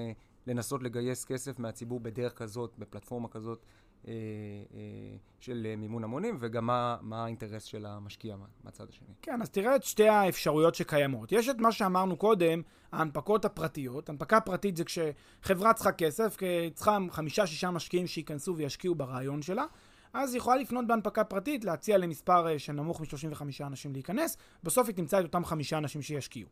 לנסות 0.48 0.84
לגייס 0.84 1.26
כסף 1.26 1.60
מהציבור 1.60 2.00
בדרך 2.00 2.34
כזאת, 2.34 2.74
בפלטפורמה 2.78 3.28
כזאת, 3.28 3.60
אה, 3.60 3.66
אה, 3.66 3.83
של 5.40 5.74
מימון 5.78 6.04
המונים, 6.04 6.38
וגם 6.40 6.66
מה, 6.66 6.98
מה 7.02 7.24
האינטרס 7.24 7.64
של 7.64 7.86
המשקיע 7.86 8.36
מהצד 8.64 8.90
השני. 8.90 9.08
כן, 9.22 9.42
אז 9.42 9.50
תראה 9.50 9.76
את 9.76 9.84
שתי 9.84 10.08
האפשרויות 10.08 10.76
שקיימות. 10.76 11.32
יש 11.32 11.50
את 11.50 11.58
מה 11.60 11.72
שאמרנו 11.72 12.18
קודם, 12.18 12.62
ההנפקות 12.92 13.46
הפרטיות. 13.46 14.10
הנפקה 14.10 14.42
פרטית 14.42 14.78
זה 14.78 14.84
כשחברה 14.84 15.74
צריכה 15.74 15.92
כסף, 15.92 16.38
צריכה 16.74 16.98
חמישה-שישה 17.12 17.72
משקיעים 17.72 18.08
שייכנסו 18.08 18.58
וישקיעו 18.58 18.96
ברעיון 18.96 19.42
שלה. 19.42 19.66
אז 20.14 20.34
היא 20.34 20.38
יכולה 20.38 20.56
לפנות 20.56 20.88
בהנפקה 20.88 21.24
פרטית, 21.24 21.66
להציע 21.66 21.98
למספר 21.98 22.48
אה, 22.48 22.60
שנמוך 22.60 23.02
מ-35 23.02 23.42
אנשים 23.68 23.94
להיכנס, 23.94 24.38
בסוף 24.64 24.88
היא 24.88 24.96
תמצא 24.96 25.20
את 25.20 25.24
אותם 25.24 25.46
חמישה 25.46 25.78
אנשים 25.78 26.02
שישקיעו. 26.02 26.50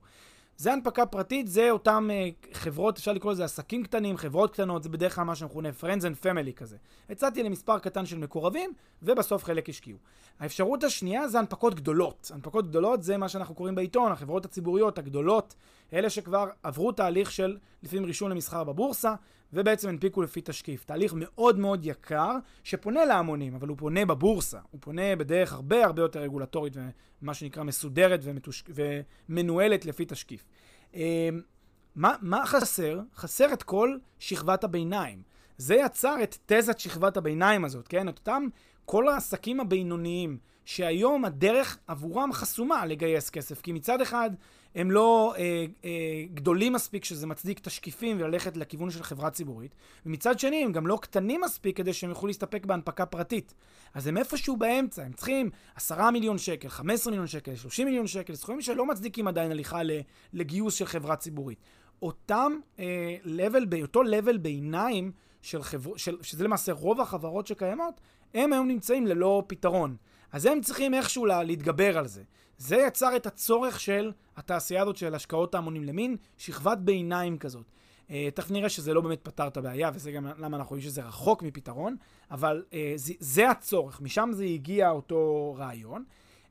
זה 0.61 0.73
הנפקה 0.73 1.05
פרטית, 1.05 1.47
זה 1.47 1.71
אותם 1.71 2.09
uh, 2.09 2.55
חברות, 2.55 2.97
אפשר 2.97 3.13
לקרוא 3.13 3.31
לזה 3.31 3.43
עסקים 3.45 3.83
קטנים, 3.83 4.17
חברות 4.17 4.53
קטנות, 4.53 4.83
זה 4.83 4.89
בדרך 4.89 5.15
כלל 5.15 5.23
מה 5.23 5.35
שמכונה 5.35 5.69
Friends 5.81 6.01
and 6.01 6.25
Family 6.25 6.53
כזה. 6.55 6.77
הצעתי 7.09 7.43
למספר 7.43 7.79
קטן 7.79 8.05
של 8.05 8.17
מקורבים, 8.17 8.73
ובסוף 9.03 9.43
חלק 9.43 9.69
השקיעו. 9.69 9.97
האפשרות 10.39 10.83
השנייה 10.83 11.27
זה 11.27 11.39
הנפקות 11.39 11.75
גדולות. 11.75 12.31
הנפקות 12.33 12.67
גדולות 12.67 13.03
זה 13.03 13.17
מה 13.17 13.29
שאנחנו 13.29 13.55
קוראים 13.55 13.75
בעיתון, 13.75 14.11
החברות 14.11 14.45
הציבוריות 14.45 14.97
הגדולות, 14.97 15.55
אלה 15.93 16.09
שכבר 16.09 16.45
עברו 16.63 16.91
תהליך 16.91 17.31
של 17.31 17.57
לפעמים 17.83 18.05
רישום 18.05 18.29
למסחר 18.29 18.63
בבורסה, 18.63 19.15
ובעצם 19.53 19.89
הנפיקו 19.89 20.21
לפי 20.21 20.41
תשקיף. 20.43 20.85
תהליך 20.85 21.13
מאוד 21.15 21.59
מאוד 21.59 21.85
יקר, 21.85 22.35
שפונה 22.63 23.05
להמונים, 23.05 23.55
אבל 23.55 23.67
הוא 23.67 23.77
פונה 23.77 24.05
בבורסה. 24.05 24.59
הוא 24.71 24.81
פונה 24.81 25.15
בדרך 25.15 25.53
הרבה 25.53 25.85
הרבה 25.85 26.01
יותר 26.01 26.19
רגולטורית, 26.19 26.73
ומה 27.21 27.33
שנקרא 27.33 27.63
מסודרת 27.63 28.19
ומתוש... 28.23 28.63
ומנוהלת 28.69 29.85
לפי 29.85 30.05
תשקיף. 30.05 30.45
אמ, 30.93 31.41
מה, 31.95 32.15
מה 32.21 32.45
חסר? 32.45 32.99
חסר 33.15 33.53
את 33.53 33.63
כל 33.63 33.97
שכבת 34.19 34.63
הביניים. 34.63 35.21
זה 35.57 35.75
יצר 35.75 36.15
את 36.23 36.37
תזת 36.45 36.79
שכבת 36.79 37.17
הביניים 37.17 37.65
הזאת, 37.65 37.87
כן? 37.87 38.09
את 38.09 38.17
אותם 38.17 38.47
כל 38.85 39.07
העסקים 39.07 39.59
הבינוניים, 39.59 40.37
שהיום 40.65 41.25
הדרך 41.25 41.77
עבורם 41.87 42.33
חסומה 42.33 42.85
לגייס 42.85 43.29
כסף. 43.29 43.61
כי 43.61 43.71
מצד 43.71 44.01
אחד, 44.01 44.31
הם 44.75 44.91
לא 44.91 45.33
אה, 45.37 45.65
אה, 45.85 46.23
גדולים 46.33 46.73
מספיק 46.73 47.05
שזה 47.05 47.27
מצדיק 47.27 47.59
תשקיפים 47.59 48.17
וללכת 48.19 48.57
לכיוון 48.57 48.91
של 48.91 49.03
חברה 49.03 49.29
ציבורית, 49.29 49.75
ומצד 50.05 50.39
שני 50.39 50.63
הם 50.63 50.71
גם 50.71 50.87
לא 50.87 50.97
קטנים 51.01 51.41
מספיק 51.41 51.77
כדי 51.77 51.93
שהם 51.93 52.09
יוכלו 52.09 52.27
להסתפק 52.27 52.65
בהנפקה 52.65 53.05
פרטית. 53.05 53.53
אז 53.93 54.07
הם 54.07 54.17
איפשהו 54.17 54.57
באמצע, 54.57 55.03
הם 55.03 55.13
צריכים 55.13 55.49
10 55.75 56.11
מיליון 56.11 56.37
שקל, 56.37 56.69
15 56.69 57.11
מיליון 57.11 57.27
שקל, 57.27 57.55
30 57.55 57.87
מיליון 57.87 58.07
שקל, 58.07 58.35
סכומים 58.35 58.61
שלא 58.61 58.85
מצדיקים 58.85 59.27
עדיין 59.27 59.51
הליכה 59.51 59.81
לגיוס 60.33 60.73
של 60.73 60.85
חברה 60.85 61.15
ציבורית. 61.15 61.59
אותם 62.01 62.53
אה, 62.79 63.17
level, 63.25 63.81
אותו 63.81 64.03
level 64.03 64.37
ביניים 64.37 65.11
של 65.41 65.63
חבר... 65.63 65.97
של... 65.97 66.17
שזה 66.21 66.43
למעשה 66.43 66.71
רוב 66.71 67.01
החברות 67.01 67.47
שקיימות, 67.47 68.01
הם 68.33 68.53
היום 68.53 68.67
נמצאים 68.67 69.07
ללא 69.07 69.43
פתרון. 69.47 69.95
אז 70.31 70.45
הם 70.45 70.61
צריכים 70.61 70.93
איכשהו 70.93 71.25
לה, 71.25 71.43
להתגבר 71.43 71.97
על 71.97 72.07
זה. 72.07 72.23
זה 72.61 72.75
יצר 72.75 73.15
את 73.15 73.25
הצורך 73.25 73.79
של 73.79 74.11
התעשייה 74.37 74.81
הזאת 74.81 74.97
של 74.97 75.15
השקעות 75.15 75.55
ההמונים 75.55 75.83
למין 75.83 76.17
שכבת 76.37 76.77
ביניים 76.77 77.37
כזאת. 77.37 77.65
Uh, 78.07 78.11
תכף 78.33 78.51
נראה 78.51 78.69
שזה 78.69 78.93
לא 78.93 79.01
באמת 79.01 79.19
פתר 79.23 79.47
את 79.47 79.57
הבעיה, 79.57 79.91
וזה 79.93 80.11
גם 80.11 80.27
למה 80.37 80.57
אנחנו 80.57 80.69
רואים 80.69 80.83
שזה 80.83 81.01
רחוק 81.01 81.43
מפתרון, 81.43 81.95
אבל 82.31 82.63
uh, 82.69 82.73
זה, 82.95 83.13
זה 83.19 83.49
הצורך, 83.49 84.01
משם 84.01 84.29
זה 84.33 84.43
הגיע 84.43 84.89
אותו 84.89 85.55
רעיון. 85.57 86.03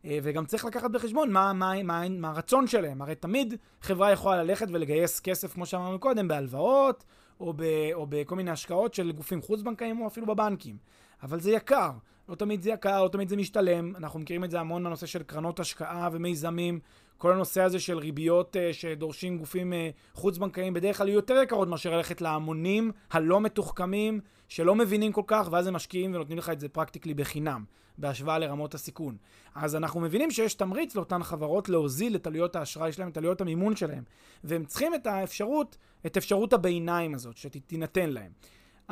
Uh, 0.03 0.07
וגם 0.23 0.47
צריך 0.47 0.65
לקחת 0.65 0.91
בחשבון 0.91 1.31
מה, 1.33 1.53
מה, 1.53 1.83
מה, 1.83 2.09
מה 2.09 2.31
הרצון 2.31 2.67
שלהם. 2.67 3.03
הרי 3.03 3.15
תמיד 3.15 3.55
חברה 3.81 4.13
יכולה 4.13 4.43
ללכת 4.43 4.67
ולגייס 4.71 5.21
כסף, 5.21 5.55
כמו 5.55 5.67
שאמרנו 5.67 5.99
קודם, 5.99 6.29
בהלוואות, 6.29 7.05
או, 7.41 7.53
ב, 7.57 7.63
או 7.93 8.07
בכל 8.09 8.37
מיני 8.37 8.51
השקעות 8.51 8.95
של 8.95 9.13
גופים 9.13 9.43
חוץ-בנקאיים, 9.43 10.01
או 10.01 10.07
אפילו 10.07 10.27
בבנקים. 10.27 10.77
אבל 11.23 11.41
זה 11.41 11.51
יקר. 11.51 11.91
לא 12.31 12.35
תמיד 12.35 12.62
זה 12.62 12.70
יקר, 12.70 13.03
לא 13.03 13.09
תמיד 13.09 13.28
זה 13.28 13.37
משתלם. 13.37 13.97
אנחנו 13.97 14.20
מכירים 14.20 14.45
את 14.45 14.51
זה 14.51 14.61
המון 14.61 14.85
בנושא 14.85 15.07
של 15.07 15.22
קרנות 15.22 15.61
השקעה 15.61 16.09
ומיזמים. 16.12 16.81
כל 17.18 17.33
הנושא 17.33 17.62
הזה 17.62 17.81
של 17.81 17.99
ריביות 17.99 18.57
uh, 18.57 18.72
שדורשים 18.72 19.39
גופים 19.39 19.72
uh, 19.72 20.16
חוץ-בנקאיים 20.18 20.74
בדרך 20.74 20.99
כלל 20.99 21.09
יהיו 21.09 21.14
יותר 21.14 21.35
יקרות 21.43 21.68
מאשר 21.68 21.97
ללכת 21.97 22.20
להמונים 22.20 22.93
הלא 23.11 23.41
מתוחכמים, 23.41 24.20
שלא 24.49 24.74
מבינים 24.74 25.12
כל 25.12 25.22
כך, 25.26 25.49
ואז 25.51 25.66
הם 25.66 25.74
משקיעים 25.74 26.14
ונותנים 26.14 26.39
לך 26.39 26.51
את 26.51 26.61
זה 26.61 26.68
פרקטיקלי 26.68 27.14
בחינם, 27.14 27.64
בהשוואה 27.99 28.39
לרמות 28.39 28.74
הסיכון. 28.74 29.16
אז 29.55 29.76
אנחנו 29.76 30.01
מבינים 30.01 30.31
שיש 30.31 30.55
תמריץ 30.55 30.95
לאותן 30.95 31.22
חברות 31.22 31.68
להוזיל 31.68 32.16
את 32.16 32.26
עלויות 32.26 32.57
האשראי 32.57 32.93
שלהם, 32.93 33.09
את 33.09 33.16
עלויות 33.16 33.41
המימון 33.41 33.76
שלהם. 33.76 34.03
והם 34.45 34.64
צריכים 34.64 34.95
את 34.95 35.07
האפשרות, 35.07 35.76
את 36.07 36.16
אפשרות 36.16 36.53
הביניים 36.53 37.14
הזאת, 37.14 37.37
שתינתן 37.37 38.11
להם. 38.11 38.31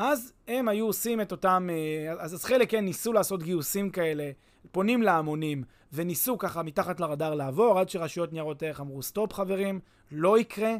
אז 0.00 0.32
הם 0.48 0.68
היו 0.68 0.86
עושים 0.86 1.20
את 1.20 1.32
אותם, 1.32 1.68
אה, 1.70 2.12
אז, 2.12 2.34
אז 2.34 2.44
חלק 2.44 2.70
כן 2.70 2.84
ניסו 2.84 3.12
לעשות 3.12 3.42
גיוסים 3.42 3.90
כאלה, 3.90 4.30
פונים 4.72 5.02
להמונים, 5.02 5.64
וניסו 5.92 6.38
ככה 6.38 6.62
מתחת 6.62 7.00
לרדאר 7.00 7.34
לעבור, 7.34 7.78
עד 7.78 7.88
שרשויות 7.88 8.32
ניירות 8.32 8.62
ערך 8.62 8.80
אמרו, 8.80 9.02
סטופ 9.02 9.32
חברים, 9.32 9.80
לא 10.12 10.38
יקרה. 10.38 10.74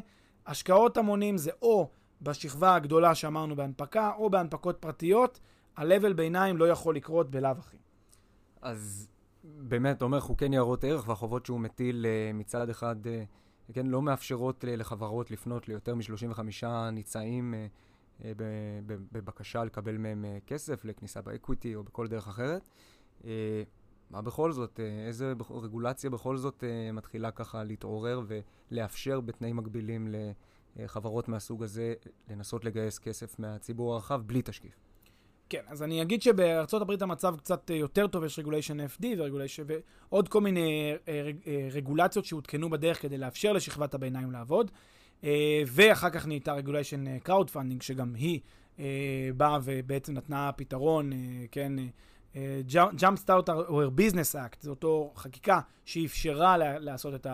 השקעות 0.47 0.97
המונים 0.97 1.37
זה 1.37 1.51
או 1.61 1.89
בשכבה 2.21 2.75
הגדולה 2.75 3.15
שאמרנו 3.15 3.55
בהנפקה, 3.55 4.11
או 4.17 4.29
בהנפקות 4.29 4.77
פרטיות, 4.79 5.39
ה-level 5.77 6.13
ביניים 6.13 6.57
לא 6.57 6.69
יכול 6.69 6.95
לקרות 6.95 7.31
בלאו 7.31 7.51
הכי. 7.51 7.77
אז 8.61 9.07
באמת, 9.43 10.01
אומר 10.01 10.19
חוקי 10.19 10.49
ניירות 10.49 10.83
ערך 10.83 11.07
והחובות 11.07 11.45
שהוא 11.45 11.59
מטיל 11.59 12.05
אה, 12.05 12.31
מצד 12.33 12.69
אחד, 12.69 13.07
אה, 13.07 13.23
כן, 13.73 13.85
לא 13.85 14.01
מאפשרות 14.01 14.65
לחברות 14.67 15.31
לפנות 15.31 15.67
ליותר 15.67 15.95
מ-35 15.95 16.65
ניצעים 16.91 17.53
בבקשה 19.11 19.63
לקבל 19.63 19.97
מהם 19.97 20.25
אה, 20.25 20.37
כסף 20.47 20.85
לכניסה 20.85 21.21
ב 21.21 21.29
equity 21.29 21.75
או 21.75 21.83
בכל 21.83 22.07
דרך 22.07 22.27
אחרת. 22.27 22.69
אה, 23.25 23.63
מה 24.09 24.21
בכל 24.21 24.51
זאת, 24.51 24.79
איזה 25.07 25.33
רגולציה 25.49 26.09
בכל 26.09 26.37
זאת 26.37 26.63
מתחילה 26.93 27.31
ככה 27.31 27.63
להתעורר 27.63 28.21
ולאפשר 28.71 29.19
בתנאים 29.21 29.55
מקבילים 29.55 30.07
לחברות 30.75 31.27
מהסוג 31.27 31.63
הזה 31.63 31.93
לנסות 32.29 32.65
לגייס 32.65 32.99
כסף 32.99 33.39
מהציבור 33.39 33.93
הרחב 33.93 34.21
בלי 34.25 34.41
תשקיף? 34.41 34.73
כן, 35.49 35.63
אז 35.67 35.83
אני 35.83 36.01
אגיד 36.01 36.21
שבארצות 36.21 36.81
הברית 36.81 37.01
המצב 37.01 37.35
קצת 37.37 37.69
יותר 37.69 38.07
טוב, 38.07 38.23
יש 38.23 38.39
Regulation 38.39 38.79
FD 38.79 39.05
ו 39.17 39.21
Regulation 39.21 39.63
ועוד 39.67 40.29
כל 40.29 40.41
מיני 40.41 40.93
רגולציות 41.71 42.25
שהותקנו 42.25 42.69
בדרך 42.69 43.01
כדי 43.01 43.17
לאפשר 43.17 43.53
לשכבת 43.53 43.93
הביניים 43.93 44.31
לעבוד. 44.31 44.71
אה, 45.23 45.61
ואחר 45.67 46.09
כך 46.09 46.27
נהייתה 46.27 46.53
Regulation 46.53 47.19
Crowdfunding, 47.19 47.81
שגם 47.81 48.15
היא 48.15 48.39
אה, 48.77 48.81
באה 49.37 49.59
ובעצם 49.63 50.13
נתנה 50.13 50.51
פתרון, 50.51 51.11
אה, 51.11 51.15
כן, 51.51 51.73
Jumpstart 52.97 53.49
Our 53.69 53.99
Business 53.99 54.35
Act, 54.35 54.57
זו 54.61 54.69
אותו 54.69 55.13
חקיקה 55.15 55.59
שאפשרה 55.85 56.57
לעשות 56.57 57.15
את 57.15 57.27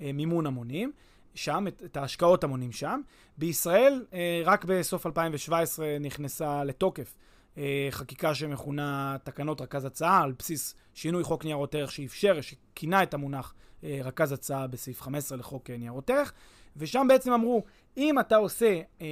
המימון 0.00 0.46
המונים. 0.46 0.92
שם, 1.34 1.64
את, 1.68 1.82
את 1.84 1.96
ההשקעות 1.96 2.44
המונים 2.44 2.72
שם. 2.72 3.00
בישראל, 3.38 4.04
אה, 4.12 4.42
רק 4.44 4.64
בסוף 4.64 5.06
2017 5.06 5.98
נכנסה 6.00 6.64
לתוקף 6.64 7.16
אה, 7.58 7.88
חקיקה 7.90 8.34
שמכונה 8.34 9.16
תקנות 9.22 9.60
רכז 9.60 9.84
הצעה, 9.84 10.22
על 10.22 10.32
בסיס 10.38 10.74
שינוי 10.94 11.24
חוק 11.24 11.44
ניירות 11.44 11.74
ערך 11.74 11.92
שאפשר, 11.92 12.40
שכינה 12.40 13.02
את 13.02 13.14
המונח 13.14 13.54
אה, 13.84 14.00
רכז 14.04 14.32
הצעה 14.32 14.66
בסעיף 14.66 15.02
15 15.02 15.38
לחוק 15.38 15.70
ניירות 15.70 16.10
ערך, 16.10 16.32
ושם 16.76 17.06
בעצם 17.08 17.32
אמרו, 17.32 17.62
אם 17.96 18.18
אתה 18.18 18.36
עושה 18.36 18.80
אה, 19.00 19.06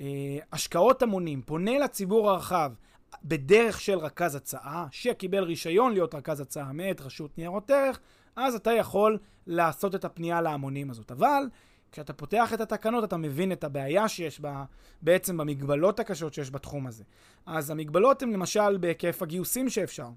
אה, 0.00 0.38
השקעות 0.52 1.02
המונים, 1.02 1.42
פונה 1.42 1.78
לציבור 1.78 2.30
הרחב, 2.30 2.72
בדרך 3.24 3.80
של 3.80 3.98
רכז 3.98 4.34
הצעה, 4.34 4.86
שקיבל 4.90 5.44
רישיון 5.44 5.92
להיות 5.92 6.14
רכז 6.14 6.40
הצעה 6.40 6.72
מאת 6.72 7.00
רשות 7.00 7.38
ניירות 7.38 7.70
ערך, 7.70 8.00
אז 8.36 8.54
אתה 8.54 8.72
יכול 8.72 9.18
לעשות 9.46 9.94
את 9.94 10.04
הפנייה 10.04 10.40
להמונים 10.40 10.90
הזאת. 10.90 11.10
אבל 11.10 11.42
כשאתה 11.92 12.12
פותח 12.12 12.54
את 12.54 12.60
התקנות 12.60 13.04
אתה 13.04 13.16
מבין 13.16 13.52
את 13.52 13.64
הבעיה 13.64 14.08
שיש 14.08 14.40
בה, 14.40 14.64
בעצם 15.02 15.36
במגבלות 15.36 16.00
הקשות 16.00 16.34
שיש 16.34 16.50
בתחום 16.50 16.86
הזה. 16.86 17.04
אז 17.46 17.70
המגבלות 17.70 18.22
הן 18.22 18.32
למשל 18.32 18.76
בהיקף 18.76 19.22
הגיוסים 19.22 19.68
שאפשר. 19.68 20.08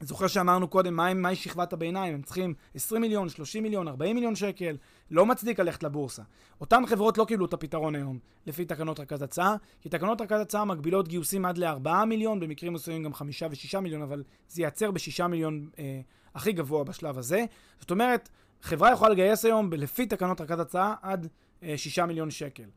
זוכר 0.00 0.26
שאמרנו 0.26 0.68
קודם, 0.68 0.96
מהי 0.96 1.14
מה 1.14 1.34
שכבת 1.34 1.72
הביניים? 1.72 2.14
הם 2.14 2.22
צריכים 2.22 2.54
20 2.74 3.02
מיליון, 3.02 3.28
30 3.28 3.62
מיליון, 3.62 3.88
40 3.88 4.14
מיליון 4.14 4.34
שקל, 4.36 4.76
לא 5.10 5.26
מצדיק 5.26 5.60
ללכת 5.60 5.82
לבורסה. 5.82 6.22
אותן 6.60 6.86
חברות 6.86 7.18
לא 7.18 7.24
קיבלו 7.24 7.46
את 7.46 7.52
הפתרון 7.52 7.94
היום, 7.94 8.18
לפי 8.46 8.64
תקנות 8.64 9.00
רכז 9.00 9.22
הצעה, 9.22 9.56
כי 9.80 9.88
תקנות 9.88 10.20
רכז 10.20 10.40
הצעה 10.40 10.64
מגבילות 10.64 11.08
גיוסים 11.08 11.44
עד 11.44 11.58
ל-4 11.58 12.04
מיליון, 12.04 12.40
במקרים 12.40 12.72
מסוימים 12.72 13.02
גם 13.02 13.14
5 13.14 13.42
ו-6 13.42 13.80
מיליון, 13.80 14.02
אבל 14.02 14.22
זה 14.48 14.62
ייצר 14.62 14.90
ב-6 14.90 15.26
מיליון 15.26 15.68
אה, 15.78 16.00
הכי 16.34 16.52
גבוה 16.52 16.84
בשלב 16.84 17.18
הזה. 17.18 17.44
זאת 17.80 17.90
אומרת, 17.90 18.28
חברה 18.62 18.92
יכולה 18.92 19.10
לגייס 19.10 19.44
היום, 19.44 19.72
לפי 19.72 20.06
תקנות 20.06 20.40
רכז 20.40 20.60
הצעה, 20.60 20.94
עד 21.02 21.28
אה, 21.62 21.78
6 21.78 21.98
מיליון 21.98 22.30
שקל. 22.30 22.68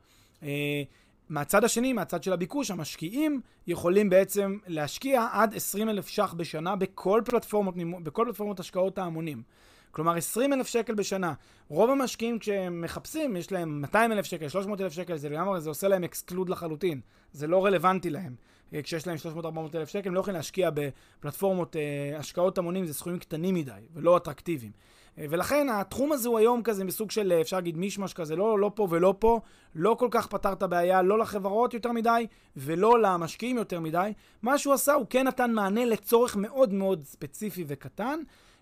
אה, 0.44 0.84
מהצד 1.30 1.64
השני, 1.64 1.94
מהצד 1.94 2.24
של 2.24 2.34
הביקוש, 2.34 2.72
המשקיעים 2.72 3.42
יכולים 3.68 4.10
בעצם 4.10 4.58
להשקיע 4.68 5.28
עד 5.32 5.56
20 5.56 5.90
אלף 5.90 6.08
ש"ח 6.08 6.34
בשנה 6.34 6.76
בכל 6.76 7.22
פלטפורמות, 7.26 7.76
בכל 8.04 8.26
פלטפורמות 8.26 8.60
השקעות 8.60 8.98
ההמונים. 8.98 9.44
כלומר, 9.92 10.16
20 10.16 10.54
אלף 10.54 10.68
שקל 10.68 10.94
בשנה. 10.94 11.34
רוב 11.68 11.90
המשקיעים 11.90 12.40
כשהם 12.40 12.82
מחפשים, 12.82 13.36
יש 13.36 13.52
להם 13.52 13.82
200 13.82 14.12
אלף 14.12 14.26
שקל, 14.26 14.48
300 14.48 14.82
אלף 14.82 14.94
שקל, 14.94 15.18
זה 15.18 15.30
לגמרי, 15.30 15.62
זה 15.62 15.70
עושה 15.70 15.88
להם 15.88 16.04
אקסקלוד 16.04 16.50
לחלוטין. 16.50 17.02
זה 17.34 17.48
לא 17.48 17.66
רלוונטי 17.66 18.10
להם. 18.10 18.36
אה, 18.74 18.82
כשיש 18.82 19.08
להם 19.08 19.18
300-400 19.18 19.76
אלף 19.76 19.90
שקל, 19.90 20.10
הם 20.10 20.16
לא 20.16 20.20
יכולים 20.20 20.36
להשקיע 20.36 20.70
בפלטפורמות 20.74 21.76
אה, 21.76 22.20
השקעות 22.20 22.58
המונים, 22.58 22.86
זה 22.86 22.94
סכומים 22.94 23.20
קטנים 23.20 23.56
מדי 23.56 23.72
ולא 23.94 24.18
אטרקטיביים. 24.18 24.72
אה, 25.20 25.26
ולכן 25.30 25.68
התחום 25.70 26.12
הזה 26.12 26.30
הוא 26.30 26.40
היום 26.40 26.64
כזה 26.64 26.84
מסוג 26.84 27.12
של, 27.12 27.34
אפשר 27.42 27.58
להגיד 27.58 27.78
מישמש 27.78 28.14
כזה, 28.14 28.36
לא, 28.36 28.60
לא 28.60 28.72
פה 28.76 28.88
ולא 28.90 29.16
פה, 29.20 29.40
לא 29.76 29.96
כל 30.00 30.08
כך 30.12 30.28
פתר 30.28 30.54
את 30.54 30.64
הבעיה, 30.64 31.02
לא 31.02 31.20
לחברות 31.20 31.74
יותר 31.74 31.92
מדי, 31.92 32.28
ולא 32.58 33.02
למשקיעים 33.02 33.58
יותר 33.58 33.80
מדי. 33.80 34.14
מה 34.42 34.58
שהוא 34.58 34.74
עשה, 34.74 34.94
הוא 34.94 35.06
כן 35.10 35.28
נתן 35.28 35.52
מענה 35.52 35.86
לצורך 35.86 36.36
מאוד 36.36 36.74
מאוד 36.74 37.04
ספציפי 37.04 37.64
וקטן, 37.68 38.20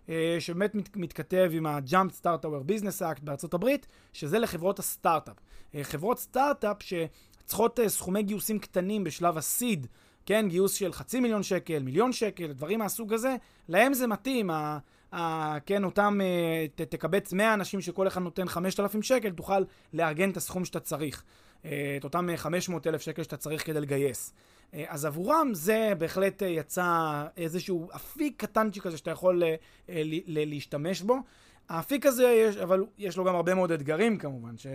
אה, 0.10 0.38
שבאמת 0.40 0.76
מת, 0.76 0.98
מתכתב 0.98 1.50
עם 1.54 1.66
ה-Jump 1.66 2.22
Start 2.22 2.46
Our 2.46 2.70
Business 2.70 3.02
Act 3.02 3.22
בארצות 3.22 3.54
הברית, 3.54 3.88
שזה 4.14 4.40
לחברות 4.40 4.80
הסטארט-אפ. 4.80 5.36
אה, 5.76 5.84
חברות 5.84 6.20
סטארט-אפ 6.20 6.78
שצריכות 6.80 7.80
סכומי 7.88 8.24
גיוסים 8.24 8.60
קטנים 8.60 9.04
בשלב 9.04 9.38
הסיד, 9.38 9.88
כן, 10.26 10.46
גיוס 10.50 10.74
של 10.74 10.94
חצי 10.94 11.20
מיליון 11.20 11.44
שקל, 11.44 11.80
מיליון 11.80 12.12
שקל, 12.12 12.52
דברים 12.54 12.80
מהסוג 12.80 13.14
הזה, 13.14 13.36
להם 13.70 13.94
זה 13.94 14.08
מתאים. 14.08 14.50
כן, 15.66 15.84
אותם, 15.84 16.20
אה, 16.22 16.66
ת, 16.76 16.82
תקבץ 16.82 17.34
100 17.34 17.54
אנשים 17.54 17.82
שכל 17.82 18.08
אחד 18.08 18.22
נותן 18.22 18.48
5,000 18.48 19.02
שקל, 19.02 19.30
תוכל 19.30 19.64
לארגן 19.94 20.30
את 20.30 20.38
הסכום 20.38 20.66
שאתה 20.66 20.80
צריך. 20.80 21.24
אה, 21.66 21.96
את 22.00 22.04
אותם 22.04 22.30
500 22.36 22.88
אלף 22.88 23.02
שקל 23.02 23.24
שאתה 23.24 23.38
צריך 23.38 23.66
כדי 23.66 23.82
לגייס. 23.82 24.34
אה, 24.74 24.86
אז 24.88 25.06
עבורם 25.06 25.50
זה 25.54 25.94
בהחלט 25.98 26.42
יצא 26.42 27.24
איזשהו 27.38 27.90
אפיק 27.96 28.34
קטנצ'י 28.38 28.82
כזה 28.82 28.98
שאתה 28.98 29.12
יכול 29.12 29.44
להשתמש 30.28 31.02
בו. 31.02 31.18
האפיק 31.70 32.06
הזה, 32.06 32.24
יש, 32.24 32.58
אבל 32.58 32.86
יש 32.98 33.18
לו 33.18 33.24
גם 33.24 33.36
הרבה 33.36 33.56
מאוד 33.56 33.72
אתגרים 33.72 34.18
כמובן, 34.18 34.58
ש... 34.58 34.68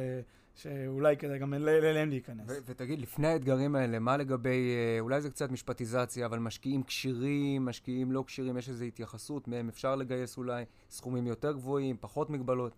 שאולי 0.55 1.17
כדאי 1.17 1.39
גם 1.39 1.55
אליהם 1.55 2.09
להיכנס. 2.09 2.63
ותגיד, 2.67 3.01
לפני 3.01 3.29
האתגרים 3.29 3.77
האלה, 3.77 3.99
מה 3.99 4.17
לגבי, 4.17 4.75
אה, 4.75 5.01
אולי 5.01 5.21
זה 5.21 5.31
קצת 5.31 5.51
משפטיזציה, 5.51 6.27
אבל 6.27 6.39
משקיעים 6.39 6.83
כשירים, 6.83 7.65
משקיעים 7.65 8.13
לא 8.13 8.25
כשירים, 8.27 8.59
יש 8.59 8.69
איזו 8.69 8.85
התייחסות 8.85 9.49
מהם, 9.49 9.69
אפשר 9.69 9.97
לגייס 9.97 10.39
אולי 10.39 10.65
סכומים 10.91 11.27
יותר 11.27 11.53
גבוהים, 11.53 11.97
פחות 12.01 12.31
מגבלות? 12.31 12.73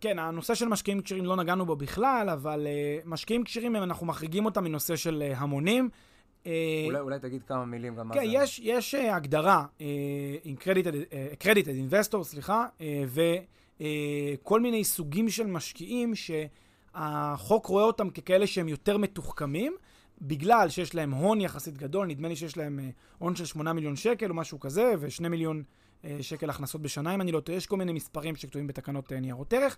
כן, 0.00 0.18
הנושא 0.18 0.54
של 0.54 0.68
משקיעים 0.68 1.00
כשירים 1.00 1.24
לא 1.24 1.36
נגענו 1.36 1.66
בו 1.66 1.76
בכלל, 1.76 2.28
אבל 2.32 2.66
uh, 2.66 3.08
משקיעים 3.08 3.44
כשירים, 3.44 3.76
אנחנו 3.76 4.06
מחריגים 4.06 4.44
אותם 4.44 4.64
מנושא 4.64 4.96
של 4.96 5.22
uh, 5.32 5.36
המונים. 5.36 5.88
Uh, 6.44 6.46
אולי, 6.86 7.00
אולי 7.00 7.18
תגיד 7.18 7.42
כמה 7.42 7.64
מילים 7.64 7.94
גם 7.94 8.02
כן, 8.02 8.08
מה 8.08 8.14
זה. 8.14 8.20
כן, 8.20 8.26
יש, 8.30 8.60
יש 8.64 8.94
uh, 8.94 8.98
הגדרה 8.98 9.64
uh, 9.78 9.82
credited, 10.62 11.12
uh, 11.12 11.44
credited 11.44 11.92
investor, 11.92 12.22
סליחה, 12.22 12.66
uh, 12.78 12.82
וכל 13.06 14.58
uh, 14.58 14.62
מיני 14.62 14.84
סוגים 14.84 15.28
של 15.28 15.46
משקיעים 15.46 16.14
ש... 16.14 16.30
החוק 16.94 17.66
רואה 17.66 17.84
אותם 17.84 18.10
ככאלה 18.10 18.46
שהם 18.46 18.68
יותר 18.68 18.98
מתוחכמים, 18.98 19.76
בגלל 20.22 20.68
שיש 20.68 20.94
להם 20.94 21.10
הון 21.10 21.40
יחסית 21.40 21.78
גדול, 21.78 22.06
נדמה 22.06 22.28
לי 22.28 22.36
שיש 22.36 22.56
להם 22.56 22.78
אה, 22.78 22.88
הון 23.18 23.36
של 23.36 23.44
8 23.44 23.72
מיליון 23.72 23.96
שקל 23.96 24.30
או 24.30 24.34
משהו 24.34 24.60
כזה, 24.60 24.92
ו-2 24.98 25.28
מיליון 25.28 25.62
אה, 26.04 26.18
שקל 26.20 26.50
הכנסות 26.50 26.82
בשנה, 26.82 27.14
אם 27.14 27.20
אני 27.20 27.32
לא 27.32 27.40
טועה, 27.40 27.58
יש 27.58 27.66
כל 27.66 27.76
מיני 27.76 27.92
מספרים 27.92 28.36
שכתובים 28.36 28.66
בתקנות 28.66 29.12
אה, 29.12 29.20
ניירות 29.20 29.52
ערך, 29.52 29.76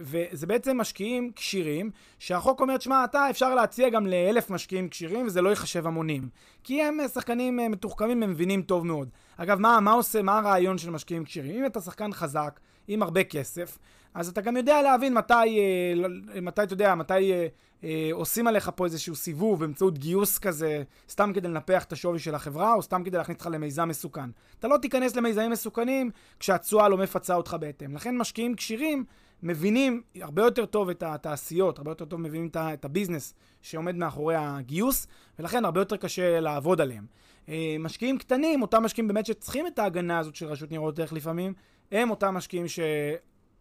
וזה 0.00 0.46
בעצם 0.46 0.80
משקיעים 0.80 1.32
כשירים, 1.36 1.90
שהחוק 2.18 2.60
אומר, 2.60 2.78
שמע, 2.78 3.04
אתה 3.04 3.30
אפשר 3.30 3.54
להציע 3.54 3.88
גם 3.88 4.06
לאלף 4.06 4.50
משקיעים 4.50 4.88
כשירים, 4.88 5.26
וזה 5.26 5.42
לא 5.42 5.48
ייחשב 5.48 5.86
המונים. 5.86 6.28
כי 6.64 6.82
הם 6.82 6.98
שחקנים 7.14 7.56
מתוחכמים, 7.70 8.22
הם 8.22 8.30
מבינים 8.30 8.62
טוב 8.62 8.86
מאוד. 8.86 9.08
אגב, 9.36 9.58
מה, 9.58 9.80
מה 9.80 9.92
עושה, 9.92 10.22
מה 10.22 10.38
הרעיון 10.38 10.78
של 10.78 10.90
משקיעים 10.90 11.24
כשירים? 11.24 11.56
אם 11.56 11.66
אתה 11.66 11.80
שחקן 11.80 12.12
חזק, 12.12 12.60
עם 12.88 13.02
הרבה 13.02 13.24
כסף, 13.24 13.78
אז 14.14 14.28
אתה 14.28 14.40
גם 14.40 14.56
יודע 14.56 14.82
להבין 14.82 15.14
מתי, 15.14 15.34
אה, 15.34 16.40
מתי 16.42 16.62
אתה 16.62 16.72
יודע, 16.72 16.94
מתי 16.94 17.32
אה, 17.32 17.46
אה, 17.84 18.08
עושים 18.12 18.46
עליך 18.46 18.70
פה 18.76 18.84
איזשהו 18.84 19.14
סיבוב 19.14 19.60
באמצעות 19.60 19.98
גיוס 19.98 20.38
כזה, 20.38 20.82
סתם 21.08 21.32
כדי 21.34 21.48
לנפח 21.48 21.84
את 21.84 21.92
השווי 21.92 22.18
של 22.18 22.34
החברה, 22.34 22.74
או 22.74 22.82
סתם 22.82 23.02
כדי 23.04 23.16
להכניס 23.16 23.36
אותך 23.36 23.48
למיזם 23.52 23.88
מסוכן. 23.88 24.30
אתה 24.58 24.68
לא 24.68 24.76
תיכנס 24.76 25.16
למיזמים 25.16 25.50
מסוכנים 25.50 26.10
כשהתשואה 26.40 26.88
לא 26.88 26.96
מפצה 26.96 27.34
אותך 27.34 27.56
בהתאם. 27.60 27.94
לכן 27.94 28.16
משקיעים 28.16 28.54
כשירים 28.54 29.04
מבינים 29.42 30.02
הרבה 30.20 30.42
יותר 30.42 30.66
טוב 30.66 30.88
את 30.88 31.02
התעשיות, 31.02 31.78
הרבה 31.78 31.90
יותר 31.90 32.04
טוב 32.04 32.20
מבינים 32.20 32.50
את 32.56 32.84
הביזנס 32.84 33.34
שעומד 33.62 33.96
מאחורי 33.96 34.34
הגיוס, 34.38 35.06
ולכן 35.38 35.64
הרבה 35.64 35.80
יותר 35.80 35.96
קשה 35.96 36.40
לעבוד 36.40 36.80
עליהם. 36.80 37.06
משקיעים 37.80 38.18
קטנים, 38.18 38.62
אותם 38.62 38.82
משקיעים 38.82 39.08
באמת 39.08 39.26
שצריכים 39.26 39.66
את 39.66 39.78
ההגנה 39.78 40.18
הזאת 40.18 40.34
של 40.34 40.46
רשות 40.46 40.70
ניירות 40.70 40.98
ערך 40.98 41.12
לפעמים, 41.12 41.54
הם 41.92 42.10
אותם 42.10 42.34
משקיעים 42.34 42.68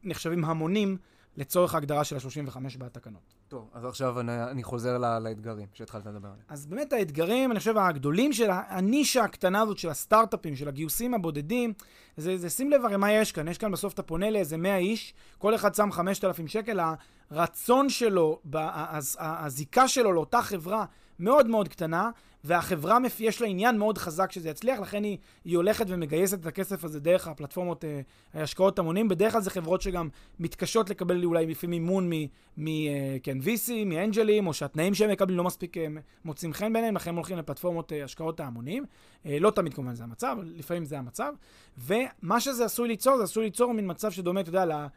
שנחשבים 0.04 0.46
המונים 0.46 0.98
לצורך 1.38 1.76
ההגדרה 1.76 2.04
של 2.04 2.16
ה-35 2.16 2.58
בתקנות. 2.78 3.36
טוב, 3.48 3.70
אז 3.74 3.86
עכשיו 3.86 4.20
אני, 4.20 4.44
אני 4.44 4.64
חוזר 4.64 4.98
לה, 4.98 5.20
לאתגרים 5.20 5.68
שהתחלת 5.74 6.06
לדבר 6.06 6.28
עליהם. 6.28 6.44
אז 6.48 6.66
באמת 6.66 6.94
האתגרים, 6.94 7.52
אני 7.52 7.60
חושב, 7.60 7.78
הגדולים 7.78 8.34
של 8.34 8.50
הנישה 8.52 9.24
הקטנה 9.24 9.62
הזאת 9.62 9.78
של 9.78 9.90
הסטארט-אפים, 9.90 10.56
של 10.56 10.68
הגיוסים 10.68 11.14
הבודדים, 11.14 11.74
זה, 12.18 12.38
זה 12.38 12.50
שים 12.50 12.72
לב 12.72 12.86
הרי 12.86 12.98
מה 12.98 13.12
יש 13.12 13.32
כאן. 13.32 13.48
יש 13.48 13.58
כאן 13.58 13.72
בסוף 13.72 13.94
אתה 13.94 14.04
פונה 14.04 14.30
לאיזה 14.30 14.58
100 14.58 14.78
איש, 14.78 15.14
כל 15.38 15.56
אחד 15.56 15.76
שם 15.76 15.92
5,000 15.92 16.48
שקל, 16.48 16.80
הרצון 17.32 17.90
שלו, 17.90 18.40
הזיקה 19.20 19.88
שלו 19.88 20.14
לאותה 20.14 20.42
חברה 20.42 20.86
מאוד 21.20 21.48
מאוד 21.48 21.68
קטנה, 21.68 22.10
והחברה 22.44 22.98
יש 23.20 23.42
לה 23.42 23.48
עניין 23.48 23.78
מאוד 23.78 23.98
חזק 23.98 24.32
שזה 24.32 24.50
יצליח, 24.50 24.80
לכן 24.80 25.04
היא, 25.04 25.18
היא 25.46 25.58
הולכת 25.58 25.86
ומגייסת 25.90 26.40
את 26.40 26.46
הכסף 26.46 26.84
הזה 26.84 27.00
דרך 27.00 27.28
הפלטפורמות 27.28 27.86
אה, 27.86 28.02
השקעות 28.34 28.80
המונים. 28.80 29.08
בדרך 29.08 29.32
כלל 29.32 29.42
זה 29.42 29.50
חברות 29.50 29.82
שגם 29.82 30.10
מתקשות 30.40 30.90
לקבל 30.90 31.24
אולי 31.24 31.46
לפעמים 31.46 31.84
מימון 31.84 32.10
מ... 32.10 32.68
אה, 32.68 33.18
כן, 33.24 33.38
מאנג'לים, 33.86 34.48
או 34.48 34.54
שהתנאים 34.54 34.94
שהם 34.94 35.10
מקבלים 35.12 35.38
לא 35.38 35.44
מספיק 35.44 35.78
אה, 35.78 35.88
מוצאים 36.26 36.54
חן 36.54 36.74
ביניהם, 36.74 36.96
לכן 36.96 37.10
הם 37.10 37.16
הולכים 37.16 37.38
לפלטפורמות 37.38 37.94
אה, 37.94 38.04
השקעות 38.04 38.40
ההמונים. 38.40 38.86
לא 39.26 39.52
תמיד 39.52 39.74
כמובן 39.74 39.94
זה 39.94 40.04
המצב, 40.04 40.38
לפעמים 40.44 40.86
זה 40.86 40.98
המצב. 40.98 41.34
ומה 41.78 42.40
שזה 42.40 42.66
עשוי 42.66 42.88
ליצור, 42.88 43.18
זה 43.18 43.24
עשוי 43.24 43.44
ליצור 43.44 43.74
מין 43.74 43.92
מצב 43.92 44.12
שדומה, 44.12 44.42
אתה 44.42 44.50
יודע, 44.50 44.88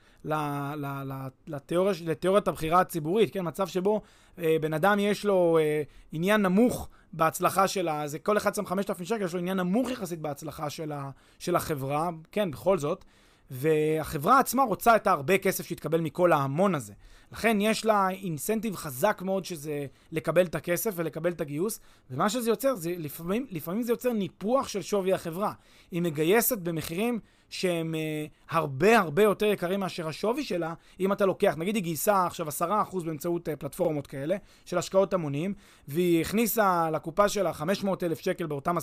לתיאוריית 2.01 2.49
הבחירה 2.49 2.81
הציבורית, 2.81 3.33
כן? 3.33 3.41
מצב 3.47 3.67
שבו 3.67 4.03
בן 4.39 4.73
אדם 4.73 4.99
יש 4.99 5.25
לו 5.25 5.59
אה, 5.61 5.83
עניין 6.13 6.43
נמוך 6.43 6.89
בהצלחה 7.13 7.69
של 7.69 7.89
ה... 7.89 8.09
זה 8.09 8.19
כל 8.19 8.37
אחד 8.37 8.55
שם 8.55 8.67
5,000 8.67 9.07
שקל, 9.07 9.25
יש 9.25 9.33
לו 9.33 9.39
עניין 9.39 9.57
נמוך 9.57 9.91
יחסית 9.91 10.21
בהצלחה 10.21 10.71
של, 10.71 10.93
ה, 10.93 11.11
של 11.39 11.57
החברה, 11.57 12.11
כן, 12.33 12.51
בכל 12.51 12.79
זאת. 12.79 13.05
והחברה 13.51 14.39
עצמה 14.39 14.63
רוצה 14.63 14.97
את 14.97 15.07
הרבה 15.07 15.39
כסף 15.39 15.67
שיתקבל 15.67 16.01
מכל 16.01 16.33
ההמון 16.33 16.75
הזה. 16.75 16.93
לכן 17.33 17.59
יש 17.61 17.85
לה 17.85 18.11
אינסנטיב 18.11 18.77
חזק 18.77 19.23
מאוד 19.25 19.45
שזה 19.45 19.87
לקבל 20.13 20.47
את 20.47 20.55
הכסף 20.55 20.93
ולקבל 20.97 21.33
את 21.33 21.41
הגיוס, 21.41 21.81
ומה 22.11 22.29
שזה 22.29 22.51
יוצר, 22.51 22.75
זה 22.75 22.95
לפעמים, 22.99 23.47
לפעמים 23.51 23.83
זה 23.83 23.93
יוצר 23.93 24.13
ניפוח 24.13 24.69
של 24.69 24.83
שווי 24.83 25.13
החברה. 25.13 25.53
היא 25.91 26.03
מגייסת 26.03 26.59
במחירים 26.59 27.19
שהם 27.55 27.95
uh, 27.95 28.55
הרבה 28.55 28.99
הרבה 28.99 29.23
יותר 29.23 29.47
יקרים 29.47 29.81
מאשר 29.81 30.09
השווי 30.09 30.45
שלה, 30.45 30.75
אם 31.01 31.13
אתה 31.13 31.27
לוקח, 31.27 31.55
נגיד 31.59 31.75
היא 31.75 31.85
גייסה 31.85 32.27
עכשיו 32.27 32.49
10% 32.49 33.05
באמצעות 33.05 33.49
uh, 33.49 33.57
פלטפורמות 33.57 34.07
כאלה, 34.07 34.37
של 34.65 34.79
השקעות 34.79 35.15
המונים, 35.15 35.55
והיא 35.89 36.21
הכניסה 36.21 36.91
לקופה 36.91 37.29
שלה 37.29 37.53
500 37.53 38.03
אלף 38.03 38.19
שקל 38.19 38.47
באותם 38.47 38.79
10%, 38.79 38.81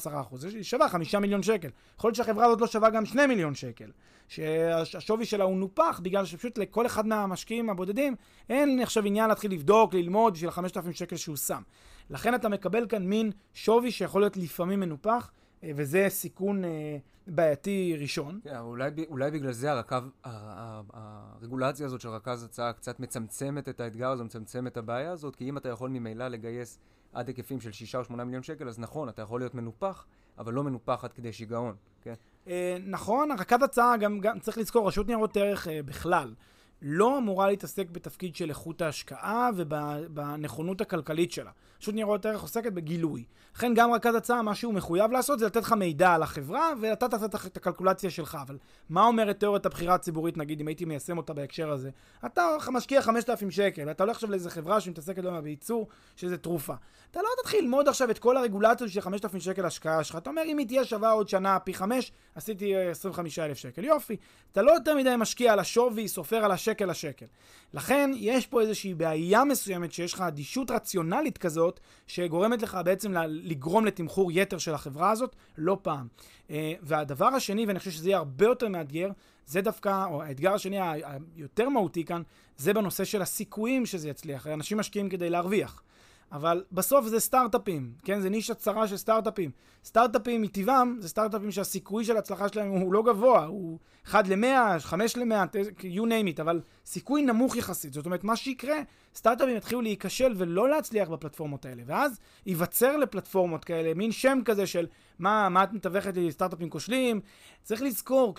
היא 0.54 0.64
שווה 0.64 0.90
5 0.90 1.16
מיליון 1.16 1.44
שקל. 1.44 1.68
יכול 1.98 2.08
להיות 2.08 2.16
שהחברה 2.16 2.46
הזאת 2.46 2.62
לא 2.62 2.68
שווה 2.68 2.90
גם 2.90 3.06
2 3.06 3.30
מיליון 3.30 3.56
שקל. 3.56 3.92
שהשווי 4.28 5.26
שלה 5.26 5.44
הוא 5.44 5.58
נופח, 5.58 6.00
בגלל 6.04 6.26
שפשוט 6.26 6.58
לכל 6.58 6.86
אחד 6.86 7.08
מהמשקיעים 7.08 7.70
הבודדים 7.70 8.16
אין 8.50 8.80
עכשיו 8.80 9.06
עניין 9.06 9.30
להתחיל 9.30 9.52
לבדוק, 9.52 9.94
ללמוד 9.94 10.34
בשביל 10.34 10.50
ה-5,000 10.50 10.94
שקל 10.94 11.16
שהוא 11.16 11.36
שם. 11.36 11.62
לכן 12.10 12.36
אתה 12.36 12.50
מקבל 12.50 12.86
כאן 12.88 13.04
מין 13.04 13.32
שווי 13.54 13.92
שיכול 13.92 14.22
להיות 14.22 14.38
לפעמים 14.38 14.80
מנופח, 14.80 15.32
וזה 15.64 16.06
סיכון 16.10 16.66
אה, 16.66 16.98
בעייתי 17.28 17.96
ראשון. 18.00 18.40
כן, 18.44 18.58
אולי, 18.58 18.90
אולי 19.10 19.32
בגלל 19.32 19.52
זה 19.52 19.72
הרכב, 19.72 20.04
הרגולציה 20.24 21.86
הזאת 21.86 22.02
של 22.02 22.10
רכז 22.10 22.44
הצעה 22.44 22.74
קצת 22.74 23.00
מצמצמת 23.00 23.70
את 23.70 23.80
האתגר 23.80 24.10
הזה, 24.10 24.24
מצמצמת 24.24 24.72
את 24.72 24.78
הבעיה 24.78 25.12
הזאת, 25.12 25.36
כי 25.36 25.50
אם 25.50 25.58
אתה 25.58 25.70
יכול 25.70 25.90
ממילא 25.90 26.28
לגייס 26.28 26.80
עד 27.14 27.28
היקפים 27.28 27.62
של 27.62 27.72
6 27.72 27.96
או 27.96 28.04
8 28.04 28.24
מיליון 28.24 28.44
שקל, 28.44 28.68
אז 28.68 28.80
נכון, 28.80 29.10
אתה 29.10 29.22
יכול 29.22 29.42
להיות 29.42 29.56
מנופח, 29.56 30.06
אבל 30.38 30.54
לא 30.54 30.64
מנופח 30.64 31.04
עד 31.04 31.14
כדי 31.14 31.34
שיגעון, 31.34 31.76
כן? 32.02 32.14
אה, 32.48 32.78
נכון, 32.86 33.32
רכז 33.32 33.64
הצעה, 33.64 33.98
גם, 33.98 34.20
גם 34.20 34.40
צריך 34.40 34.58
לזכור, 34.58 34.88
רשות 34.88 35.08
ניירות 35.08 35.38
ערך 35.38 35.68
אה, 35.68 35.84
בכלל. 35.84 36.34
לא 36.82 37.18
אמורה 37.18 37.48
להתעסק 37.48 37.90
בתפקיד 37.92 38.36
של 38.36 38.50
איכות 38.50 38.82
ההשקעה 38.82 39.50
ובנכונות 39.56 40.82
הכלכלית 40.82 41.32
שלה. 41.32 41.52
רשות 41.82 41.96
ניירות 41.96 42.26
ערך 42.26 42.42
עוסקת 42.42 42.74
בגילוי. 42.74 43.24
לכן 43.56 43.74
גם 43.74 43.94
רכז 43.94 44.16
הצעה, 44.16 44.42
מה 44.42 44.56
שהוא 44.56 44.74
מחויב 44.74 45.12
לעשות 45.12 45.40
זה 45.40 45.46
לתת 45.46 45.62
לך 45.62 45.74
מידע 45.74 46.14
על 46.14 46.24
החברה, 46.24 46.70
ואתה 46.82 47.08
תעשה 47.08 47.26
את 47.26 47.58
הקלקולציה 47.58 48.10
שלך. 48.10 48.38
אבל 48.42 48.58
מה 48.90 49.04
אומרת 49.04 49.40
תיאוריית 49.40 49.66
הבחירה 49.66 49.96
הציבורית, 49.96 50.38
נגיד, 50.38 50.62
אם 50.62 50.68
הייתי 50.68 50.86
מיישם 50.86 51.18
אותה 51.18 51.34
בהקשר 51.34 51.72
הזה? 51.72 51.90
אתה 52.26 52.48
משקיע 52.72 53.02
5,000 53.02 53.52
שקל, 53.52 53.84
ואתה 53.88 54.04
הולך 54.04 54.16
עכשיו 54.16 54.32
לאיזה 54.32 54.50
חברה 54.50 54.82
שמתעסקת 54.82 55.24
לא 55.24 55.40
בייצור, 55.40 55.88
שזה 56.16 56.38
תרופה. 56.38 56.74
אתה 57.12 57.20
לא 57.20 57.28
תתחיל 57.42 57.64
ללמוד 57.64 57.88
עכשיו 57.88 58.12
את 58.12 58.20
כל 58.20 58.38
הרגולציות 58.38 58.90
של 58.90 59.02
5,000 59.02 59.42
שקל 59.42 59.66
השקעה 59.66 60.04
שלך. 60.04 60.16
אתה 60.16 60.30
אומר, 60.30 60.42
אם 60.46 60.58
היא 60.58 60.68
תהיה 60.68 60.86
שווה 60.86 61.12
עוד 61.12 61.30
שנה 61.30 61.60
פי 61.60 61.74
5, 61.74 62.12
עשיתי 62.36 62.76
25,000 62.76 63.58
שקל. 63.58 63.84
יופי. 63.84 64.18
אתה 64.52 64.62
לא 64.62 64.72
יותר 64.72 64.96
מדי 64.96 65.14
משקיע 65.18 65.54
על 65.54 65.60
השווי, 65.60 66.08
סופר 66.08 66.38
על 66.38 66.52
השקל 66.52 66.71
לשקל. 66.82 67.26
לכן, 67.74 68.12
יש 68.16 68.48
פה 68.48 68.62
איזושהי 68.62 68.94
בעיה 68.94 69.44
מסוימת 69.44 69.94
שיש 69.94 70.14
לך 70.14 70.22
אדישות 70.22 70.72
רציונלית 70.72 71.38
כזאת, 71.38 71.80
שגורמת 72.08 72.62
לך 72.62 72.78
בעצם 72.86 73.14
לגרום 73.28 73.86
לתמחור 73.86 74.32
יתר 74.32 74.58
של 74.58 74.74
החברה 74.74 75.12
הזאת, 75.12 75.36
לא 75.58 75.78
פעם. 75.82 76.08
אה, 76.50 76.74
והדבר 76.82 77.26
השני, 77.28 77.66
ואני 77.66 77.80
חושב 77.80 77.92
שזה 77.92 78.10
יהיה 78.10 78.18
הרבה 78.18 78.46
יותר 78.46 78.68
מאתגר, 78.68 79.10
זה 79.46 79.62
דווקא, 79.62 80.06
או 80.06 80.24
האתגר 80.24 80.54
השני 80.54 80.78
היותר 81.36 81.70
מהותי 81.70 82.06
כאן, 82.06 82.22
זה 82.58 82.74
בנושא 82.74 83.04
של 83.04 83.22
הסיכויים 83.22 83.86
שזה 83.86 84.10
יצליח. 84.10 84.48
אנשים 84.48 84.78
משקיעים 84.78 85.10
כדי 85.10 85.30
להרוויח. 85.30 85.82
אבל 86.32 86.64
בסוף 86.72 87.06
זה 87.06 87.20
סטארט-אפים, 87.20 87.94
כן? 88.04 88.20
זה 88.22 88.30
נישה 88.30 88.54
צרה 88.54 88.88
של 88.88 88.98
סטארט-אפים. 88.98 89.52
סטארט-אפים 89.86 90.42
מטבעם, 90.42 90.98
זה 91.00 91.10
סטארט-אפים 91.10 91.52
שהסיכוי 91.52 92.06
של 92.06 92.18
הצלחה 92.18 92.50
שלהם 92.50 92.68
הוא 92.68 92.94
לא 92.94 93.04
גבוה, 93.04 93.46
הוא 93.46 93.80
1 94.08 94.28
ל-100, 94.28 94.80
5 94.80 95.18
ל-100, 95.18 95.56
you 95.80 96.02
name 96.02 96.38
it, 96.38 96.42
אבל 96.42 96.62
סיכוי 96.86 97.22
נמוך 97.22 97.56
יחסית. 97.56 97.94
זאת 97.94 98.06
אומרת, 98.06 98.24
מה 98.24 98.36
שיקרה, 98.36 98.76
סטארט-אפים 99.16 99.58
יתחילו 99.58 99.82
להיכשל 99.82 100.34
ולא 100.38 100.70
להצליח 100.70 101.10
בפלטפורמות 101.10 101.66
האלה, 101.66 101.84
ואז 101.86 102.20
ייווצר 102.46 102.98
לפלטפורמות 102.98 103.66
כאלה 103.66 103.94
מין 103.94 104.12
שם 104.12 104.40
כזה 104.46 104.68
של 104.68 104.88
מה, 105.20 105.50
מה 105.50 105.64
את 105.64 105.74
מתווכת 105.74 106.16
לי 106.16 106.32
סטארט-אפים 106.32 106.70
כושלים. 106.70 107.22
צריך 107.64 107.82
לזכור, 107.82 108.36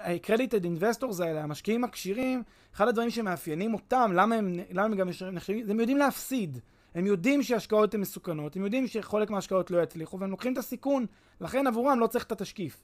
ה-credited 0.00 0.64
investors 0.64 1.22
האלה, 1.22 1.42
המשקיעים 1.42 1.84
הכשירים, 1.84 2.42
אחד 2.74 2.88
הדברים 2.88 3.10
שמאפיינים 3.10 3.74
אותם, 3.74 4.10
למה 4.14 4.34
הם, 4.34 4.54
למה 4.70 4.84
הם 4.84 4.94
גם 4.94 5.08
נחשבים, 5.32 5.70
הם 5.70 5.80
יודעים 5.80 5.98
להפסיד. 5.98 6.58
הם 6.94 7.06
יודעים 7.06 7.42
שהשקעות 7.42 7.94
הן 7.94 8.00
מסוכנות, 8.00 8.56
הם 8.56 8.64
יודעים 8.64 8.86
שחלק 8.86 9.30
מההשקעות 9.30 9.70
לא 9.70 9.82
יצליחו, 9.82 10.20
והם 10.20 10.30
לוקחים 10.30 10.52
את 10.52 10.58
הסיכון, 10.58 11.06
לכן 11.40 11.66
עבורם 11.66 12.00
לא 12.00 12.06
צריך 12.06 12.24
את 12.24 12.32
התשקיף. 12.32 12.82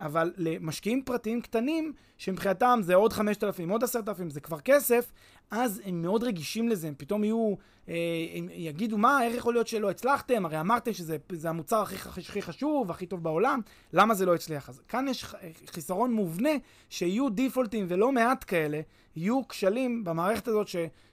אבל 0.00 0.32
למשקיעים 0.36 1.02
פרטיים 1.02 1.40
קטנים, 1.40 1.92
שמבחינתם 2.18 2.80
זה 2.82 2.94
עוד 2.94 3.12
5,000, 3.12 3.68
עוד 3.68 3.84
10,000, 3.84 4.30
זה 4.30 4.40
כבר 4.40 4.60
כסף, 4.60 5.12
אז 5.50 5.82
הם 5.84 6.02
מאוד 6.02 6.24
רגישים 6.24 6.68
לזה, 6.68 6.88
הם 6.88 6.94
פתאום 6.98 7.24
יהיו, 7.24 7.54
אה, 7.88 7.94
הם 8.34 8.48
יגידו, 8.52 8.98
מה, 8.98 9.24
איך 9.24 9.36
יכול 9.36 9.54
להיות 9.54 9.66
שלא 9.66 9.90
הצלחתם? 9.90 10.46
הרי 10.46 10.60
אמרתם 10.60 10.92
שזה 10.92 11.16
המוצר 11.44 11.82
הכי, 11.82 11.96
הכי 12.20 12.42
חשוב, 12.42 12.90
הכי 12.90 13.06
טוב 13.06 13.22
בעולם, 13.22 13.60
למה 13.92 14.14
זה 14.14 14.26
לא 14.26 14.34
הצליח? 14.34 14.68
אז 14.68 14.80
כאן 14.88 15.08
יש 15.08 15.24
חיסרון 15.66 16.12
מובנה 16.12 16.50
שיהיו 16.90 17.28
דיפולטים 17.28 17.86
ולא 17.88 18.12
מעט 18.12 18.44
כאלה, 18.46 18.80
יהיו 19.16 19.48
כשלים 19.48 20.04
במערכת 20.04 20.48
הזאת 20.48 20.68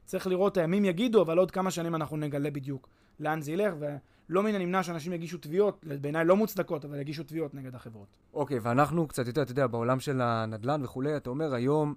שצריך 0.08 0.28
לראות, 0.28 0.58
הימים 0.58 0.86
יגידו, 0.86 1.22
אבל 1.22 1.38
עוד 1.38 1.52
כמה 1.52 1.72
שנים 1.72 1.96
אנחנו 1.96 2.18
נגלה 2.18 2.52
בדיוק 2.52 2.90
לאן 3.20 3.42
זה 3.42 3.52
ילך. 3.52 3.74
ולא 3.80 4.44
מן 4.44 4.56
הנמנע 4.56 4.84
שאנשים 4.84 5.14
יגישו 5.14 5.38
תביעות, 5.38 5.86
בעיניי 6.02 6.26
לא 6.26 6.36
מוצדקות, 6.36 6.86
אבל 6.86 7.00
יגישו 7.00 7.24
תביעות 7.24 7.54
נגד 7.54 7.76
החברות. 7.76 8.08
אוקיי, 8.34 8.58
okay, 8.58 8.62
ואנחנו 8.64 9.08
קצת 9.08 9.28
יותר, 9.28 9.42
אתה 9.42 9.52
יודע, 9.52 9.68
בעולם 9.68 10.00
של 10.00 10.22
הנדל"ן 10.22 10.84
וכולי, 10.84 11.18
אתה 11.18 11.30
אומר 11.30 11.54
היום, 11.54 11.96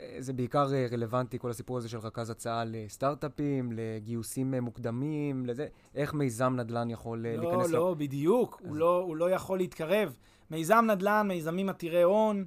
אה, 0.00 0.16
זה 0.18 0.32
בעיקר 0.32 0.74
אה, 0.74 0.86
רלוונטי, 0.92 1.38
כל 1.38 1.50
הסיפור 1.50 1.78
הזה 1.78 1.88
של 1.88 1.98
רכז 1.98 2.30
הצעה 2.30 2.64
לסטארט-אפים, 2.66 3.72
לגיוסים 3.72 4.54
אה, 4.54 4.60
מוקדמים, 4.60 5.46
לזה, 5.46 5.66
איך 5.94 6.14
מיזם 6.14 6.56
נדל"ן 6.56 6.90
יכול 6.90 7.18
לא, 7.18 7.30
להיכנס... 7.30 7.70
לא, 7.70 7.78
לא, 7.78 7.94
בדיוק, 7.98 8.60
אז... 8.60 8.68
הוא, 8.68 8.76
לא, 8.76 8.98
הוא 8.98 9.16
לא 9.16 9.30
יכול 9.30 9.58
להתקרב. 9.58 10.16
מיזם 10.50 10.84
נדל"ן, 10.90 11.28
מיזמים 11.28 11.68
עתירי 11.68 12.02
הון, 12.02 12.44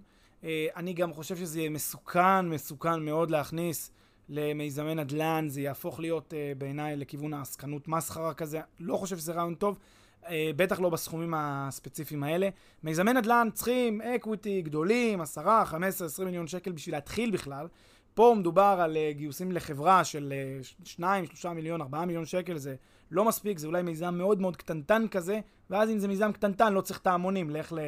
אני 0.76 0.94
גם 0.94 1.14
חושב 1.14 1.36
שזה 1.36 1.70
מסוכן, 1.70 2.50
מסוכן 2.50 3.06
מאוד 3.06 3.32
להכניס 3.32 3.92
למיזמי 4.30 4.96
נדל"ן, 4.96 5.46
זה 5.50 5.62
יהפוך 5.62 6.00
להיות 6.00 6.34
uh, 6.34 6.58
בעיניי 6.58 6.96
לכיוון 6.96 7.34
העסקנות 7.34 7.88
מסחרה 7.88 8.34
כזה, 8.34 8.62
לא 8.80 8.98
חושב 8.98 9.18
שזה 9.18 9.34
רעיון 9.34 9.56
טוב, 9.56 9.80
uh, 10.24 10.28
בטח 10.56 10.80
לא 10.80 10.90
בסכומים 10.90 11.34
הספציפיים 11.38 12.24
האלה. 12.24 12.50
מיזמי 12.84 13.14
נדל"ן 13.14 13.48
צריכים 13.54 14.02
equity 14.02 14.62
גדולים, 14.62 15.22
10, 15.22 15.66
15, 15.66 16.08
20 16.08 16.26
מיליון 16.26 16.48
שקל 16.48 16.72
בשביל 16.72 16.96
להתחיל 16.96 17.32
בכלל. 17.32 17.68
פה 18.14 18.36
מדובר 18.40 18.78
על 18.82 18.98
אה, 18.98 19.18
גיוסים 19.18 19.52
לחברה 19.52 20.04
של 20.04 20.34
2, 20.84 21.26
3 21.26 21.46
מיליון, 21.46 21.82
4 21.82 22.06
מיליון 22.06 22.26
שקל, 22.26 22.58
זה 22.58 22.76
לא 23.12 23.26
מספיק, 23.26 23.58
זה 23.58 23.68
אולי 23.68 23.82
מיזם 23.82 24.16
מאוד 24.16 24.42
מאוד 24.42 24.58
קטנטן 24.58 25.08
כזה, 25.08 25.40
ואז 25.70 25.90
אם 25.90 26.00
זה 26.00 26.08
מיזם 26.08 26.32
קטנטן 26.32 26.74
לא 26.74 26.82
צריך 26.82 27.00
את 27.00 27.08
ההמונים, 27.08 27.50
לך 27.50 27.74
ל... 27.74 27.80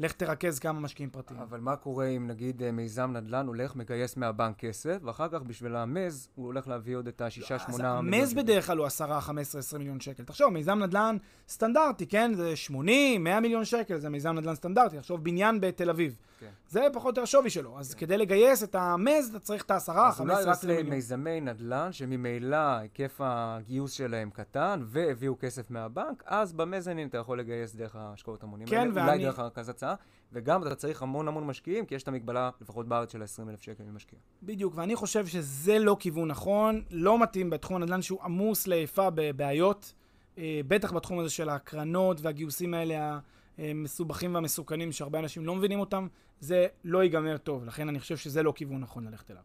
לך 0.00 0.12
תרכז 0.12 0.58
כמה 0.58 0.80
משקיעים 0.80 1.10
פרטיים. 1.10 1.40
אבל 1.40 1.60
מה 1.60 1.76
קורה 1.76 2.06
אם 2.06 2.26
נגיד 2.26 2.62
אה, 2.62 2.72
מיזם 2.72 3.10
נדל"ן 3.12 3.46
הולך, 3.46 3.76
מגייס 3.76 4.16
מהבנק 4.16 4.56
כסף, 4.56 4.98
ואחר 5.04 5.28
כך 5.28 5.42
בשביל 5.42 5.76
ה 5.76 5.86
mezz 5.86 6.28
הוא 6.34 6.46
הולך 6.46 6.68
להביא 6.68 6.96
עוד 6.96 7.08
את 7.08 7.20
השישה, 7.20 7.54
לא, 7.54 7.58
שמונה. 7.58 7.98
ה 7.98 8.05
mezz 8.05 8.34
בדרך 8.34 8.66
כלל 8.66 8.78
הוא 8.78 8.86
עשרה, 8.86 9.20
חמש 9.20 9.46
עשרה, 9.46 9.58
עשרים 9.58 9.80
מיליון 9.80 10.00
שקל. 10.00 10.24
תחשוב, 10.24 10.52
מיזם 10.52 10.78
נדל"ן 10.78 11.16
סטנדרטי, 11.48 12.06
כן? 12.06 12.34
זה 12.34 12.56
שמונים, 12.56 13.24
מאה 13.24 13.40
מיליון 13.40 13.64
שקל, 13.64 13.98
זה 13.98 14.08
מיזם 14.08 14.38
נדל"ן 14.38 14.54
סטנדרטי. 14.54 14.98
תחשוב, 14.98 15.24
בניין 15.24 15.60
בתל 15.60 15.90
אביב. 15.90 16.16
כן. 16.40 16.50
זה 16.68 16.86
פחות 16.92 17.18
או 17.18 17.22
השווי 17.22 17.50
שלו. 17.50 17.78
אז 17.78 17.94
כן. 17.94 18.00
כדי 18.00 18.18
לגייס 18.18 18.62
את 18.62 18.74
המז, 18.74 19.28
אתה 19.30 19.38
צריך 19.38 19.62
את 19.62 19.70
העשרה, 19.70 20.12
חמש 20.12 20.30
עשרה, 20.30 20.52
עשרים 20.52 20.76
מיליון. 20.76 20.98
אז 20.98 21.12
אולי 21.12 21.22
רק 21.22 21.24
למיזמי 21.24 21.40
נדל"ן, 21.40 21.92
שממילא 21.92 22.56
היקף 22.56 23.20
הגיוס 23.24 23.92
שלהם 23.92 24.30
קטן, 24.30 24.82
והביאו 24.84 25.38
כסף 25.40 25.70
מהבנק, 25.70 26.22
אז 26.26 26.52
במזנין 26.52 27.08
אתה 27.08 27.18
יכול 27.18 27.40
לגייס 27.40 27.74
דרך 27.74 27.96
ההשקעות 27.96 28.42
המונים 28.42 28.66
כן, 28.66 28.76
האלה, 28.76 28.90
ואני... 28.94 29.08
אולי 29.08 29.24
דרך 29.24 29.38
הרכז 29.38 29.68
הצעה. 29.68 29.89
וגם 30.32 30.62
אתה 30.62 30.74
צריך 30.74 31.02
המון 31.02 31.28
המון 31.28 31.46
משקיעים, 31.46 31.86
כי 31.86 31.94
יש 31.94 32.02
את 32.02 32.08
המגבלה, 32.08 32.50
לפחות 32.60 32.88
בארץ, 32.88 33.12
של 33.12 33.22
ה-20,000 33.22 33.62
שקל 33.62 33.84
ממשקיע. 33.84 34.18
בדיוק, 34.42 34.74
ואני 34.76 34.96
חושב 34.96 35.26
שזה 35.26 35.78
לא 35.78 35.96
כיוון 36.00 36.28
נכון, 36.28 36.82
לא 36.90 37.22
מתאים 37.22 37.50
בתחום 37.50 37.76
הנדל"ן 37.76 38.02
שהוא 38.02 38.22
עמוס 38.22 38.66
לאיפה 38.66 39.08
בבעיות, 39.14 39.94
אה, 40.38 40.60
בטח 40.68 40.92
בתחום 40.92 41.18
הזה 41.18 41.30
של 41.30 41.48
ההקרנות 41.48 42.20
והגיוסים 42.20 42.74
האלה 42.74 43.18
המסובכים 43.58 44.34
והמסוכנים, 44.34 44.92
שהרבה 44.92 45.18
אנשים 45.18 45.46
לא 45.46 45.54
מבינים 45.54 45.80
אותם, 45.80 46.06
זה 46.40 46.66
לא 46.84 47.02
ייגמר 47.02 47.36
טוב, 47.36 47.64
לכן 47.64 47.88
אני 47.88 48.00
חושב 48.00 48.16
שזה 48.16 48.42
לא 48.42 48.52
כיוון 48.56 48.80
נכון 48.80 49.04
ללכת 49.04 49.30
אליו. 49.30 49.42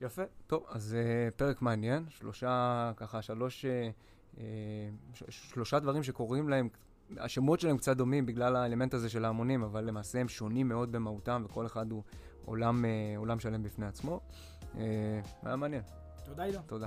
יפה, 0.00 0.22
טוב, 0.46 0.66
אז 0.68 0.96
uh, 0.96 1.30
פרק 1.36 1.62
מעניין, 1.62 2.04
שלושה, 2.08 2.92
ככה, 2.96 3.22
שלוש, 3.22 3.64
uh, 4.34 4.38
שלושה 5.30 5.78
דברים 5.78 6.02
שקורים 6.02 6.48
להם 6.48 6.68
השמות 7.16 7.60
שלהם 7.60 7.78
קצת 7.78 7.96
דומים 7.96 8.26
בגלל 8.26 8.56
האלמנט 8.56 8.94
הזה 8.94 9.08
של 9.08 9.24
ההמונים, 9.24 9.62
אבל 9.62 9.84
למעשה 9.84 10.20
הם 10.20 10.28
שונים 10.28 10.68
מאוד 10.68 10.92
במהותם, 10.92 11.42
וכל 11.44 11.66
אחד 11.66 11.90
הוא 11.90 12.02
עולם, 12.44 12.84
אה, 12.84 12.90
עולם 13.16 13.40
שלם 13.40 13.62
בפני 13.62 13.86
עצמו. 13.86 14.20
אה, 14.78 15.20
היה 15.42 15.56
מעניין. 15.56 15.82
תודה, 16.24 16.42
עידו. 16.42 16.58
תודה. 16.66 16.86